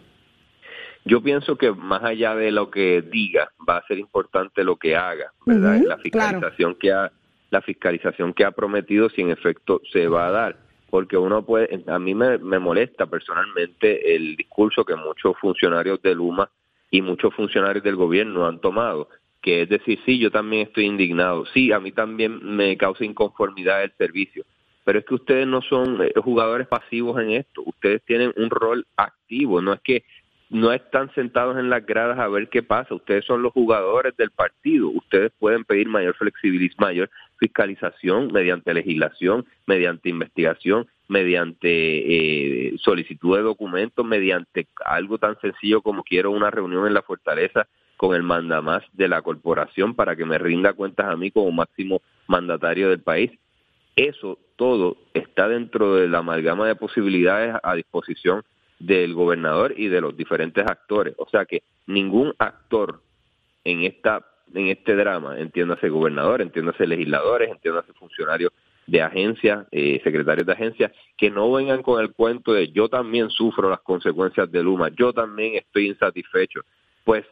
Yo 1.06 1.22
pienso 1.22 1.56
que 1.56 1.72
más 1.72 2.04
allá 2.04 2.36
de 2.36 2.52
lo 2.52 2.72
que 2.72 3.04
diga, 3.04 3.52
va 3.68 3.78
a 3.78 3.88
ser 3.88 4.00
importante 4.00 4.64
lo 4.64 4.76
que 4.76 4.96
haga, 4.96 5.32
¿verdad? 5.46 5.80
La 5.86 5.98
fiscalización 6.00 6.76
que 6.76 6.92
ha 6.92 7.12
la 7.52 7.62
fiscalización 7.62 8.34
que 8.34 8.44
ha 8.44 8.52
prometido 8.52 9.08
si 9.10 9.22
en 9.22 9.30
efecto 9.30 9.80
se 9.94 10.08
va 10.08 10.28
a 10.28 10.32
dar, 10.32 10.58
porque 10.90 11.16
uno 11.16 11.46
puede 11.46 11.84
a 11.88 12.00
mí 12.00 12.16
me, 12.16 12.38
me 12.40 12.60
molesta 12.60 13.06
personalmente 13.06 14.16
el 14.16 14.36
discurso 14.36 14.84
que 14.84 14.96
muchos 14.96 15.38
funcionarios 15.40 16.02
de 16.02 16.16
Luma 16.16 16.50
y 16.90 17.02
muchos 17.02 17.34
funcionarios 17.34 17.84
del 17.84 17.96
gobierno 17.96 18.48
han 18.48 18.60
tomado, 18.60 19.10
que 19.42 19.62
es 19.62 19.70
decir, 19.70 20.00
sí, 20.06 20.18
yo 20.18 20.32
también 20.32 20.64
estoy 20.64 20.86
indignado, 20.86 21.46
sí, 21.54 21.72
a 21.72 21.80
mí 21.80 21.92
también 21.92 22.40
me 22.44 22.76
causa 22.78 23.06
inconformidad 23.06 23.84
el 23.84 23.92
servicio, 23.98 24.44
pero 24.84 25.00
es 25.00 25.06
que 25.06 25.16
ustedes 25.16 25.48
no 25.48 25.62
son 25.62 26.02
eh, 26.02 26.14
jugadores 26.18 26.68
pasivos 26.68 27.22
en 27.22 27.32
esto, 27.32 27.62
ustedes 27.66 28.04
tienen 28.06 28.34
un 28.38 28.50
rol 28.50 28.86
activo, 28.98 29.62
no 29.62 29.74
es 29.74 29.82
que 29.82 30.04
no 30.50 30.72
están 30.72 31.14
sentados 31.16 31.58
en 31.58 31.70
las 31.70 31.86
gradas 31.86 32.20
a 32.20 32.28
ver 32.28 32.50
qué 32.50 32.62
pasa, 32.62 32.94
ustedes 32.94 33.26
son 33.26 33.42
los 33.42 33.52
jugadores 33.52 34.16
del 34.16 34.32
partido, 34.32 34.90
ustedes 34.90 35.32
pueden 35.40 35.64
pedir 35.64 35.88
mayor 35.88 36.16
flexibilidad, 36.16 36.76
mayor 36.78 37.10
fiscalización 37.40 38.32
mediante 38.32 38.74
legislación, 38.74 39.46
mediante 39.66 40.10
investigación, 40.10 40.88
mediante 41.08 41.68
eh, 41.70 42.76
solicitud 42.78 43.36
de 43.36 43.44
documentos, 43.44 44.06
mediante 44.06 44.68
algo 44.86 45.18
tan 45.18 45.40
sencillo 45.40 45.82
como 45.82 46.04
quiero 46.04 46.32
una 46.32 46.52
reunión 46.52 46.88
en 46.88 46.94
la 46.94 47.02
fortaleza 47.02 47.68
con 47.98 48.16
el 48.16 48.24
mandamás 48.24 48.84
de 48.94 49.08
la 49.08 49.22
corporación 49.22 49.96
para 49.96 50.16
que 50.16 50.26
me 50.26 50.38
rinda 50.38 50.74
cuentas 50.74 51.08
a 51.08 51.16
mí 51.16 51.32
como 51.32 51.52
máximo 51.52 52.02
mandatario 52.28 52.90
del 52.90 53.02
país. 53.02 53.32
Eso 53.96 54.38
todo 54.58 54.98
está 55.14 55.48
dentro 55.48 55.96
de 55.96 56.08
la 56.08 56.20
amalgama 56.20 56.68
de 56.68 56.76
posibilidades 56.76 57.56
a 57.64 57.76
disposición 57.76 58.44
del 58.80 59.14
gobernador 59.14 59.74
y 59.78 59.88
de 59.88 60.02
los 60.02 60.16
diferentes 60.16 60.66
actores. 60.66 61.16
O 61.18 61.28
sea 61.30 61.46
que 61.46 61.64
ningún 61.88 62.34
actor 62.38 63.02
en 63.64 63.84
esta 63.84 64.26
en 64.54 64.68
este 64.68 64.96
drama, 64.96 65.40
entiéndase 65.40 65.90
gobernador, 65.90 66.42
entiéndase 66.42 66.86
legisladores, 66.86 67.50
entiéndase 67.50 67.94
funcionarios 67.94 68.52
de 68.88 69.02
agencias, 69.02 69.66
eh, 69.72 70.00
secretarios 70.04 70.46
de 70.46 70.54
agencias, 70.54 70.92
que 71.18 71.32
no 71.32 71.52
vengan 71.52 71.82
con 71.82 72.00
el 72.00 72.14
cuento 72.14 72.54
de 72.54 72.72
yo 72.72 72.88
también 72.88 73.30
sufro 73.30 73.70
las 73.70 73.82
consecuencias 73.82 74.52
de 74.52 74.62
Luma, 74.62 74.90
yo 74.90 75.12
también 75.12 75.56
estoy 75.56 75.88
insatisfecho. 75.88 76.62
Pues 77.04 77.26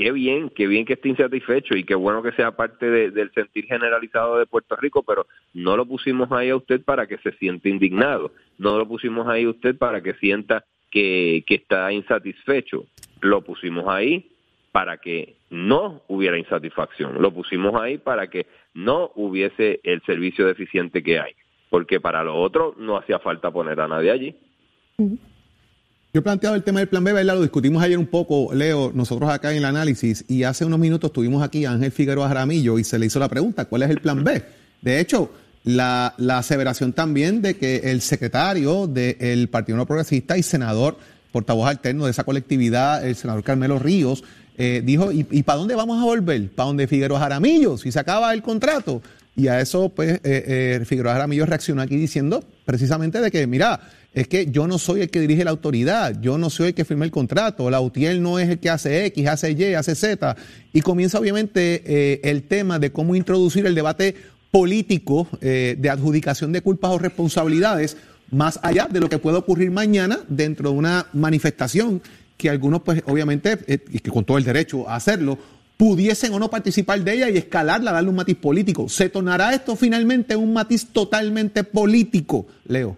qué 0.00 0.12
bien, 0.12 0.48
qué 0.48 0.66
bien 0.66 0.86
que 0.86 0.94
esté 0.94 1.10
insatisfecho 1.10 1.76
y 1.76 1.84
qué 1.84 1.94
bueno 1.94 2.22
que 2.22 2.32
sea 2.32 2.52
parte 2.52 2.88
del 3.10 3.30
sentir 3.34 3.66
generalizado 3.66 4.38
de 4.38 4.46
Puerto 4.46 4.74
Rico, 4.76 5.02
pero 5.02 5.26
no 5.52 5.76
lo 5.76 5.84
pusimos 5.84 6.32
ahí 6.32 6.48
a 6.48 6.56
usted 6.56 6.82
para 6.82 7.06
que 7.06 7.18
se 7.18 7.32
sienta 7.32 7.68
indignado, 7.68 8.32
no 8.56 8.78
lo 8.78 8.88
pusimos 8.88 9.28
ahí 9.28 9.44
a 9.44 9.50
usted 9.50 9.76
para 9.76 10.02
que 10.02 10.14
sienta 10.14 10.64
que, 10.90 11.44
está 11.46 11.92
insatisfecho, 11.92 12.86
lo 13.20 13.42
pusimos 13.42 13.88
ahí 13.88 14.30
para 14.72 14.96
que 14.96 15.36
no 15.50 16.00
hubiera 16.08 16.38
insatisfacción. 16.38 17.20
Lo 17.20 17.30
pusimos 17.30 17.78
ahí 17.78 17.98
para 17.98 18.30
que 18.30 18.46
no 18.72 19.12
hubiese 19.16 19.80
el 19.82 20.00
servicio 20.06 20.46
deficiente 20.46 21.02
que 21.02 21.20
hay, 21.20 21.34
porque 21.68 22.00
para 22.00 22.24
lo 22.24 22.40
otro 22.40 22.74
no 22.78 22.96
hacía 22.96 23.18
falta 23.18 23.50
poner 23.50 23.78
a 23.78 23.88
nadie 23.88 24.10
allí. 24.10 24.34
Yo 26.12 26.18
he 26.18 26.22
planteado 26.22 26.56
el 26.56 26.64
tema 26.64 26.80
del 26.80 26.88
plan 26.88 27.04
B, 27.04 27.12
¿verdad? 27.12 27.36
Lo 27.36 27.42
discutimos 27.42 27.80
ayer 27.84 27.96
un 27.96 28.06
poco, 28.06 28.52
Leo, 28.52 28.90
nosotros 28.92 29.30
acá 29.30 29.52
en 29.52 29.58
el 29.58 29.64
análisis, 29.64 30.24
y 30.26 30.42
hace 30.42 30.64
unos 30.64 30.80
minutos 30.80 31.12
tuvimos 31.12 31.40
aquí 31.40 31.64
a 31.64 31.70
Ángel 31.70 31.92
Figueroa 31.92 32.26
Jaramillo 32.26 32.80
y 32.80 32.84
se 32.84 32.98
le 32.98 33.06
hizo 33.06 33.20
la 33.20 33.28
pregunta, 33.28 33.66
¿cuál 33.66 33.84
es 33.84 33.90
el 33.90 34.00
plan 34.00 34.24
B? 34.24 34.42
De 34.82 34.98
hecho, 34.98 35.30
la, 35.62 36.14
aseveración 36.30 36.92
también 36.94 37.42
de 37.42 37.56
que 37.56 37.76
el 37.92 38.00
secretario 38.00 38.88
del 38.88 39.48
Partido 39.48 39.78
No 39.78 39.86
Progresista 39.86 40.36
y 40.36 40.42
senador, 40.42 40.96
portavoz 41.30 41.68
alterno 41.68 42.06
de 42.06 42.10
esa 42.10 42.24
colectividad, 42.24 43.06
el 43.06 43.14
senador 43.14 43.44
Carmelo 43.44 43.78
Ríos, 43.78 44.24
eh, 44.58 44.82
dijo, 44.84 45.12
¿y, 45.12 45.22
para 45.44 45.60
dónde 45.60 45.76
vamos 45.76 46.02
a 46.02 46.04
volver? 46.04 46.50
¿Para 46.50 46.66
donde 46.66 46.88
Figueroa 46.88 47.20
Jaramillo? 47.20 47.78
Si 47.78 47.92
se 47.92 48.00
acaba 48.00 48.34
el 48.34 48.42
contrato. 48.42 49.00
Y 49.36 49.46
a 49.46 49.60
eso, 49.60 49.88
pues, 49.90 50.14
eh, 50.14 50.20
eh, 50.24 50.84
Figueroa 50.84 51.12
Jaramillo 51.12 51.46
reaccionó 51.46 51.82
aquí 51.82 51.96
diciendo 51.96 52.44
precisamente 52.64 53.20
de 53.20 53.30
que, 53.30 53.46
mira, 53.46 53.80
es 54.12 54.28
que 54.28 54.46
yo 54.50 54.66
no 54.66 54.78
soy 54.78 55.02
el 55.02 55.10
que 55.10 55.20
dirige 55.20 55.44
la 55.44 55.50
autoridad, 55.50 56.20
yo 56.20 56.38
no 56.38 56.50
soy 56.50 56.68
el 56.68 56.74
que 56.74 56.84
firma 56.84 57.04
el 57.04 57.10
contrato, 57.10 57.70
la 57.70 57.80
UTIEL 57.80 58.22
no 58.22 58.38
es 58.38 58.48
el 58.48 58.58
que 58.58 58.70
hace 58.70 59.06
X, 59.06 59.26
hace 59.28 59.52
Y, 59.52 59.74
hace 59.74 59.94
Z. 59.94 60.36
Y 60.72 60.80
comienza 60.80 61.18
obviamente 61.18 62.28
el 62.28 62.42
tema 62.42 62.78
de 62.78 62.90
cómo 62.90 63.14
introducir 63.14 63.66
el 63.66 63.74
debate 63.74 64.16
político 64.50 65.28
de 65.40 65.90
adjudicación 65.90 66.50
de 66.50 66.60
culpas 66.60 66.90
o 66.90 66.98
responsabilidades 66.98 67.96
más 68.30 68.60
allá 68.62 68.88
de 68.90 69.00
lo 69.00 69.08
que 69.08 69.18
puede 69.18 69.36
ocurrir 69.36 69.70
mañana 69.70 70.20
dentro 70.28 70.70
de 70.70 70.76
una 70.76 71.06
manifestación 71.12 72.02
que 72.36 72.48
algunos, 72.48 72.82
pues 72.82 73.02
obviamente, 73.06 73.58
eh, 73.66 73.84
y 73.90 73.98
que 73.98 74.10
con 74.10 74.24
todo 74.24 74.38
el 74.38 74.44
derecho 74.44 74.88
a 74.88 74.96
hacerlo, 74.96 75.38
pudiesen 75.76 76.32
o 76.32 76.38
no 76.38 76.48
participar 76.48 77.02
de 77.02 77.14
ella 77.14 77.30
y 77.30 77.36
escalarla, 77.36 77.92
darle 77.92 78.08
un 78.08 78.16
matiz 78.16 78.36
político. 78.36 78.88
¿Se 78.88 79.08
tornará 79.08 79.54
esto 79.54 79.76
finalmente 79.76 80.36
un 80.36 80.52
matiz 80.52 80.86
totalmente 80.92 81.64
político, 81.64 82.46
Leo? 82.66 82.96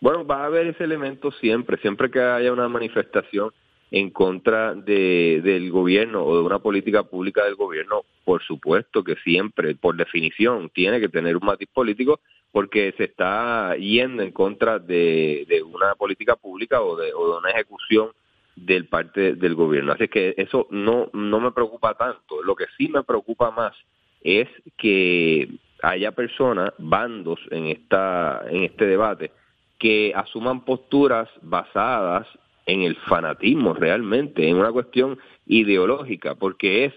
Bueno, 0.00 0.26
va 0.26 0.42
a 0.42 0.46
haber 0.46 0.66
ese 0.66 0.84
elemento 0.84 1.30
siempre, 1.32 1.78
siempre 1.78 2.10
que 2.10 2.20
haya 2.20 2.52
una 2.52 2.68
manifestación 2.68 3.50
en 3.90 4.10
contra 4.10 4.74
de, 4.74 5.40
del 5.42 5.70
gobierno 5.70 6.24
o 6.24 6.36
de 6.36 6.42
una 6.42 6.58
política 6.58 7.04
pública 7.04 7.44
del 7.44 7.54
gobierno, 7.54 8.02
por 8.24 8.42
supuesto 8.42 9.04
que 9.04 9.14
siempre, 9.16 9.74
por 9.74 9.96
definición, 9.96 10.70
tiene 10.70 11.00
que 11.00 11.08
tener 11.08 11.36
un 11.36 11.46
matiz 11.46 11.68
político 11.72 12.20
porque 12.52 12.92
se 12.96 13.04
está 13.04 13.76
yendo 13.76 14.22
en 14.22 14.32
contra 14.32 14.78
de, 14.78 15.46
de 15.48 15.62
una 15.62 15.94
política 15.94 16.36
pública 16.36 16.82
o 16.82 16.96
de, 16.96 17.12
o 17.14 17.32
de 17.32 17.38
una 17.38 17.50
ejecución 17.50 18.10
del 18.56 18.86
parte 18.86 19.34
del 19.34 19.54
gobierno. 19.54 19.92
Así 19.92 20.08
que 20.08 20.34
eso 20.36 20.66
no, 20.70 21.10
no 21.12 21.40
me 21.40 21.52
preocupa 21.52 21.94
tanto. 21.94 22.42
Lo 22.42 22.56
que 22.56 22.64
sí 22.76 22.88
me 22.88 23.04
preocupa 23.04 23.50
más 23.50 23.74
es 24.22 24.48
que 24.78 25.48
haya 25.82 26.12
personas, 26.12 26.72
bandos 26.78 27.38
en, 27.50 27.66
esta, 27.66 28.42
en 28.48 28.64
este 28.64 28.86
debate, 28.86 29.30
que 29.78 30.12
asuman 30.14 30.64
posturas 30.64 31.28
basadas 31.42 32.26
en 32.66 32.82
el 32.82 32.96
fanatismo 32.96 33.74
realmente, 33.74 34.48
en 34.48 34.56
una 34.56 34.72
cuestión 34.72 35.18
ideológica, 35.46 36.34
porque 36.34 36.86
es, 36.86 36.94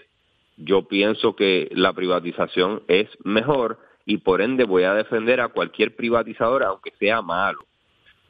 yo 0.58 0.88
pienso 0.88 1.36
que 1.36 1.70
la 1.72 1.94
privatización 1.94 2.84
es 2.88 3.08
mejor 3.24 3.80
y 4.06 4.18
por 4.18 4.42
ende 4.42 4.64
voy 4.64 4.84
a 4.84 4.94
defender 4.94 5.40
a 5.40 5.50
cualquier 5.50 5.96
privatizador 5.96 6.64
aunque 6.64 6.92
sea 7.00 7.22
malo. 7.22 7.60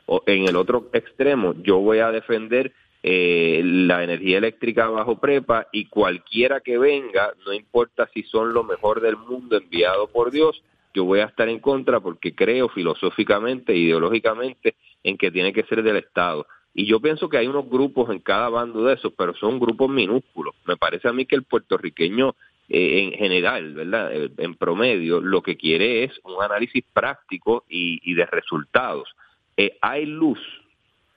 O 0.05 0.21
en 0.25 0.47
el 0.47 0.55
otro 0.55 0.89
extremo, 0.91 1.53
yo 1.61 1.77
voy 1.77 1.99
a 1.99 2.11
defender 2.11 2.73
eh, 3.01 3.61
la 3.63 4.03
energía 4.03 4.39
eléctrica 4.39 4.89
bajo 4.89 5.19
prepa 5.19 5.67
y 5.71 5.85
cualquiera 5.85 6.59
que 6.59 6.77
venga, 6.77 7.33
no 7.45 7.53
importa 7.53 8.09
si 8.13 8.23
son 8.23 8.53
lo 8.53 8.63
mejor 8.65 8.99
del 8.99 9.15
mundo 9.15 9.55
enviado 9.55 10.07
por 10.07 10.31
Dios, 10.31 10.61
yo 10.93 11.05
voy 11.05 11.19
a 11.19 11.25
estar 11.25 11.47
en 11.49 11.59
contra 11.59 11.99
porque 11.99 12.33
creo 12.33 12.69
filosóficamente, 12.69 13.75
ideológicamente, 13.75 14.75
en 15.03 15.17
que 15.17 15.31
tiene 15.31 15.53
que 15.53 15.63
ser 15.63 15.83
del 15.83 15.97
Estado. 15.97 16.45
Y 16.73 16.85
yo 16.85 16.99
pienso 16.99 17.29
que 17.29 17.37
hay 17.37 17.47
unos 17.47 17.69
grupos 17.69 18.09
en 18.09 18.19
cada 18.19 18.49
bando 18.49 18.83
de 18.83 18.93
esos, 18.93 19.13
pero 19.17 19.33
son 19.35 19.59
grupos 19.59 19.89
minúsculos. 19.89 20.55
Me 20.65 20.77
parece 20.77 21.07
a 21.07 21.13
mí 21.13 21.25
que 21.25 21.35
el 21.35 21.43
puertorriqueño 21.43 22.35
eh, 22.69 23.03
en 23.03 23.11
general, 23.13 23.73
¿verdad? 23.73 24.15
Eh, 24.15 24.29
en 24.37 24.55
promedio, 24.55 25.19
lo 25.19 25.41
que 25.41 25.57
quiere 25.57 26.03
es 26.03 26.19
un 26.23 26.41
análisis 26.41 26.83
práctico 26.93 27.63
y, 27.67 28.13
de 28.13 28.25
resultados. 28.25 29.09
hay 29.81 30.05
luz, 30.05 30.39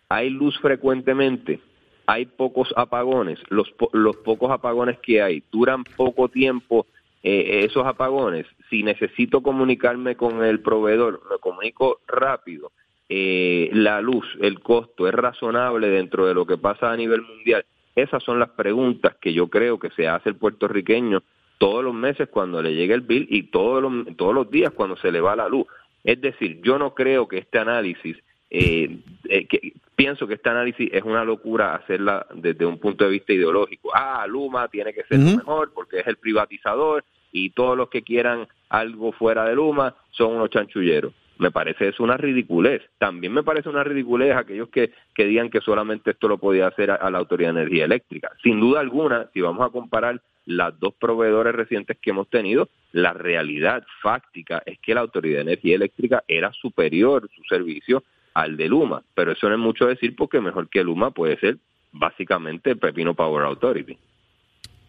hay 0.09 0.31
luz 0.31 0.59
frecuentemente, 0.61 1.61
hay 2.07 2.27
pocos 2.27 2.73
apagones, 2.77 3.39
los, 3.49 3.73
los 3.93 4.17
pocos 4.17 4.51
apagones 4.51 4.99
que 5.01 5.23
hay 5.23 5.43
duran 5.53 5.85
poco 5.85 6.29
tiempo 6.29 6.87
eh, 7.23 7.65
esos 7.65 7.87
apagones, 7.87 8.47
si 8.69 8.83
necesito 8.83 9.43
comunicarme 9.43 10.17
con 10.17 10.45
el 10.45 10.61
proveedor, 10.61 11.23
me 11.31 11.39
comunico 11.39 12.01
rápido, 12.07 12.73
eh, 13.09 13.71
la 13.73 14.01
luz, 14.01 14.25
el 14.41 14.61
costo 14.61 15.07
es 15.07 15.15
razonable 15.15 15.89
dentro 15.89 16.27
de 16.27 16.35
lo 16.35 16.47
que 16.47 16.57
pasa 16.57 16.91
a 16.91 16.97
nivel 16.97 17.23
mundial. 17.23 17.65
Esas 17.95 18.23
son 18.23 18.39
las 18.39 18.51
preguntas 18.51 19.17
que 19.21 19.33
yo 19.33 19.49
creo 19.49 19.79
que 19.79 19.91
se 19.91 20.09
hace 20.09 20.31
el 20.31 20.37
puertorriqueño 20.37 21.23
todos 21.59 21.85
los 21.85 21.95
meses 21.95 22.29
cuando 22.29 22.63
le 22.63 22.75
llega 22.75 22.95
el 22.95 23.03
bill 23.03 23.27
y 23.31 23.45
todos 23.45 23.83
los, 23.83 24.17
todos 24.17 24.35
los 24.35 24.51
días 24.51 24.73
cuando 24.73 24.97
se 24.97 25.13
le 25.13 25.21
va 25.21 25.37
la 25.37 25.49
luz. 25.49 25.67
Es 26.03 26.21
decir, 26.21 26.61
yo 26.63 26.79
no 26.79 26.95
creo 26.95 27.29
que 27.29 27.39
este 27.39 27.59
análisis 27.59 28.17
eh, 28.55 28.99
eh, 29.29 29.47
que, 29.47 29.73
pienso 29.97 30.27
que 30.27 30.35
este 30.35 30.51
análisis 30.51 30.91
es 30.93 31.03
una 31.05 31.25
locura 31.25 31.75
hacerla 31.75 32.27
desde 32.35 32.67
un 32.67 32.79
punto 32.79 33.05
de 33.05 33.11
vista 33.11 33.33
ideológico. 33.33 33.91
Ah, 33.95 34.27
Luma 34.27 34.69
tiene 34.69 34.93
que 34.93 35.05
ser 35.05 35.19
lo 35.19 35.37
mejor 35.37 35.73
porque 35.73 36.01
es 36.01 36.07
el 36.07 36.17
privatizador 36.17 37.05
y 37.33 37.51
todos 37.51 37.77
los 37.77 37.89
que 37.89 38.03
quieran 38.03 38.47
algo 38.69 39.13
fuera 39.13 39.45
de 39.45 39.55
Luma 39.55 39.97
son 40.11 40.37
unos 40.37 40.51
chanchulleros. 40.51 41.13
Me 41.39 41.51
parece 41.51 41.89
es 41.89 41.99
una 41.99 42.17
ridiculez. 42.17 42.83
También 42.99 43.33
me 43.33 43.43
parece 43.43 43.69
una 43.69 43.83
ridiculez 43.83 44.37
aquellos 44.37 44.69
que, 44.69 44.93
que 45.15 45.25
digan 45.25 45.51
que 45.51 45.61
solamente 45.61 46.13
esto 46.13 46.29
lo 46.29 46.39
podía 46.39 46.69
hacer 46.69 46.91
a, 46.91 47.11
la 47.11 47.19
Autoridad 47.19 47.55
de 47.55 47.63
Energía 47.63 47.87
Eléctrica. 47.87 48.31
Sin 48.43 48.61
duda 48.61 48.81
alguna, 48.81 49.29
si 49.33 49.41
vamos 49.41 49.67
a 49.67 49.71
comparar 49.71 50.21
las 50.45 50.79
dos 50.79 50.95
proveedores 50.95 51.55
recientes 51.55 51.97
que 52.01 52.11
hemos 52.11 52.29
tenido, 52.29 52.69
la 52.93 53.13
realidad 53.13 53.85
fáctica 54.03 54.63
es 54.67 54.79
que 54.79 54.95
la 54.95 55.01
Autoridad 55.01 55.39
de 55.39 55.53
Energía 55.53 55.77
Eléctrica 55.77 56.23
era 56.29 56.53
superior 56.53 57.29
su 57.35 57.43
servicio 57.45 58.05
al 58.35 58.57
de 58.57 58.69
Luma, 58.69 59.03
pero 59.15 59.33
eso 59.33 59.49
no 59.49 59.55
es 59.55 59.61
mucho 59.61 59.87
decir 59.87 60.15
porque 60.17 60.41
mejor 60.41 60.69
que 60.69 60.85
Luma 60.85 61.11
puede 61.11 61.39
ser 61.39 61.59
básicamente 61.93 62.77
Pepino 62.77 63.15
Power 63.15 63.45
Authority. 63.45 63.97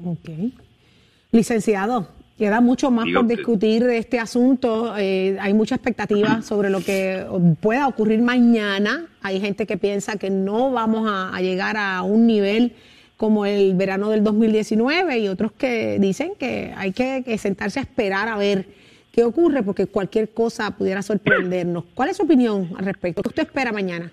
Ok. 0.03 0.29
Licenciado, 1.31 2.07
queda 2.37 2.61
mucho 2.61 2.91
más 2.91 3.05
por 3.13 3.27
discutir 3.27 3.83
de 3.83 3.97
este 3.97 4.19
asunto. 4.19 4.95
Eh, 4.97 5.37
hay 5.39 5.53
mucha 5.53 5.75
expectativa 5.75 6.41
sobre 6.43 6.69
lo 6.69 6.81
que 6.81 7.25
pueda 7.61 7.87
ocurrir 7.87 8.21
mañana. 8.21 9.07
Hay 9.21 9.39
gente 9.39 9.65
que 9.65 9.77
piensa 9.77 10.17
que 10.17 10.29
no 10.29 10.71
vamos 10.71 11.09
a, 11.09 11.39
llegar 11.41 11.77
a 11.77 12.01
un 12.01 12.27
nivel 12.27 12.73
como 13.17 13.45
el 13.45 13.73
verano 13.75 14.09
del 14.09 14.23
2019 14.23 15.19
y 15.19 15.27
otros 15.27 15.51
que 15.53 15.97
dicen 15.99 16.33
que 16.37 16.73
hay 16.75 16.91
que 16.91 17.37
sentarse 17.37 17.79
a 17.79 17.83
esperar 17.83 18.27
a 18.27 18.37
ver 18.37 18.67
¿Qué 19.13 19.23
ocurre? 19.23 19.61
Porque 19.61 19.85
cualquier 19.85 20.31
cosa 20.31 20.71
pudiera 20.71 21.03
sorprendernos. 21.03 21.83
¿Cuál 21.93 22.09
es 22.09 22.17
su 22.17 22.23
opinión 22.23 22.71
al 22.75 22.85
respecto? 22.85 23.21
¿Qué 23.21 23.29
usted 23.29 23.43
espera 23.43 23.71
mañana? 23.71 24.11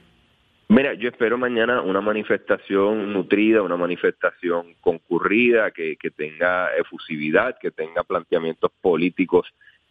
Mira, 0.71 0.95
yo 0.95 1.09
espero 1.09 1.37
mañana 1.37 1.83
una 1.83 2.01
manifestación 2.01 3.13
nutrida, 3.13 3.61
una 3.61 3.77
manifestación 3.77 4.77
concurrida, 4.81 5.73
que, 5.73 5.97
tenga 6.17 6.69
efusividad, 6.77 7.59
que 7.59 7.73
tenga 7.73 8.05
planteamientos 8.05 8.71
políticos 8.81 9.49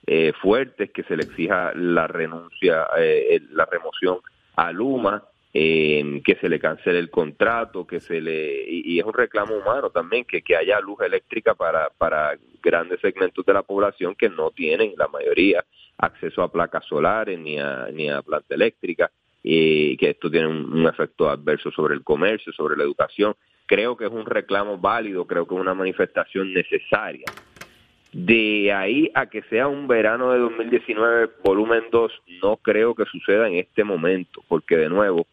eh, 0.08 0.32
fuertes, 0.42 0.90
que 0.92 1.04
se 1.04 1.18
le 1.18 1.24
exija 1.24 1.74
la 1.76 2.08
renuncia, 2.08 2.88
eh, 2.98 3.42
la 3.52 3.66
remoción 3.66 4.20
a 4.56 4.72
Luma, 4.72 5.22
eh, 5.54 6.22
que 6.24 6.36
se 6.36 6.48
le 6.48 6.62
cancele 6.62 7.00
el 7.00 7.10
contrato, 7.10 7.86
que 7.86 8.00
se 8.00 8.22
le 8.22 8.64
y, 8.66 8.94
y 8.94 9.00
es 9.00 9.06
un 9.06 9.14
reclamo 9.14 9.58
humano 9.58 9.90
también 9.90 10.24
que, 10.24 10.42
que 10.42 10.56
haya 10.56 10.80
luz 10.80 11.02
eléctrica 11.02 11.56
para 11.56 11.90
para 11.90 12.38
grandes 12.64 13.02
segmentos 13.02 13.46
de 13.46 13.54
la 13.54 13.64
población 13.64 14.16
que 14.16 14.30
no 14.30 14.52
tienen 14.52 14.94
la 14.96 15.10
mayoría 15.10 15.66
acceso 15.98 16.42
a 16.42 16.52
placas 16.52 16.86
solares 16.86 17.38
ni 17.38 17.60
a 17.60 17.90
ni 17.92 18.10
a 18.10 18.22
planta 18.22 18.56
eléctrica 18.56 19.12
y 19.44 19.96
que 19.98 20.12
esto 20.12 20.30
tiene 20.30 20.48
un, 20.48 20.88
efecto 20.88 21.30
adverso 21.30 21.72
sobre 21.72 21.96
el 21.96 22.04
comercio, 22.04 22.52
sobre 22.54 22.78
la 22.78 22.84
educación. 22.84 23.36
Creo 23.66 23.96
que 23.96 24.06
es 24.06 24.12
un 24.12 24.26
reclamo 24.26 24.78
válido, 24.78 25.26
creo 25.26 25.48
que 25.48 25.56
es 25.56 25.62
una 25.62 25.74
manifestación 25.74 26.54
necesaria. 26.54 27.26
De 28.12 28.74
ahí 28.74 29.12
a 29.14 29.28
que 29.28 29.44
sea 29.44 29.68
un 29.68 29.88
verano 29.88 30.32
de 30.32 30.40
2019 30.40 31.30
volumen 31.44 31.84
2, 31.92 32.12
no 32.42 32.58
creo 32.58 32.96
que 32.96 33.06
suceda 33.06 33.48
en 33.48 33.56
este 33.56 33.84
momento, 33.84 34.44
porque 34.48 34.76
de 34.78 34.90
nuevo, 34.90 35.28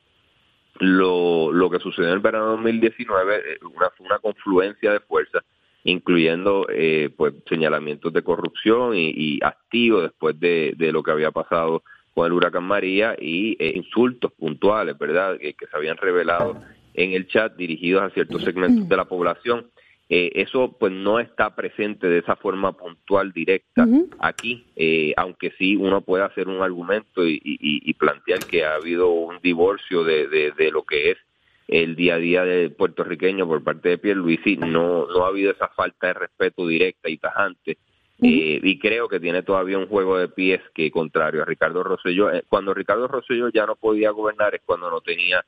lo, 0.79 1.53
lo 1.53 1.71
que 1.71 1.79
sucedió 1.79 2.09
en 2.09 2.15
el 2.15 2.21
verano 2.21 2.51
de 2.51 2.57
2019 2.57 3.37
eh, 3.37 3.59
una, 3.75 3.91
fue 3.97 4.07
una 4.07 4.19
confluencia 4.19 4.93
de 4.93 5.01
fuerzas, 5.01 5.43
incluyendo 5.85 6.67
eh, 6.69 7.09
pues 7.17 7.33
señalamientos 7.49 8.13
de 8.13 8.23
corrupción 8.23 8.95
y, 8.95 9.11
y 9.11 9.39
activos 9.43 10.03
después 10.03 10.39
de, 10.39 10.75
de 10.77 10.93
lo 10.93 11.03
que 11.03 11.13
había 11.13 11.31
pasado 11.31 11.83
con 12.17 12.27
el 12.27 12.33
huracán 12.33 12.65
María 12.65 13.15
y 13.21 13.59
eh, 13.63 13.73
insultos 13.77 14.33
puntuales, 14.33 14.97
¿verdad?, 14.97 15.37
que, 15.39 15.53
que 15.53 15.67
se 15.67 15.77
habían 15.77 15.99
revelado 15.99 16.57
en 16.95 17.13
el 17.13 17.29
chat 17.29 17.55
dirigidos 17.57 18.03
a 18.03 18.09
ciertos 18.11 18.43
segmentos 18.43 18.89
de 18.89 18.97
la 18.97 19.05
población. 19.05 19.67
Eh, 20.09 20.31
eso 20.37 20.75
pues 20.81 20.93
no 20.93 21.21
está 21.21 21.55
presente 21.55 22.09
de 22.09 22.21
esa 22.21 22.37
forma 22.37 22.73
puntual 22.75 23.33
directa 23.33 23.85
aquí, 24.21 24.65
eh, 24.77 25.13
aunque 25.19 25.51
sí 25.59 25.77
uno 25.77 26.01
puede 26.01 26.25
hacer 26.25 26.49
un 26.49 26.63
argumento 26.63 27.27
y, 27.27 27.35
y- 27.45 27.83
y 27.85 27.93
plantear 27.95 28.47
que 28.47 28.65
ha 28.65 28.77
habido 28.77 29.11
un 29.11 29.39
divorcio 29.43 30.03
de, 30.05 30.27
de, 30.29 30.53
de 30.53 30.71
lo 30.71 30.85
que 30.85 31.11
es 31.11 31.19
el 31.69 31.97
día 31.97 32.15
a 32.15 32.19
día 32.19 32.45
del 32.45 32.73
puertorriqueño 32.73 33.47
por 33.47 33.63
parte 33.63 33.91
de 33.91 33.99
Pierluisi, 33.99 34.57
no, 34.57 35.07
no 35.07 35.25
ha 35.25 35.29
habido 35.29 35.51
esa 35.51 35.69
falta 35.69 36.07
de 36.07 36.15
respeto 36.15 36.67
directa 36.67 37.11
y 37.11 37.19
tajante 37.19 37.77
eh, 38.23 38.61
y 38.63 38.79
creo 38.79 39.09
que 39.09 39.21
tiene 39.21 39.43
todavía 39.43 39.79
un 39.79 39.89
juego 39.89 40.19
de 40.19 40.29
pies 40.29 40.61
que 40.75 40.91
contrario 40.91 41.43
a 41.43 41.45
Ricardo 41.45 41.83
Rosselló, 41.83 42.33
eh, 42.33 42.45
cuando 42.49 42.73
Ricardo 42.73 43.09
Rosselló 43.09 43.49
ya 43.51 43.67
no 43.67 43.77
podía 43.77 44.11
gobernar 44.11 44.55
es 44.55 44.63
cuando 44.65 44.91
no 44.91 45.01
tenía 45.01 45.45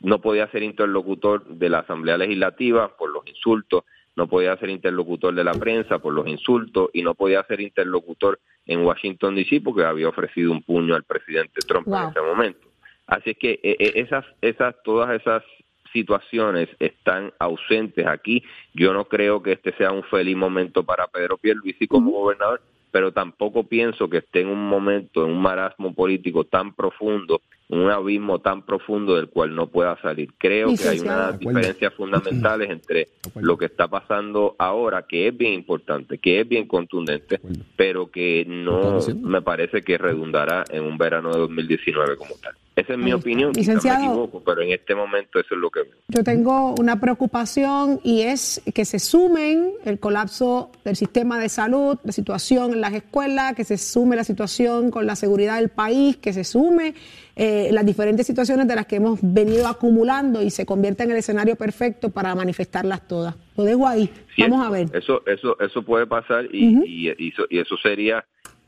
no 0.00 0.20
podía 0.20 0.50
ser 0.50 0.62
interlocutor 0.64 1.46
de 1.46 1.68
la 1.68 1.78
Asamblea 1.78 2.18
Legislativa 2.18 2.96
por 2.96 3.10
los 3.10 3.24
insultos, 3.26 3.84
no 4.16 4.26
podía 4.26 4.56
ser 4.56 4.68
interlocutor 4.68 5.32
de 5.32 5.44
la 5.44 5.54
prensa 5.54 6.00
por 6.00 6.12
los 6.12 6.26
insultos 6.26 6.90
y 6.92 7.02
no 7.02 7.14
podía 7.14 7.42
ser 7.44 7.60
interlocutor 7.60 8.40
en 8.66 8.84
Washington 8.84 9.36
DC 9.36 9.60
porque 9.60 9.84
había 9.84 10.08
ofrecido 10.08 10.50
un 10.50 10.62
puño 10.62 10.96
al 10.96 11.04
presidente 11.04 11.60
Trump 11.66 11.86
en 11.86 12.10
ese 12.10 12.20
momento. 12.20 12.68
Así 13.06 13.30
es 13.30 13.38
que 13.38 13.60
eh, 13.62 13.76
esas, 13.94 14.24
esas, 14.40 14.74
todas 14.82 15.10
esas 15.20 15.44
situaciones 15.92 16.68
están 16.78 17.32
ausentes 17.38 18.06
aquí. 18.06 18.42
Yo 18.74 18.92
no 18.92 19.04
creo 19.04 19.42
que 19.42 19.52
este 19.52 19.72
sea 19.76 19.92
un 19.92 20.02
feliz 20.04 20.36
momento 20.36 20.82
para 20.84 21.06
Pedro 21.06 21.36
Pierluisi 21.36 21.86
como 21.86 22.10
gobernador, 22.10 22.62
pero 22.90 23.12
tampoco 23.12 23.64
pienso 23.64 24.08
que 24.08 24.18
esté 24.18 24.40
en 24.40 24.48
un 24.48 24.68
momento, 24.68 25.24
en 25.24 25.32
un 25.32 25.42
marasmo 25.42 25.94
político 25.94 26.44
tan 26.44 26.74
profundo, 26.74 27.40
un 27.72 27.90
abismo 27.90 28.38
tan 28.40 28.62
profundo 28.66 29.16
del 29.16 29.28
cual 29.28 29.54
no 29.56 29.66
pueda 29.66 29.98
salir. 30.02 30.30
Creo 30.36 30.66
que 30.68 30.72
hay 30.88 30.96
Licenciado. 30.98 31.28
unas 31.28 31.38
diferencias 31.38 31.94
fundamentales 31.94 32.70
entre 32.70 33.08
lo 33.36 33.56
que 33.56 33.64
está 33.64 33.88
pasando 33.88 34.54
ahora, 34.58 35.06
que 35.08 35.28
es 35.28 35.36
bien 35.36 35.54
importante, 35.54 36.18
que 36.18 36.40
es 36.40 36.48
bien 36.48 36.68
contundente, 36.68 37.40
pero 37.74 38.10
que 38.10 38.44
no 38.46 38.98
me 39.22 39.40
parece 39.40 39.80
que 39.80 39.96
redundará 39.96 40.64
en 40.70 40.82
un 40.84 40.98
verano 40.98 41.32
de 41.32 41.38
2019 41.38 42.16
como 42.18 42.34
tal. 42.42 42.54
Esa 42.74 42.94
es 42.94 42.98
mi 42.98 43.12
opinión, 43.12 43.52
quizás 43.52 43.68
me 43.68 43.74
Licenciado. 43.74 44.04
equivoco, 44.04 44.42
pero 44.44 44.62
en 44.62 44.72
este 44.72 44.94
momento 44.94 45.38
eso 45.38 45.54
es 45.54 45.60
lo 45.60 45.70
que 45.70 45.80
veo. 45.82 45.92
Yo 46.08 46.24
tengo 46.24 46.74
una 46.78 46.98
preocupación 47.00 48.00
y 48.02 48.22
es 48.22 48.62
que 48.74 48.86
se 48.86 48.98
sumen 48.98 49.72
el 49.84 49.98
colapso 49.98 50.70
del 50.84 50.96
sistema 50.96 51.38
de 51.38 51.50
salud, 51.50 51.98
la 52.02 52.12
situación 52.12 52.72
en 52.72 52.80
las 52.80 52.94
escuelas, 52.94 53.54
que 53.54 53.64
se 53.64 53.76
sume 53.76 54.16
la 54.16 54.24
situación 54.24 54.90
con 54.90 55.06
la 55.06 55.16
seguridad 55.16 55.56
del 55.58 55.68
país, 55.68 56.16
que 56.16 56.32
se 56.32 56.44
sume 56.44 56.94
eh, 57.36 57.70
las 57.72 57.86
diferentes 57.86 58.26
situaciones 58.26 58.68
de 58.68 58.76
las 58.76 58.86
que 58.86 58.96
hemos 58.96 59.18
venido 59.22 59.66
acumulando 59.68 60.42
y 60.42 60.50
se 60.50 60.66
convierta 60.66 61.04
en 61.04 61.12
el 61.12 61.16
escenario 61.16 61.56
perfecto 61.56 62.10
para 62.10 62.34
manifestarlas 62.34 63.06
todas. 63.08 63.34
Lo 63.56 63.64
dejo 63.64 63.86
ahí. 63.88 64.10
Sí, 64.36 64.42
Vamos 64.42 64.66
a 64.66 64.70
ver. 64.70 64.88
Eso, 64.94 65.22
eso, 65.26 65.58
eso 65.60 65.82
puede 65.82 66.06
pasar 66.06 66.46
y, 66.52 66.78
y, 66.84 67.14
y 67.18 67.28
eso, 67.30 67.44
y 67.48 67.58
eso 67.58 67.76
sería, 67.82 68.24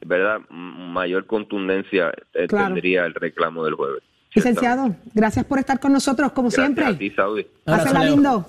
¿verdad? 0.06 0.40
Mayor 0.50 1.26
contundencia 1.26 2.12
eh, 2.34 2.46
Claro. 2.48 2.66
tendría 2.74 3.04
el 3.06 3.14
reclamo 3.14 3.64
del 3.64 3.74
jueves. 3.74 4.02
Licenciado, 4.34 4.96
gracias 5.14 5.44
por 5.44 5.58
estar 5.60 5.78
con 5.78 5.92
nosotros, 5.92 6.32
como 6.32 6.48
Gracias 6.48 6.64
siempre. 6.66 6.84
a 6.86 6.98
ti, 6.98 7.10
Saudi. 7.10 7.46
Pásela 7.64 8.04
lindo. 8.04 8.44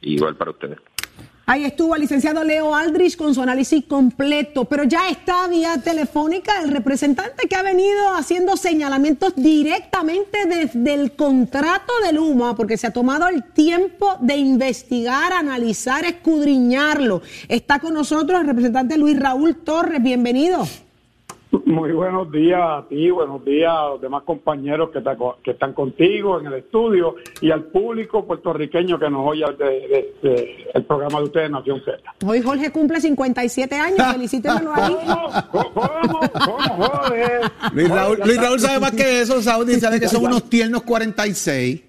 Igual 0.00 0.34
para 0.36 0.50
ustedes. 0.50 0.78
Ahí 1.50 1.64
estuvo 1.64 1.94
el 1.94 2.02
licenciado 2.02 2.44
Leo 2.44 2.74
Aldrich 2.74 3.16
con 3.16 3.34
su 3.34 3.40
análisis 3.40 3.82
completo, 3.86 4.66
pero 4.66 4.84
ya 4.84 5.08
está 5.08 5.48
vía 5.48 5.78
telefónica 5.82 6.60
el 6.62 6.70
representante 6.70 7.48
que 7.48 7.56
ha 7.56 7.62
venido 7.62 8.12
haciendo 8.14 8.54
señalamientos 8.54 9.32
directamente 9.34 10.44
desde 10.44 10.92
el 10.92 11.12
contrato 11.12 11.90
de 12.04 12.12
Luma, 12.12 12.54
porque 12.54 12.76
se 12.76 12.88
ha 12.88 12.92
tomado 12.92 13.28
el 13.28 13.44
tiempo 13.44 14.16
de 14.20 14.36
investigar, 14.36 15.32
analizar, 15.32 16.04
escudriñarlo. 16.04 17.22
Está 17.48 17.78
con 17.78 17.94
nosotros 17.94 18.42
el 18.42 18.46
representante 18.46 18.98
Luis 18.98 19.18
Raúl 19.18 19.56
Torres, 19.56 20.02
bienvenido. 20.02 20.68
Muy 21.64 21.92
buenos 21.92 22.30
días 22.30 22.60
a 22.62 22.84
ti, 22.88 23.10
buenos 23.10 23.42
días 23.44 23.70
a 23.74 23.88
los 23.90 24.00
demás 24.02 24.22
compañeros 24.24 24.90
que, 24.90 24.98
está 24.98 25.16
co- 25.16 25.38
que 25.42 25.52
están 25.52 25.72
contigo 25.72 26.38
en 26.40 26.46
el 26.46 26.54
estudio 26.54 27.14
y 27.40 27.50
al 27.50 27.64
público 27.64 28.26
puertorriqueño 28.26 28.98
que 28.98 29.08
nos 29.08 29.26
oye 29.26 29.44
de, 29.58 29.64
de- 29.64 30.14
de- 30.22 30.66
el 30.74 30.84
programa 30.84 31.18
de 31.20 31.24
ustedes, 31.24 31.50
Nación 31.50 31.80
Z. 31.84 31.96
Hoy 32.26 32.42
Jorge 32.42 32.70
cumple 32.70 33.00
57 33.00 33.74
años, 33.76 33.98
felicítemelo 34.12 34.72
ahí. 34.74 34.96
Luis 37.72 37.88
Raúl, 37.88 38.18
Luis 38.24 38.40
Raúl 38.42 38.60
sabe 38.60 38.80
más 38.80 38.92
que 38.92 39.20
eso, 39.22 39.40
Saudi, 39.42 39.74
sabe 39.80 40.00
que 40.00 40.08
son 40.08 40.24
unos 40.24 40.50
tiernos 40.50 40.82
46. 40.82 41.82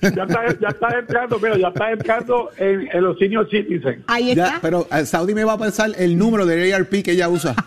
Ya 0.00 0.08
está, 0.08 0.58
ya 0.60 0.68
está 0.68 0.98
entrando, 0.98 1.38
mira, 1.38 1.56
ya 1.58 1.68
está 1.68 1.90
entrando 1.92 2.50
en, 2.58 2.88
en 2.92 3.02
los 3.04 3.18
senior 3.18 3.48
citizens. 3.50 4.02
Ahí 4.06 4.34
Ya, 4.34 4.58
pero 4.62 4.86
eh, 4.90 5.04
Saudi 5.04 5.34
me 5.34 5.44
va 5.44 5.54
a 5.54 5.58
pensar 5.58 5.90
el 5.96 6.16
número 6.18 6.46
del 6.46 6.72
ARP 6.72 7.02
que 7.02 7.12
ella 7.12 7.28
usa. 7.28 7.54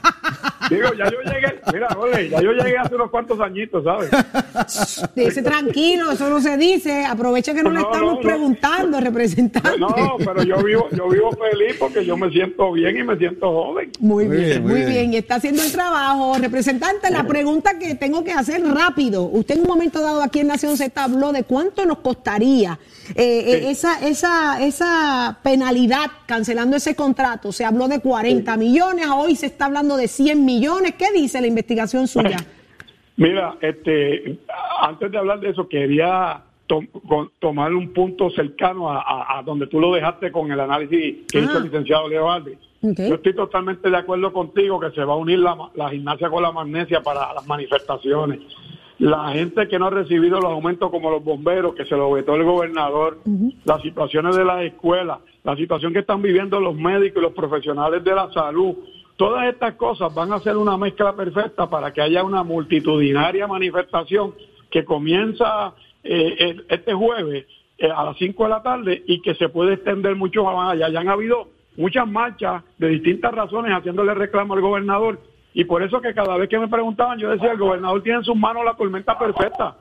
Digo, 0.70 0.94
ya 0.94 1.06
yo 1.06 1.18
llegué, 1.22 1.62
mira, 1.74 1.88
ole, 1.98 2.30
ya 2.30 2.42
yo 2.42 2.52
llegué 2.52 2.78
hace 2.78 2.96
unos 2.96 3.10
cuantos 3.10 3.40
añitos, 3.40 3.84
¿sabes? 3.84 4.10
Dice 5.16 5.42
tranquilo, 5.42 6.12
eso 6.12 6.30
no 6.30 6.42
se 6.42 6.58
dice. 6.58 7.06
Aprovecha 7.06 7.54
que 7.54 7.64
no, 7.64 7.70
le 7.70 7.80
No, 7.80 7.86
estamos 7.86 8.14
no, 8.14 8.16
no. 8.16 8.22
preguntando, 8.22 9.00
representante. 9.00 9.78
No, 9.80 10.18
pero 10.18 10.44
yo 10.44 10.58
vivo, 10.64 10.88
yo 10.92 11.10
vivo 11.10 11.32
feliz 11.32 11.76
porque 11.80 12.06
yo 12.06 12.18
me 12.18 12.30
siento 12.32 12.72
bien 12.72 12.98
y 12.98 13.04
me 13.04 13.18
siento 13.18 13.52
joven. 13.52 13.92
Muy 14.00 14.28
bien, 14.28 14.64
muy 14.64 14.84
bien. 14.84 15.14
Y 15.14 15.18
está 15.18 15.36
haciendo 15.36 15.64
el 15.64 15.72
trabajo. 15.72 16.36
Representante, 16.38 17.10
la 17.12 17.24
pregunta 17.26 17.78
que 17.80 17.96
tengo 17.96 18.24
que 18.24 18.34
hacer 18.34 18.62
rápido. 18.64 19.24
Usted 19.24 19.56
en 19.56 19.62
un 19.62 19.68
momento 19.68 20.02
dado 20.02 20.22
aquí 20.22 20.40
en 20.40 20.48
Nación 20.48 20.78
Z 20.78 21.04
habló 21.04 21.32
de 21.32 21.44
cuánto 21.44 21.86
nos 21.86 22.00
costaría 22.00 22.80
eh, 23.16 23.44
eh, 23.48 23.70
esa, 23.70 24.06
esa, 24.06 24.62
esa 24.62 25.40
penalidad 25.44 26.08
cancelando 26.26 26.76
ese 26.76 26.96
contrato. 26.96 27.52
Se 27.52 27.64
habló 27.66 27.88
de 27.88 28.00
40 28.00 28.58
millones, 28.58 29.08
hoy 29.14 29.36
se 29.36 29.46
está 29.46 29.66
hablando 29.66 29.96
de 29.96 30.08
100 30.08 30.44
millones. 30.44 30.57
¿Qué 30.98 31.06
dice 31.14 31.42
la 31.42 31.48
investigación 31.48 32.08
suya? 32.08 32.38
Mira, 33.18 33.56
este, 33.62 34.40
antes 34.82 35.12
de 35.12 35.18
hablar 35.18 35.40
de 35.40 35.50
eso, 35.50 35.68
quería 35.68 36.42
to- 36.68 36.84
tomar 37.40 37.74
un 37.74 37.92
punto 37.94 38.30
cercano 38.30 38.90
a, 38.92 39.02
a- 39.02 39.40
a 39.40 39.44
donde 39.44 39.68
tú 39.68 39.80
lo 39.80 39.94
dejaste 39.94 40.32
con 40.32 40.52
el 40.52 40.60
análisis 40.60 41.26
que 41.32 41.40
hizo 41.40 41.54
Ah. 41.54 41.58
el 41.58 41.64
licenciado 41.66 42.08
Leo. 42.08 42.28
Yo 42.82 43.16
estoy 43.16 43.34
totalmente 43.36 43.90
de 43.90 43.98
acuerdo 43.98 44.32
contigo 44.32 44.80
que 44.80 44.92
se 44.92 45.04
va 45.04 45.14
a 45.14 45.18
unir 45.18 45.40
la 45.40 45.90
gimnasia 45.90 46.30
con 46.30 46.44
la 46.44 46.52
magnesia 46.52 47.02
para 47.02 47.34
las 47.34 47.46
manifestaciones. 47.48 48.40
La 49.00 49.30
gente 49.30 49.68
que 49.68 49.78
no 49.80 49.88
ha 49.88 49.90
recibido 49.92 50.40
los 50.40 50.52
aumentos 50.52 50.90
como 50.92 51.10
los 51.10 51.24
bomberos, 51.24 51.74
que 51.76 51.86
se 51.86 51.96
lo 51.96 52.12
vetó 52.12 52.36
el 52.36 52.44
gobernador, 52.44 53.20
las 53.66 53.82
situaciones 53.82 54.36
de 54.36 54.46
las 54.46 54.64
escuelas, 54.64 55.20
la 55.44 55.56
situación 55.56 55.92
que 55.94 56.00
están 56.00 56.22
viviendo 56.22 56.60
los 56.60 56.76
médicos 56.76 57.20
y 57.22 57.26
los 57.26 57.34
profesionales 57.34 58.04
de 58.04 58.14
la 58.16 58.32
salud, 58.32 58.76
todas 59.18 59.50
estas 59.50 59.74
cosas 59.76 60.14
van 60.14 60.32
a 60.32 60.40
ser 60.40 60.56
una 60.56 60.78
mezcla 60.78 61.14
perfecta 61.16 61.70
para 61.70 61.92
que 61.92 62.02
haya 62.02 62.24
una 62.24 62.44
multitudinaria 62.44 63.48
manifestación 63.48 64.34
que 64.72 64.86
comienza 64.86 65.74
eh, 66.04 66.56
este 66.70 66.94
jueves 66.94 67.46
eh, 67.80 67.90
a 67.90 68.06
las 68.06 68.18
5 68.18 68.44
de 68.44 68.50
la 68.50 68.64
tarde 68.64 69.04
y 69.06 69.22
que 69.22 69.36
se 69.36 69.50
puede 69.50 69.74
extender 69.74 70.16
mucho 70.16 70.44
más 70.44 70.74
allá. 70.74 70.90
Ya 70.90 71.00
han 71.00 71.10
habido 71.10 71.50
muchas 71.76 72.08
marchas 72.08 72.64
de 72.78 72.90
distintas 72.90 73.34
razones 73.34 73.72
haciéndole 73.72 74.14
reclamo 74.14 74.54
al 74.54 74.62
gobernador 74.62 75.20
y 75.54 75.66
por 75.66 75.82
eso 75.82 76.00
que 76.00 76.14
cada 76.14 76.38
vez 76.38 76.48
que 76.50 76.60
me 76.60 76.68
preguntaban 76.68 77.20
yo 77.20 77.30
decía 77.30 77.52
el 77.52 77.58
gobernador 77.58 78.04
tiene 78.04 78.20
en 78.20 78.24
sus 78.24 78.36
manos 78.36 78.64
la 78.64 78.76
tormenta 78.76 79.18
perfecta 79.18 79.78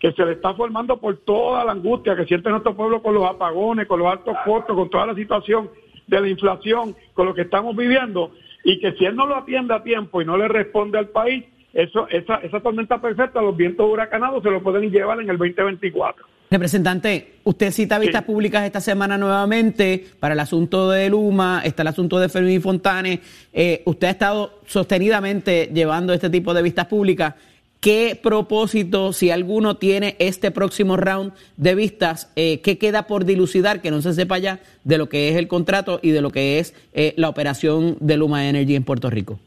que 0.00 0.12
se 0.12 0.24
le 0.24 0.32
está 0.32 0.54
formando 0.54 0.96
por 0.96 1.16
toda 1.18 1.64
la 1.64 1.72
angustia 1.72 2.16
que 2.16 2.24
siente 2.24 2.48
nuestro 2.48 2.74
pueblo 2.74 3.02
con 3.02 3.14
los 3.14 3.28
apagones, 3.28 3.86
con 3.86 3.98
los 3.98 4.10
altos 4.10 4.34
costos, 4.44 4.74
con 4.74 4.88
toda 4.88 5.06
la 5.06 5.14
situación 5.14 5.68
de 6.06 6.20
la 6.20 6.28
inflación, 6.28 6.96
con 7.12 7.26
lo 7.26 7.34
que 7.34 7.42
estamos 7.42 7.76
viviendo, 7.76 8.32
y 8.64 8.78
que 8.80 8.92
si 8.92 9.04
él 9.04 9.16
no 9.16 9.26
lo 9.26 9.36
atiende 9.36 9.74
a 9.74 9.82
tiempo 9.82 10.20
y 10.20 10.24
no 10.24 10.36
le 10.36 10.48
responde 10.48 10.98
al 10.98 11.08
país, 11.08 11.44
eso, 11.72 12.08
esa, 12.08 12.36
esa 12.36 12.60
tormenta 12.60 13.00
perfecta, 13.00 13.40
los 13.40 13.56
vientos 13.56 13.88
huracanados 13.88 14.42
se 14.42 14.50
lo 14.50 14.62
pueden 14.62 14.90
llevar 14.90 15.20
en 15.20 15.30
el 15.30 15.38
2024. 15.38 16.26
Representante, 16.50 17.34
usted 17.44 17.70
cita 17.70 18.00
vistas 18.00 18.24
públicas 18.24 18.64
esta 18.64 18.80
semana 18.80 19.16
nuevamente 19.16 20.04
para 20.18 20.34
el 20.34 20.40
asunto 20.40 20.90
de 20.90 21.08
Luma, 21.08 21.62
está 21.64 21.82
el 21.82 21.88
asunto 21.88 22.18
de 22.18 22.28
Fermín 22.28 22.60
Fontane. 22.60 23.20
Eh, 23.52 23.82
usted 23.84 24.08
ha 24.08 24.10
estado 24.10 24.58
sostenidamente 24.66 25.70
llevando 25.72 26.12
este 26.12 26.28
tipo 26.28 26.52
de 26.52 26.62
vistas 26.62 26.86
públicas. 26.86 27.34
¿Qué 27.80 28.20
propósito, 28.22 29.14
si 29.14 29.30
alguno, 29.30 29.76
tiene 29.78 30.14
este 30.18 30.50
próximo 30.50 30.98
round 30.98 31.32
de 31.56 31.74
vistas? 31.74 32.30
Eh, 32.36 32.60
¿Qué 32.60 32.76
queda 32.76 33.06
por 33.06 33.24
dilucidar 33.24 33.80
que 33.80 33.90
no 33.90 34.02
se 34.02 34.12
sepa 34.12 34.36
ya 34.36 34.60
de 34.84 34.98
lo 34.98 35.08
que 35.08 35.30
es 35.30 35.36
el 35.36 35.48
contrato 35.48 35.98
y 36.02 36.10
de 36.10 36.20
lo 36.20 36.28
que 36.28 36.58
es 36.58 36.74
eh, 36.92 37.14
la 37.16 37.30
operación 37.30 37.96
de 38.00 38.18
Luma 38.18 38.46
Energy 38.46 38.76
en 38.76 38.84
Puerto 38.84 39.08
Rico? 39.08 39.38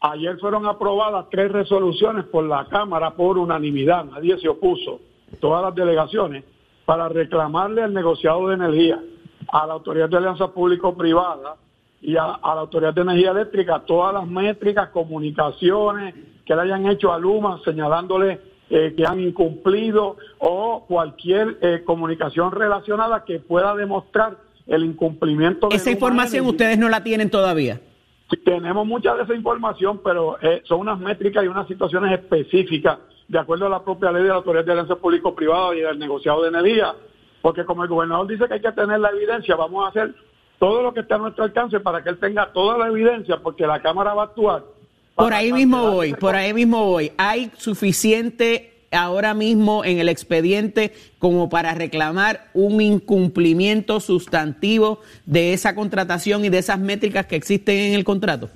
Ayer 0.00 0.38
fueron 0.38 0.64
aprobadas 0.64 1.26
tres 1.30 1.52
resoluciones 1.52 2.24
por 2.24 2.44
la 2.44 2.64
Cámara 2.64 3.10
por 3.10 3.36
unanimidad, 3.36 4.06
nadie 4.06 4.38
se 4.38 4.48
opuso 4.48 5.00
todas 5.38 5.62
las 5.62 5.74
delegaciones 5.74 6.44
para 6.86 7.10
reclamarle 7.10 7.82
al 7.82 7.92
negociado 7.92 8.48
de 8.48 8.54
energía, 8.54 9.02
a 9.52 9.66
la 9.66 9.74
Autoridad 9.74 10.08
de 10.08 10.16
Alianza 10.16 10.48
Público-Privada 10.48 11.56
y 12.06 12.16
a, 12.16 12.38
la 12.40 12.60
Autoridad 12.60 12.94
de 12.94 13.00
Energía 13.00 13.32
Eléctrica 13.32 13.82
todas 13.84 14.14
las 14.14 14.28
métricas, 14.28 14.90
comunicaciones 14.90 16.14
que 16.44 16.54
le 16.54 16.62
hayan 16.62 16.86
hecho 16.86 17.12
a 17.12 17.18
Luma 17.18 17.60
señalándole 17.64 18.40
eh, 18.70 18.94
que 18.96 19.04
han 19.04 19.18
incumplido 19.18 20.16
o 20.38 20.84
cualquier 20.86 21.58
eh, 21.60 21.82
comunicación 21.84 22.52
relacionada 22.52 23.24
que 23.24 23.40
pueda 23.40 23.74
demostrar 23.74 24.36
el 24.68 24.84
incumplimiento 24.84 25.68
de 25.68 25.74
Esa 25.74 25.90
información 25.90 26.46
ustedes 26.46 26.78
no 26.78 26.88
la 26.88 27.02
tienen 27.02 27.28
todavía. 27.28 27.80
tenemos 28.44 28.86
mucha 28.86 29.16
de 29.16 29.24
esa 29.24 29.34
información, 29.34 30.00
pero 30.04 30.40
eh, 30.40 30.62
son 30.64 30.78
unas 30.78 31.00
métricas 31.00 31.42
y 31.44 31.48
unas 31.48 31.66
situaciones 31.66 32.12
específicas 32.12 32.98
de 33.26 33.38
acuerdo 33.40 33.66
a 33.66 33.68
la 33.68 33.82
propia 33.82 34.12
ley 34.12 34.22
de 34.22 34.28
la 34.28 34.36
Autoridad 34.36 34.64
de 34.64 34.72
Alianza 34.72 34.94
Público-Privada 34.94 35.74
y 35.74 35.80
del 35.80 35.98
negociado 35.98 36.42
de 36.42 36.50
energía, 36.50 36.94
porque 37.42 37.64
como 37.64 37.82
el 37.82 37.88
gobernador 37.88 38.28
dice 38.28 38.46
que 38.46 38.54
hay 38.54 38.60
que 38.60 38.70
tener 38.70 39.00
la 39.00 39.10
evidencia, 39.10 39.56
vamos 39.56 39.84
a 39.84 39.88
hacer 39.88 40.14
todo 40.58 40.82
lo 40.82 40.94
que 40.94 41.00
esté 41.00 41.14
a 41.14 41.18
nuestro 41.18 41.44
alcance 41.44 41.80
para 41.80 42.02
que 42.02 42.10
él 42.10 42.18
tenga 42.18 42.52
toda 42.52 42.78
la 42.78 42.88
evidencia, 42.88 43.38
porque 43.42 43.66
la 43.66 43.80
Cámara 43.80 44.14
va 44.14 44.22
a 44.22 44.26
actuar. 44.26 44.64
Por 45.14 45.32
ahí 45.32 45.52
mismo 45.52 45.92
voy, 45.92 46.14
por 46.14 46.34
ahí 46.34 46.52
mismo 46.52 46.84
voy. 46.84 47.12
¿Hay 47.16 47.50
suficiente 47.56 48.72
ahora 48.92 49.34
mismo 49.34 49.84
en 49.84 49.98
el 49.98 50.08
expediente 50.08 50.92
como 51.18 51.48
para 51.48 51.74
reclamar 51.74 52.48
un 52.54 52.80
incumplimiento 52.80 54.00
sustantivo 54.00 55.00
de 55.24 55.52
esa 55.52 55.74
contratación 55.74 56.44
y 56.44 56.50
de 56.50 56.58
esas 56.58 56.78
métricas 56.78 57.26
que 57.26 57.36
existen 57.36 57.76
en 57.76 57.94
el 57.94 58.04
contrato? 58.04 58.50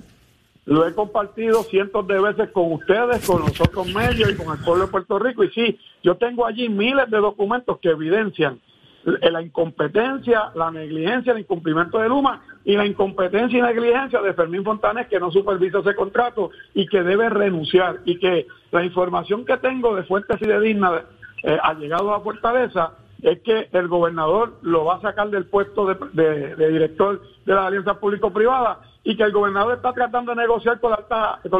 Lo 0.65 0.87
he 0.87 0.93
compartido 0.93 1.63
cientos 1.63 2.07
de 2.07 2.19
veces 2.19 2.49
con 2.51 2.71
ustedes, 2.73 3.25
con 3.25 3.41
los 3.41 3.59
otros 3.59 3.87
medios 3.93 4.31
y 4.31 4.35
con 4.35 4.55
el 4.55 4.63
pueblo 4.63 4.85
de 4.85 4.91
Puerto 4.91 5.17
Rico. 5.17 5.43
Y 5.43 5.49
sí, 5.49 5.79
yo 6.03 6.15
tengo 6.15 6.45
allí 6.45 6.69
miles 6.69 7.09
de 7.09 7.17
documentos 7.17 7.79
que 7.79 7.89
evidencian 7.89 8.59
la 9.03 9.41
incompetencia, 9.41 10.51
la 10.55 10.71
negligencia, 10.71 11.33
el 11.33 11.39
incumplimiento 11.39 11.99
de 11.99 12.09
Luma 12.09 12.41
y 12.63 12.75
la 12.75 12.85
incompetencia 12.85 13.57
y 13.57 13.61
negligencia 13.61 14.21
de 14.21 14.33
Fermín 14.33 14.63
Fontanes 14.63 15.07
que 15.07 15.19
no 15.19 15.31
supervisa 15.31 15.79
ese 15.79 15.95
contrato 15.95 16.51
y 16.73 16.87
que 16.87 17.01
debe 17.01 17.29
renunciar 17.29 17.99
y 18.05 18.19
que 18.19 18.47
la 18.71 18.83
información 18.85 19.45
que 19.45 19.57
tengo 19.57 19.95
de 19.95 20.03
fuentes 20.03 20.37
y 20.41 20.45
de 20.45 20.59
digna 20.59 21.01
eh, 21.43 21.57
ha 21.61 21.73
llegado 21.73 22.13
a 22.13 22.21
Fortaleza 22.21 22.93
es 23.21 23.39
que 23.41 23.69
el 23.71 23.87
gobernador 23.87 24.57
lo 24.61 24.85
va 24.85 24.95
a 24.95 25.01
sacar 25.01 25.29
del 25.29 25.45
puesto 25.45 25.85
de, 25.85 26.55
director 26.55 27.21
de 27.45 27.53
la 27.53 27.67
alianza 27.67 27.99
público-privada 27.99 28.79
y 29.03 29.15
que 29.15 29.23
el 29.23 29.31
gobernador 29.31 29.75
está 29.75 29.93
tratando 29.93 30.31
de 30.33 30.41
negociar 30.41 30.79
con, 30.79 30.91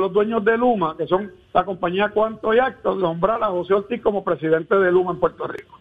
los 0.01 0.13
dueños 0.13 0.43
de 0.43 0.57
Luma, 0.57 0.95
que 0.97 1.07
son 1.07 1.31
la 1.53 1.63
compañía 1.63 2.09
Cuanto 2.09 2.53
y 2.53 2.59
Actos, 2.59 2.97
nombrar 2.97 3.43
a 3.43 3.47
José 3.47 3.73
Ortiz 3.73 4.01
como 4.01 4.23
presidente 4.23 4.75
de 4.75 4.91
Luma 4.91 5.11
en 5.11 5.19
Puerto 5.19 5.47
Rico. 5.47 5.79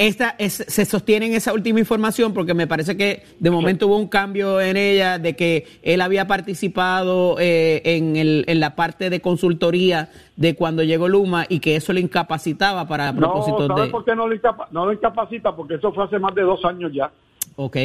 Esta 0.00 0.34
se 0.38 0.84
sostiene 0.86 1.26
en 1.26 1.34
esa 1.34 1.52
última 1.52 1.78
información 1.78 2.32
porque 2.32 2.54
me 2.54 2.66
parece 2.66 2.96
que 2.96 3.22
de 3.38 3.50
momento 3.50 3.86
hubo 3.86 3.98
un 3.98 4.08
cambio 4.08 4.58
en 4.58 4.78
ella 4.78 5.18
de 5.18 5.36
que 5.36 5.66
él 5.82 6.00
había 6.00 6.26
participado 6.26 7.36
eh, 7.38 7.82
en, 7.84 8.16
el, 8.16 8.46
en 8.48 8.60
la 8.60 8.74
parte 8.76 9.10
de 9.10 9.20
consultoría 9.20 10.08
de 10.36 10.54
cuando 10.54 10.82
llegó 10.82 11.06
Luma 11.06 11.44
y 11.46 11.60
que 11.60 11.76
eso 11.76 11.92
le 11.92 12.00
incapacitaba 12.00 12.88
para 12.88 13.12
propósitos 13.12 13.68
no, 13.68 13.76
¿sabes 13.76 13.90
por 13.90 14.06
qué 14.06 14.16
no 14.16 14.26
lo, 14.26 14.34
no 14.70 14.86
lo 14.86 14.92
incapacita? 14.94 15.54
Porque 15.54 15.74
eso 15.74 15.92
fue 15.92 16.04
hace 16.04 16.18
más 16.18 16.34
de 16.34 16.42
dos 16.44 16.64
años 16.64 16.90
ya. 16.94 17.10
Ok. 17.56 17.76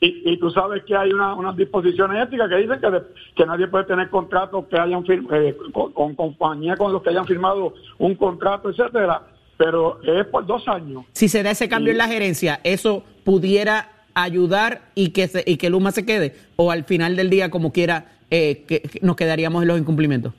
Y, 0.00 0.36
tú 0.36 0.50
sabes 0.50 0.84
que 0.84 0.94
hay 0.94 1.10
unas 1.12 1.56
disposiciones 1.56 2.22
éticas 2.22 2.48
que 2.50 2.56
dicen 2.56 2.78
que, 2.78 3.02
que 3.34 3.46
nadie 3.46 3.66
puede 3.66 3.84
tener 3.84 4.10
contratos 4.10 4.66
que 4.66 4.78
hayan 4.78 5.02
eh, 5.08 5.56
con, 5.72 6.14
compañías 6.14 6.78
con 6.78 6.92
los 6.92 7.02
que 7.02 7.10
hayan 7.10 7.26
firmado 7.26 7.74
un 7.98 8.14
contrato, 8.14 8.68
etcétera, 8.68 9.22
pero 9.56 10.00
es 10.02 10.26
por 10.26 10.46
dos 10.46 10.66
años. 10.68 11.04
Si 11.12 11.28
se 11.28 11.42
da 11.42 11.50
ese 11.50 11.68
cambio 11.68 11.92
en 11.92 11.98
la 11.98 12.08
gerencia, 12.08 12.60
eso 12.64 13.04
pudiera 13.24 13.90
ayudar 14.14 14.82
y 14.94 15.10
que 15.10 15.28
y 15.46 15.56
que 15.56 15.70
Luma 15.70 15.90
se 15.90 16.06
quede 16.06 16.36
o 16.56 16.70
al 16.70 16.84
final 16.84 17.16
del 17.16 17.30
día 17.30 17.50
como 17.50 17.72
quiera 17.72 18.12
eh, 18.30 18.64
que 18.66 18.82
nos 19.02 19.16
quedaríamos 19.16 19.62
en 19.62 19.68
los 19.68 19.78
incumplimientos. 19.78 20.32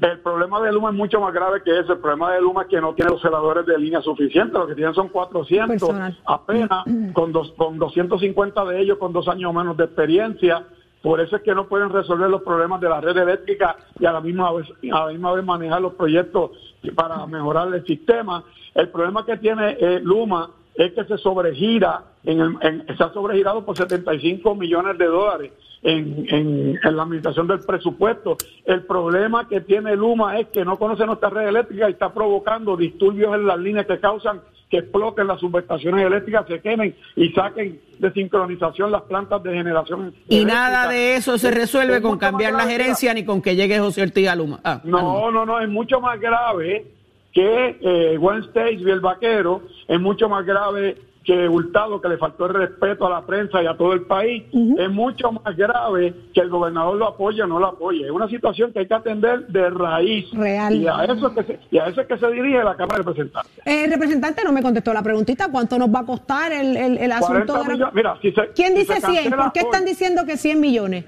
El 0.00 0.20
problema 0.20 0.60
de 0.60 0.72
Luma 0.72 0.90
es 0.90 0.96
mucho 0.96 1.20
más 1.20 1.34
grave 1.34 1.62
que 1.64 1.78
eso. 1.78 1.94
El 1.94 1.98
problema 1.98 2.32
de 2.32 2.40
Luma 2.40 2.62
es 2.62 2.68
que 2.68 2.80
no 2.80 2.94
tiene 2.94 3.10
los 3.10 3.20
celadores 3.20 3.66
de 3.66 3.76
línea 3.76 4.00
suficientes. 4.00 4.52
Lo 4.52 4.68
que 4.68 4.76
tienen 4.76 4.94
son 4.94 5.08
400, 5.08 5.90
apenas, 6.26 6.84
con, 7.12 7.32
dos, 7.32 7.52
con 7.56 7.76
250 7.78 8.64
de 8.66 8.80
ellos 8.80 8.98
con 8.98 9.12
dos 9.12 9.26
años 9.26 9.52
menos 9.52 9.76
de 9.76 9.84
experiencia. 9.84 10.64
Por 11.02 11.20
eso 11.20 11.36
es 11.36 11.42
que 11.42 11.54
no 11.54 11.66
pueden 11.66 11.90
resolver 11.90 12.28
los 12.28 12.42
problemas 12.42 12.80
de 12.80 12.88
la 12.88 13.00
red 13.00 13.16
eléctrica 13.16 13.76
y 13.98 14.04
a 14.04 14.12
la 14.12 14.20
misma 14.20 14.52
vez, 14.52 14.66
a 14.92 15.06
la 15.06 15.12
misma 15.12 15.32
vez 15.32 15.44
manejar 15.44 15.80
los 15.80 15.94
proyectos 15.94 16.50
para 16.94 17.26
mejorar 17.26 17.72
el 17.72 17.84
sistema. 17.86 18.44
El 18.74 18.88
problema 18.90 19.24
que 19.24 19.38
tiene 19.38 19.76
eh, 19.80 20.00
Luma 20.02 20.50
es 20.74 20.92
que 20.92 21.04
se 21.04 21.16
sobregira, 21.18 22.04
en, 22.24 22.40
el, 22.60 22.86
se 22.96 23.02
ha 23.02 23.12
sobregirado 23.12 23.64
por 23.64 23.76
75 23.76 24.54
millones 24.54 24.98
de 24.98 25.06
dólares 25.06 25.52
en, 25.82 26.26
en, 26.28 26.96
la 26.96 27.02
administración 27.02 27.46
del 27.46 27.60
presupuesto. 27.60 28.36
El 28.64 28.84
problema 28.84 29.48
que 29.48 29.60
tiene 29.60 29.96
Luma 29.96 30.38
es 30.38 30.48
que 30.48 30.64
no 30.64 30.78
conoce 30.78 31.06
nuestra 31.06 31.30
red 31.30 31.48
eléctrica 31.48 31.88
y 31.88 31.92
está 31.92 32.12
provocando 32.12 32.76
disturbios 32.76 33.34
en 33.34 33.46
las 33.46 33.58
líneas 33.58 33.86
que 33.86 33.98
causan 33.98 34.40
que 34.70 34.78
exploten 34.78 35.26
las 35.26 35.40
subestaciones 35.40 36.06
eléctricas, 36.06 36.46
se 36.46 36.60
quemen 36.60 36.94
y 37.16 37.30
saquen 37.30 37.80
de 37.98 38.12
sincronización 38.12 38.92
las 38.92 39.02
plantas 39.02 39.42
de 39.42 39.52
generación. 39.52 40.14
Y 40.28 40.44
nada 40.44 40.88
de 40.88 41.16
eso 41.16 41.36
se 41.38 41.50
resuelve 41.50 42.00
con 42.00 42.18
cambiar 42.18 42.52
la 42.52 42.66
gerencia 42.66 43.12
ni 43.12 43.24
con 43.24 43.42
que 43.42 43.56
llegue 43.56 43.80
José 43.80 44.02
Ortiz 44.02 44.28
a 44.28 44.36
Luma. 44.36 44.60
Ah, 44.62 44.80
no, 44.84 45.32
no, 45.32 45.44
no, 45.44 45.60
es 45.60 45.68
mucho 45.68 46.00
más 46.00 46.20
grave 46.20 46.86
que 47.32 47.78
eh, 47.80 48.18
Stage 48.46 48.74
y 48.74 48.90
el 48.90 49.00
vaquero, 49.00 49.62
es 49.88 50.00
mucho 50.00 50.28
más 50.28 50.46
grave 50.46 50.96
que 51.24 51.48
Hurtado, 51.48 52.00
que 52.00 52.08
le 52.08 52.16
faltó 52.16 52.46
el 52.46 52.54
respeto 52.54 53.06
a 53.06 53.10
la 53.10 53.26
prensa 53.26 53.62
y 53.62 53.66
a 53.66 53.76
todo 53.76 53.92
el 53.92 54.02
país, 54.02 54.44
es 54.78 54.90
mucho 54.90 55.32
más 55.32 55.56
grave 55.56 56.14
que 56.32 56.40
el 56.40 56.48
gobernador 56.48 56.96
lo 56.96 57.08
apoye 57.08 57.42
o 57.42 57.46
no 57.46 57.58
lo 57.58 57.66
apoye. 57.66 58.04
Es 58.06 58.10
una 58.10 58.28
situación 58.28 58.72
que 58.72 58.80
hay 58.80 58.88
que 58.88 58.94
atender 58.94 59.46
de 59.48 59.68
raíz. 59.70 60.30
Real. 60.32 60.74
Y 60.74 60.86
a 60.86 61.04
eso 61.04 61.28
es 61.28 61.34
que 61.34 61.42
se, 61.44 61.60
y 61.70 61.78
a 61.78 61.86
eso 61.86 62.00
es 62.00 62.06
que 62.06 62.18
se 62.18 62.30
dirige 62.30 62.64
la 62.64 62.74
Cámara 62.74 62.98
de 62.98 63.04
Representantes. 63.04 63.52
El 63.64 63.74
eh, 63.74 63.94
representante 63.94 64.42
no 64.44 64.52
me 64.52 64.62
contestó 64.62 64.94
la 64.94 65.02
preguntita, 65.02 65.50
¿cuánto 65.50 65.78
nos 65.78 65.94
va 65.94 66.00
a 66.00 66.06
costar 66.06 66.52
el, 66.52 66.76
el, 66.76 67.12
asunto 67.12 67.64
de 67.64 67.76
la... 67.76 67.90
Mira, 67.90 68.18
si 68.22 68.32
se, 68.32 68.48
¿Quién 68.54 68.74
dice 68.74 69.00
100? 69.00 69.30
¿Por 69.32 69.52
qué 69.52 69.60
están 69.60 69.84
diciendo 69.84 70.24
que 70.24 70.36
100 70.36 70.60
millones? 70.60 71.04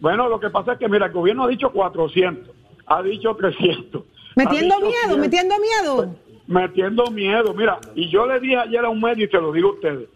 Bueno, 0.00 0.28
lo 0.28 0.40
que 0.40 0.50
pasa 0.50 0.72
es 0.72 0.78
que, 0.78 0.88
mira, 0.88 1.06
el 1.06 1.12
gobierno 1.12 1.44
ha 1.44 1.48
dicho 1.48 1.70
400, 1.70 2.54
ha 2.86 3.02
dicho 3.02 3.34
300. 3.36 4.02
Metiendo 4.36 4.74
miedo, 4.80 5.16
metiendo 5.16 5.54
miedo 5.58 6.23
metiendo 6.46 7.10
miedo. 7.10 7.54
Mira, 7.54 7.78
y 7.94 8.08
yo 8.08 8.26
le 8.26 8.40
dije 8.40 8.56
ayer 8.56 8.84
a 8.84 8.88
un 8.88 9.00
medio 9.00 9.24
y 9.24 9.28
se 9.28 9.40
lo 9.40 9.52
digo 9.52 9.70
a 9.70 9.72
ustedes, 9.72 10.08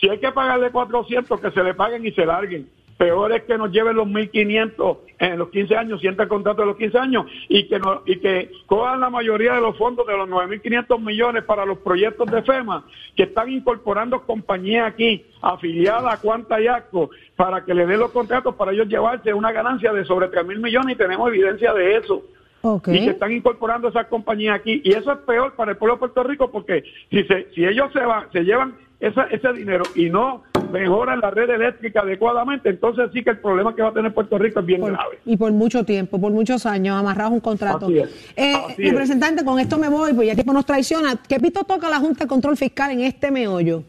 si 0.00 0.08
hay 0.08 0.18
que 0.18 0.32
pagarle 0.32 0.70
400, 0.70 1.40
que 1.40 1.50
se 1.50 1.62
le 1.62 1.74
paguen 1.74 2.04
y 2.04 2.12
se 2.12 2.26
larguen. 2.26 2.68
Peor 2.98 3.32
es 3.32 3.42
que 3.42 3.58
nos 3.58 3.72
lleven 3.72 3.96
los 3.96 4.06
1.500 4.06 4.98
en 5.18 5.38
los 5.38 5.48
15 5.48 5.76
años, 5.76 6.00
sienta 6.00 6.24
el 6.24 6.28
contrato 6.28 6.62
de 6.62 6.66
los 6.66 6.76
15 6.76 6.98
años 6.98 7.26
y 7.48 7.66
que 7.66 7.80
no, 7.80 8.02
y 8.06 8.16
que 8.18 8.52
cojan 8.66 9.00
la 9.00 9.10
mayoría 9.10 9.54
de 9.54 9.60
los 9.60 9.76
fondos 9.76 10.06
de 10.06 10.16
los 10.16 10.28
9.500 10.28 11.00
millones 11.00 11.42
para 11.42 11.64
los 11.64 11.78
proyectos 11.78 12.30
de 12.30 12.42
FEMA 12.42 12.84
que 13.16 13.24
están 13.24 13.50
incorporando 13.50 14.22
compañías 14.22 14.86
aquí 14.86 15.24
afiliadas 15.40 16.14
a 16.14 16.20
Cuanta 16.20 16.60
y 16.60 16.68
Asco 16.68 17.10
para 17.34 17.64
que 17.64 17.74
le 17.74 17.86
den 17.86 17.98
los 17.98 18.12
contratos 18.12 18.54
para 18.54 18.72
ellos 18.72 18.86
llevarse 18.86 19.34
una 19.34 19.50
ganancia 19.50 19.92
de 19.92 20.04
sobre 20.04 20.30
3.000 20.30 20.62
millones 20.62 20.94
y 20.94 20.98
tenemos 20.98 21.28
evidencia 21.28 21.72
de 21.72 21.96
eso. 21.96 22.22
Y 22.86 23.04
que 23.04 23.10
están 23.10 23.32
incorporando 23.32 23.88
esas 23.88 24.06
compañías 24.06 24.56
aquí. 24.60 24.80
Y 24.84 24.92
eso 24.92 25.12
es 25.12 25.18
peor 25.20 25.54
para 25.54 25.72
el 25.72 25.76
pueblo 25.76 25.96
de 25.96 26.00
Puerto 26.00 26.22
Rico 26.22 26.50
porque 26.50 26.84
si, 27.10 27.24
se, 27.24 27.48
si 27.54 27.64
ellos 27.64 27.92
se, 27.92 28.00
van, 28.00 28.30
se 28.32 28.44
llevan 28.44 28.74
ese 29.00 29.52
dinero 29.52 29.82
y 29.96 30.08
no 30.08 30.42
mejoran 30.70 31.20
la 31.20 31.30
red 31.30 31.50
eléctrica 31.50 32.00
adecuadamente, 32.00 32.70
entonces 32.70 33.10
sí 33.12 33.22
que 33.22 33.30
el 33.30 33.38
problema 33.38 33.74
que 33.74 33.82
va 33.82 33.88
a 33.88 33.92
tener 33.92 34.14
Puerto 34.14 34.38
Rico 34.38 34.60
es 34.60 34.66
bien 34.66 34.80
grave. 34.80 35.18
Y 35.24 35.36
por 35.36 35.50
mucho 35.52 35.84
tiempo, 35.84 36.20
por 36.20 36.32
muchos 36.32 36.64
años, 36.66 36.96
amarrados 36.96 37.32
un 37.32 37.40
contrato. 37.40 37.88
Eh, 37.90 38.54
representante, 38.78 39.44
con 39.44 39.58
esto 39.58 39.76
me 39.76 39.88
voy, 39.88 40.12
pues 40.12 40.28
ya 40.28 40.34
tiempo 40.34 40.52
nos 40.52 40.64
traiciona. 40.64 41.16
¿Qué 41.28 41.40
pito 41.40 41.64
toca 41.64 41.90
la 41.90 41.98
Junta 41.98 42.24
de 42.24 42.28
Control 42.28 42.56
Fiscal 42.56 42.92
en 42.92 43.00
este 43.00 43.30
meollo? 43.30 43.82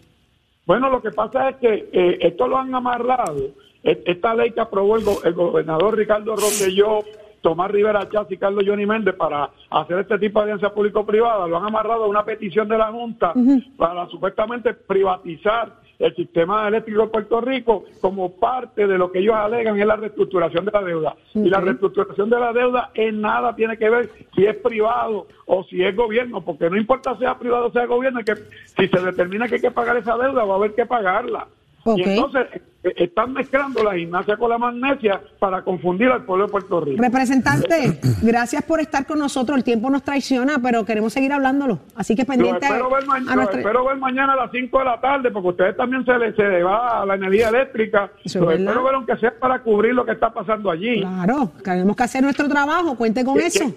Bueno, 0.65 0.89
lo 0.89 1.01
que 1.01 1.11
pasa 1.11 1.49
es 1.49 1.55
que 1.57 1.89
eh, 1.91 2.17
esto 2.21 2.47
lo 2.47 2.57
han 2.57 2.73
amarrado. 2.73 3.51
Esta 3.83 4.33
ley 4.33 4.51
que 4.51 4.61
aprobó 4.61 4.95
el, 4.95 5.33
gobernador 5.33 5.97
Ricardo 5.97 6.37
Rosselló 6.37 6.99
Tomás 7.43 7.69
Rivera 7.69 8.09
Chávez 8.09 8.31
y 8.31 8.37
Carlos 8.37 8.63
Johnny 8.65 8.85
Méndez 8.85 9.15
para 9.15 9.49
hacer 9.69 9.99
este 9.99 10.17
tipo 10.17 10.39
de 10.39 10.45
alianza 10.45 10.73
público-privada, 10.73 11.45
lo 11.45 11.57
han 11.57 11.65
amarrado 11.65 12.05
a 12.05 12.07
una 12.07 12.23
petición 12.23 12.69
de 12.69 12.77
la 12.77 12.91
Junta 12.91 13.33
para 13.77 14.07
supuestamente 14.07 14.73
privatizar 14.73 15.83
el 15.99 16.15
sistema 16.15 16.67
eléctrico 16.67 17.01
de 17.03 17.07
Puerto 17.09 17.41
Rico 17.41 17.83
como 18.01 18.31
parte 18.37 18.87
de 18.87 18.97
lo 18.97 19.11
que 19.11 19.19
ellos 19.19 19.35
alegan 19.35 19.79
es 19.79 19.85
la 19.85 19.97
reestructuración 19.97 20.65
de 20.65 20.71
la 20.71 20.81
deuda. 20.81 21.15
Y 21.33 21.49
la 21.49 21.59
reestructuración 21.59 22.29
de 22.29 22.39
la 22.39 22.53
deuda 22.53 22.91
en 22.93 23.21
nada 23.21 23.55
tiene 23.55 23.77
que 23.77 23.89
ver 23.89 24.09
si 24.33 24.45
es 24.45 24.55
privado 24.55 25.27
o 25.45 25.63
si 25.65 25.83
es 25.83 25.95
gobierno, 25.95 26.41
porque 26.41 26.69
no 26.69 26.77
importa 26.77 27.17
sea 27.17 27.37
privado 27.37 27.67
o 27.67 27.71
sea 27.71 27.85
gobierno, 27.85 28.21
que 28.25 28.35
si 28.35 28.87
se 28.87 29.05
determina 29.05 29.47
que 29.47 29.55
hay 29.55 29.61
que 29.61 29.71
pagar 29.71 29.97
esa 29.97 30.17
deuda, 30.17 30.45
va 30.45 30.53
a 30.53 30.57
haber 30.57 30.73
que 30.73 30.85
pagarla. 30.85 31.47
Y 31.85 32.01
entonces 32.01 32.47
eh, 32.83 32.93
están 32.97 33.33
mezclando 33.33 33.83
la 33.83 33.95
gimnasia 33.95 34.37
con 34.37 34.49
la 34.49 34.57
magnesia 34.57 35.21
para 35.39 35.63
confundir 35.63 36.09
al 36.09 36.25
pueblo 36.25 36.45
de 36.45 36.51
Puerto 36.51 36.81
Rico. 36.81 37.01
Representante, 37.01 37.99
gracias 38.21 38.63
por 38.63 38.79
estar 38.79 39.05
con 39.05 39.19
nosotros. 39.19 39.57
El 39.57 39.63
tiempo 39.63 39.89
nos 39.89 40.03
traiciona, 40.03 40.59
pero 40.61 40.85
queremos 40.85 41.13
seguir 41.13 41.33
hablándolo. 41.33 41.79
Así 41.95 42.15
que 42.15 42.25
pendiente. 42.25 42.67
Lo 42.67 42.75
espero, 42.75 42.89
ver, 42.89 43.59
espero 43.59 43.85
ver 43.85 43.97
mañana 43.97 44.33
a 44.33 44.35
las 44.35 44.51
5 44.51 44.79
de 44.79 44.85
la 44.85 45.01
tarde, 45.01 45.31
porque 45.31 45.47
a 45.47 45.51
ustedes 45.51 45.77
también 45.77 46.05
se 46.05 46.17
les 46.17 46.35
se 46.35 46.63
va 46.63 47.05
la 47.05 47.15
energía 47.15 47.49
eléctrica. 47.49 48.11
lo 48.35 48.51
espero 48.51 48.83
ver 48.83 48.95
aunque 48.95 49.17
sea 49.17 49.33
para 49.39 49.59
cubrir 49.59 49.93
lo 49.93 50.05
que 50.05 50.11
está 50.11 50.33
pasando 50.33 50.69
allí. 50.69 51.01
Claro, 51.01 51.51
tenemos 51.63 51.95
que 51.95 52.03
hacer 52.03 52.23
nuestro 52.23 52.47
trabajo. 52.47 52.95
Cuente 52.95 53.23
con 53.23 53.39
eso 53.39 53.73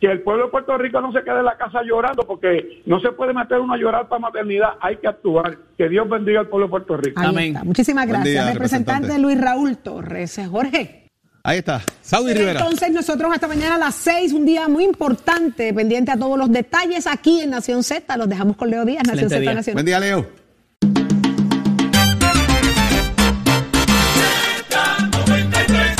que 0.00 0.06
el 0.06 0.22
pueblo 0.22 0.44
de 0.46 0.50
Puerto 0.50 0.76
Rico 0.78 1.00
no 1.00 1.12
se 1.12 1.22
quede 1.22 1.38
en 1.38 1.44
la 1.44 1.56
casa 1.56 1.82
llorando, 1.82 2.22
porque 2.22 2.82
no 2.86 3.00
se 3.00 3.12
puede 3.12 3.32
meter 3.34 3.58
uno 3.58 3.74
a 3.74 3.76
llorar 3.76 4.08
para 4.08 4.20
maternidad, 4.20 4.74
hay 4.80 4.96
que 4.96 5.08
actuar. 5.08 5.58
Que 5.76 5.88
Dios 5.88 6.08
bendiga 6.08 6.40
al 6.40 6.48
pueblo 6.48 6.66
de 6.66 6.70
Puerto 6.70 6.96
Rico. 6.96 7.20
Amén. 7.20 7.58
Muchísimas 7.64 8.06
gracias, 8.06 8.52
representante, 8.52 9.18
Luis 9.18 9.40
Raúl 9.40 9.78
Torres. 9.78 10.40
Jorge. 10.50 11.04
Ahí 11.42 11.58
está, 11.58 11.80
Saudi 12.02 12.34
Rivera. 12.34 12.60
Entonces 12.60 12.90
nosotros 12.90 13.32
hasta 13.32 13.48
mañana 13.48 13.76
a 13.76 13.78
las 13.78 13.94
seis, 13.94 14.32
un 14.32 14.44
día 14.44 14.68
muy 14.68 14.84
importante, 14.84 15.72
pendiente 15.72 16.10
a 16.10 16.16
todos 16.16 16.36
los 16.36 16.50
detalles 16.50 17.06
aquí 17.06 17.40
en 17.40 17.50
Nación 17.50 17.82
Z. 17.82 18.16
Los 18.16 18.28
dejamos 18.28 18.56
con 18.56 18.68
Leo 18.68 18.84
Díaz, 18.84 19.04
Nación 19.06 19.30
Z 19.30 19.54
Nación. 19.54 19.74
Buen 19.74 19.86
día, 19.86 19.98
Leo. 19.98 20.26